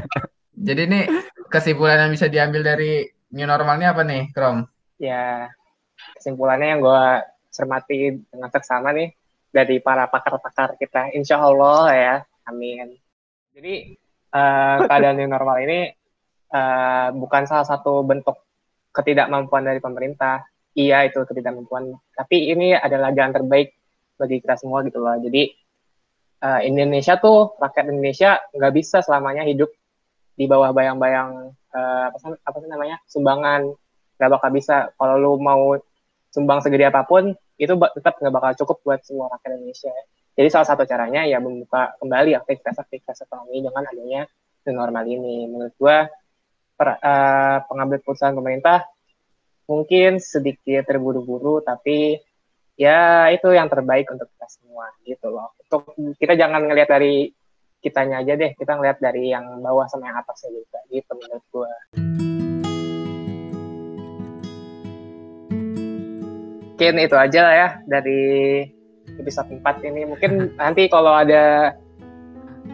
jadi 0.72 0.88
nih 0.88 1.04
kesimpulan 1.52 2.08
yang 2.08 2.12
bisa 2.16 2.32
diambil 2.32 2.64
dari 2.64 3.04
new 3.36 3.44
normal 3.44 3.76
ini 3.76 3.84
apa 3.84 4.00
nih 4.00 4.32
Krom 4.32 4.64
Ya, 4.96 5.52
kesimpulannya 6.16 6.72
yang 6.72 6.80
gue 6.80 7.04
cermati 7.52 8.16
dengan 8.32 8.48
seksama 8.48 8.96
nih 8.96 9.12
dari 9.52 9.76
para 9.84 10.08
pakar-pakar 10.08 10.80
kita. 10.80 11.12
Insya 11.12 11.36
Allah 11.36 11.92
ya, 11.92 12.14
amin. 12.48 12.96
Jadi 13.52 13.92
eh, 14.32 14.76
keadaan 14.88 15.20
new 15.20 15.28
normal 15.28 15.60
ini 15.68 15.92
eh, 16.48 17.08
bukan 17.12 17.44
salah 17.44 17.68
satu 17.68 18.00
bentuk 18.00 18.40
ketidakmampuan 18.96 19.68
dari 19.68 19.84
pemerintah. 19.84 20.48
Iya 20.72 21.04
itu 21.04 21.20
ketidakmampuan, 21.28 21.92
tapi 22.16 22.48
ini 22.48 22.72
adalah 22.72 23.12
jalan 23.12 23.36
terbaik 23.36 23.76
bagi 24.16 24.40
kita 24.40 24.56
semua 24.56 24.80
gitu 24.80 25.04
loh. 25.04 25.20
Jadi 25.20 25.63
eh, 26.44 26.60
Indonesia 26.68 27.16
tuh 27.16 27.56
rakyat 27.56 27.88
Indonesia 27.88 28.36
nggak 28.52 28.72
bisa 28.76 29.00
selamanya 29.00 29.48
hidup 29.48 29.72
di 30.34 30.44
bawah 30.44 30.70
bayang-bayang 30.76 31.54
eh, 31.72 32.04
apa, 32.10 32.16
sih- 32.20 32.70
namanya 32.70 33.00
sumbangan. 33.08 33.72
Nggak 34.20 34.30
bakal 34.30 34.50
bisa. 34.54 34.76
Kalau 34.94 35.16
lu 35.18 35.32
mau 35.40 35.74
sumbang 36.30 36.58
segede 36.62 36.86
apa 36.90 37.06
pun 37.06 37.30
itu 37.58 37.72
tetap 37.74 38.18
nggak 38.18 38.34
bakal 38.34 38.50
cukup 38.62 38.76
buat 38.82 39.00
semua 39.06 39.30
rakyat 39.32 39.58
Indonesia. 39.58 39.94
Jadi 40.34 40.48
salah 40.50 40.66
satu 40.66 40.82
caranya 40.82 41.22
ya 41.22 41.38
membuka 41.38 41.94
kembali 42.02 42.34
aktivitas-aktivitas 42.42 43.22
ekonomi 43.22 43.62
dengan 43.62 43.86
adanya 43.86 44.22
new 44.66 44.74
normal 44.74 45.04
ini. 45.06 45.46
Menurut 45.46 45.74
gua 45.78 46.10
per- 46.74 46.98
eh, 46.98 47.58
pengambil 47.70 48.02
keputusan 48.02 48.34
pemerintah 48.34 48.82
mungkin 49.64 50.20
sedikit 50.20 50.84
terburu-buru 50.84 51.64
tapi 51.64 52.20
ya 52.74 53.30
itu 53.30 53.48
yang 53.54 53.70
terbaik 53.70 54.10
untuk 54.10 54.26
kita 54.34 54.46
semua 54.50 54.90
gitu 55.06 55.30
loh 55.30 55.54
untuk 55.62 55.94
kita 56.18 56.34
jangan 56.34 56.66
ngelihat 56.66 56.90
dari 56.90 57.30
kitanya 57.78 58.24
aja 58.24 58.34
deh 58.34 58.56
kita 58.56 58.74
ngelihat 58.74 58.98
dari 58.98 59.30
yang 59.30 59.62
bawah 59.62 59.86
sama 59.86 60.10
yang 60.10 60.18
atasnya 60.18 60.50
juga 60.50 60.80
gitu 60.90 61.12
menurut 61.14 61.44
gua 61.52 61.70
mungkin 66.74 67.00
itu 67.00 67.16
aja 67.16 67.40
lah 67.40 67.54
ya 67.54 67.68
dari 67.86 68.22
episode 69.16 69.48
4 69.56 69.88
ini. 69.88 70.04
Mungkin 70.04 70.58
nanti 70.58 70.90
kalau 70.92 71.16
ada 71.16 71.72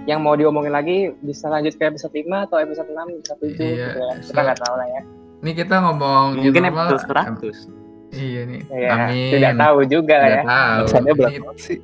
yang 0.08 0.24
mau 0.24 0.34
diomongin 0.34 0.74
lagi 0.74 1.12
bisa 1.22 1.46
lanjut 1.46 1.78
ke 1.78 1.84
episode 1.86 2.10
5 2.10 2.48
atau 2.48 2.56
episode 2.58 2.90
6, 2.90 2.96
episode 3.22 3.40
7 3.44 3.54
Iya, 3.54 3.54
gitu 3.54 3.98
ya. 4.00 4.12
Kita 4.24 4.40
so- 4.40 4.44
nggak 4.46 4.58
tahu 4.64 4.74
lah 4.74 4.88
ya. 4.88 5.02
Nih 5.40 5.54
kita 5.56 5.76
ngomong 5.80 6.24
mungkin 6.36 6.62
normal, 6.68 6.86
episode 6.90 7.06
100 7.06 7.79
Iya 8.10 8.40
nih. 8.46 8.62
Ya, 8.70 8.90
Amin. 8.94 9.32
Tidak 9.38 9.54
tahu 9.54 9.78
juga 9.86 10.14
lah 10.18 10.28
ya. 10.28 10.42
Tidak 10.42 10.46
tahu. 10.46 10.84
Ini- 10.86 11.14
berapa 11.16 11.52
sih? 11.58 11.78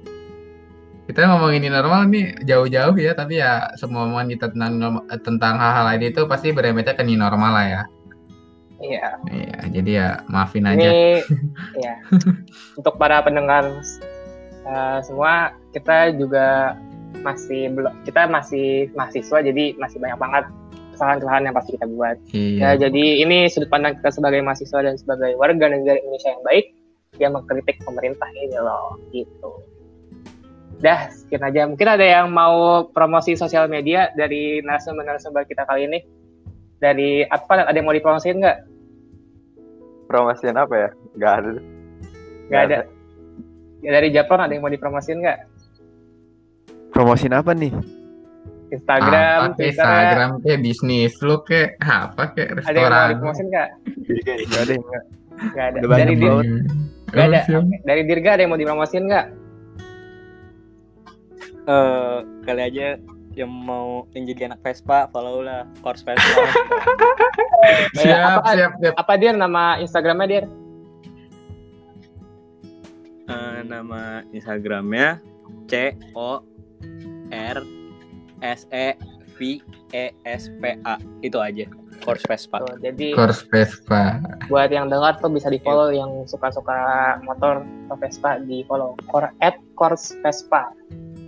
Kita 1.07 1.23
ngomongin 1.31 1.71
normal 1.71 2.11
nih 2.11 2.35
jauh-jauh 2.43 2.99
ya, 2.99 3.15
tapi 3.15 3.39
ya 3.39 3.71
semua 3.79 4.11
omongan 4.11 4.27
kita 4.35 4.47
tentang 4.51 5.07
tentang 5.23 5.55
hal-hal 5.55 5.87
ini 5.95 6.11
itu 6.11 6.27
pasti 6.27 6.51
beremetnya 6.51 6.99
ke 6.99 7.07
normal 7.07 7.55
lah 7.55 7.67
ya. 7.67 7.83
Iya. 8.83 9.09
Iya, 9.31 9.59
jadi 9.73 9.91
ya 9.91 10.09
maafin 10.29 10.69
aja. 10.69 10.83
Ini 10.93 11.25
ya. 11.79 11.95
Untuk 12.77 13.01
para 13.01 13.23
pendengar 13.25 13.65
eh, 14.67 14.99
semua 15.07 15.57
kita 15.73 16.13
juga 16.13 16.77
masih 17.25 17.73
belum 17.73 17.93
kita 18.05 18.29
masih 18.29 18.93
mahasiswa 18.93 19.39
jadi 19.41 19.73
masih 19.81 19.99
banyak 19.99 20.19
banget 20.21 20.45
kesalahan-kesalahan 20.97 21.45
yang 21.47 21.55
pasti 21.55 21.71
kita 21.77 21.87
buat. 21.93 22.17
Ya, 22.33 22.41
Iya. 22.41 22.69
jadi 22.89 23.05
ini 23.23 23.39
sudut 23.53 23.69
pandang 23.69 24.01
kita 24.01 24.11
sebagai 24.11 24.41
mahasiswa 24.41 24.81
dan 24.81 24.97
sebagai 24.97 25.37
warga 25.37 25.69
negara 25.69 26.01
Indonesia 26.01 26.33
yang 26.33 26.43
baik 26.43 26.67
yang 27.21 27.33
mengkritik 27.37 27.77
pemerintah 27.85 28.29
ini 28.33 28.57
loh, 28.57 28.97
gitu. 29.13 29.51
Dah, 30.81 31.09
sekian 31.09 31.41
aja. 31.41 31.65
Mungkin 31.65 31.89
ada 31.89 32.05
yang 32.05 32.29
mau 32.29 32.85
promosi 32.93 33.33
sosial 33.33 33.65
media 33.69 34.13
dari 34.13 34.61
narasumber-narasumber 34.61 35.49
kita 35.49 35.65
kali 35.65 35.89
ini. 35.89 35.99
Dari 36.77 37.25
apa? 37.25 37.65
Ada 37.65 37.73
yang 37.73 37.89
mau 37.89 37.97
dipromosiin 37.97 38.37
nggak? 38.45 38.59
Promosiin 40.13 40.57
apa 40.61 40.75
ya? 40.77 40.89
Gak 41.17 41.33
ada. 41.41 41.51
Nggak 42.53 42.63
ada. 42.69 42.79
Ya, 43.81 43.91
dari 43.97 44.09
Japron 44.13 44.45
ada 44.45 44.53
yang 44.53 44.61
mau 44.61 44.73
dipromosiin 44.73 45.25
nggak? 45.25 45.39
Promosin 46.93 47.33
apa 47.33 47.53
nih? 47.53 47.73
Instagram, 48.67 49.13
apa 49.13 49.47
kayak 49.47 49.55
Twitter, 49.55 49.71
Instagram 49.71 50.31
kayak 50.41 50.61
bisnis 50.61 51.13
lu 51.21 51.37
kayak 51.41 51.71
apa 51.79 52.23
kayak 52.31 52.49
ada 52.49 52.51
yang 52.51 52.67
mau 52.67 52.67
restoran. 52.67 53.07
dipromosiin 53.09 53.47
nggak? 53.47 53.69
Gak 54.47 54.61
ada 54.61 54.73
yang 54.73 54.85
nggak. 54.85 55.05
Nggak 55.37 55.65
ada. 55.65 55.77
Udah 55.77 55.89
banyak 55.89 56.03
Dari, 56.03 56.15
Dir- 56.17 56.65
nggak 57.07 57.27
ada. 57.27 57.41
Dari 57.85 58.03
Dirga 58.05 58.31
ada 58.33 58.41
yang 58.41 58.51
mau 58.51 58.59
dipromosiin 58.59 59.05
nggak? 59.07 59.27
eh 61.67 62.17
kali 62.43 62.63
aja 62.63 62.87
yang 63.35 63.51
mau 63.51 64.07
yang 64.13 64.23
jadi 64.25 64.47
anak 64.47 64.63
Vespa 64.63 65.11
follow 65.11 65.43
lah 65.43 65.67
course 65.81 66.01
Vespa 66.01 66.23
Eh, 66.23 67.91
Siap, 68.01 68.39
apa- 68.39 68.55
siap, 68.55 68.73
siap. 68.79 68.95
Apa 68.95 69.13
dia 69.15 69.31
nama 69.31 69.75
Instagramnya 69.77 70.29
dia? 70.29 70.43
nama 73.67 74.23
Instagramnya 74.31 75.19
C 75.67 75.91
O 76.15 76.39
R 77.29 77.59
S 78.43 78.69
E 78.73 78.97
V 79.37 79.61
E 79.93 80.05
S 80.25 80.49
P 80.61 80.77
A 80.85 80.97
itu 81.21 81.37
aja 81.37 81.69
Kors 82.05 82.23
Vespa. 82.29 82.61
Tuh, 82.61 82.77
jadi 82.81 83.17
Kors 83.17 83.41
Vespa. 83.49 84.21
buat 84.53 84.69
yang 84.69 84.93
dengar 84.93 85.17
tuh 85.19 85.33
bisa 85.33 85.49
di 85.49 85.57
follow 85.63 85.89
yang 85.89 86.29
suka-suka 86.29 87.19
motor 87.25 87.65
atau 87.89 87.97
Vespa 87.97 88.41
di 88.45 88.63
follow 88.69 88.97
Kor 89.09 89.33
at 89.41 89.57
Kors 89.79 90.13
Vespa 90.21 90.73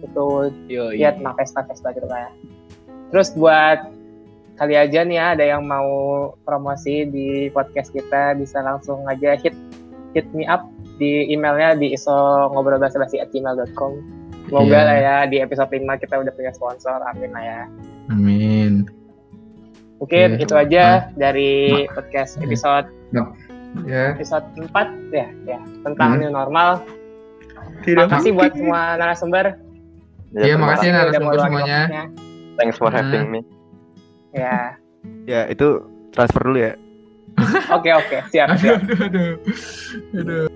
itu 0.05 0.53
Yo, 0.71 0.95
ya 0.95 1.17
tentang 1.17 1.35
Vespa 1.39 1.65
Vespa 1.65 1.91
gitu 1.97 2.07
lah 2.07 2.29
ya. 2.29 2.31
Terus 3.09 3.33
buat 3.35 3.79
kali 4.59 4.75
aja 4.75 5.07
nih 5.07 5.17
ya 5.17 5.27
ada 5.39 5.45
yang 5.47 5.63
mau 5.65 5.89
promosi 6.43 7.07
di 7.07 7.47
podcast 7.55 7.95
kita 7.95 8.35
bisa 8.35 8.59
langsung 8.61 9.07
aja 9.07 9.39
hit 9.39 9.55
hit 10.19 10.27
me 10.35 10.43
up 10.51 10.67
di 10.99 11.31
emailnya 11.31 11.79
di 11.79 11.95
iso 11.95 12.51
ngobrol 12.51 12.83
bahasa 12.83 12.99
basi 12.99 13.23
at 13.23 13.31
gmail.com 13.31 14.18
Semoga 14.49 14.65
Iya. 14.73 14.81
lah 14.83 14.97
ya 14.99 15.17
di 15.27 15.37
episode 15.39 15.69
5 15.69 15.95
kita 15.97 16.15
udah 16.17 16.33
punya 16.33 16.51
sponsor, 16.51 16.99
amin 17.05 17.31
lah 17.31 17.43
ya. 17.43 17.61
Amin. 18.09 18.89
Mungkin 19.99 20.29
Iya. 20.35 20.41
itu 20.41 20.55
aja 20.55 20.85
dari 21.15 21.53
podcast 21.87 22.37
Iya. 22.37 22.45
episode 22.45 22.87
Ya, 23.85 24.17
episode 24.17 24.49
4 24.57 24.89
ya, 25.13 25.29
ya 25.45 25.61
tentang 25.85 26.17
Hmm. 26.17 26.21
new 26.25 26.33
normal. 26.33 26.81
Tidak 27.85 28.09
Makasih 28.09 28.33
buat 28.33 28.57
semua 28.57 28.97
narasumber. 28.97 29.61
Iya, 30.31 30.57
terima 30.57 30.65
makasih 30.65 30.73
kasih. 30.73 30.89
yang 30.89 30.97
udah 30.97 31.05
narasumber 31.05 31.37
semuanya. 31.39 31.79
waktunya. 31.79 32.05
Thanks 32.57 32.77
for 32.77 32.89
Nah. 32.89 32.97
having 32.97 33.25
me. 33.29 33.41
Ya, 34.31 34.73
Ya, 35.31 35.41
itu 35.47 35.85
transfer 36.11 36.43
dulu 36.43 36.59
ya. 36.59 36.73
oke 37.71 37.91
oke, 37.93 38.19
siap 38.27 38.49
aduh, 38.51 38.59
siap. 38.59 38.79
aduh, 38.83 38.99
aduh, 39.05 39.33
aduh. 40.17 40.47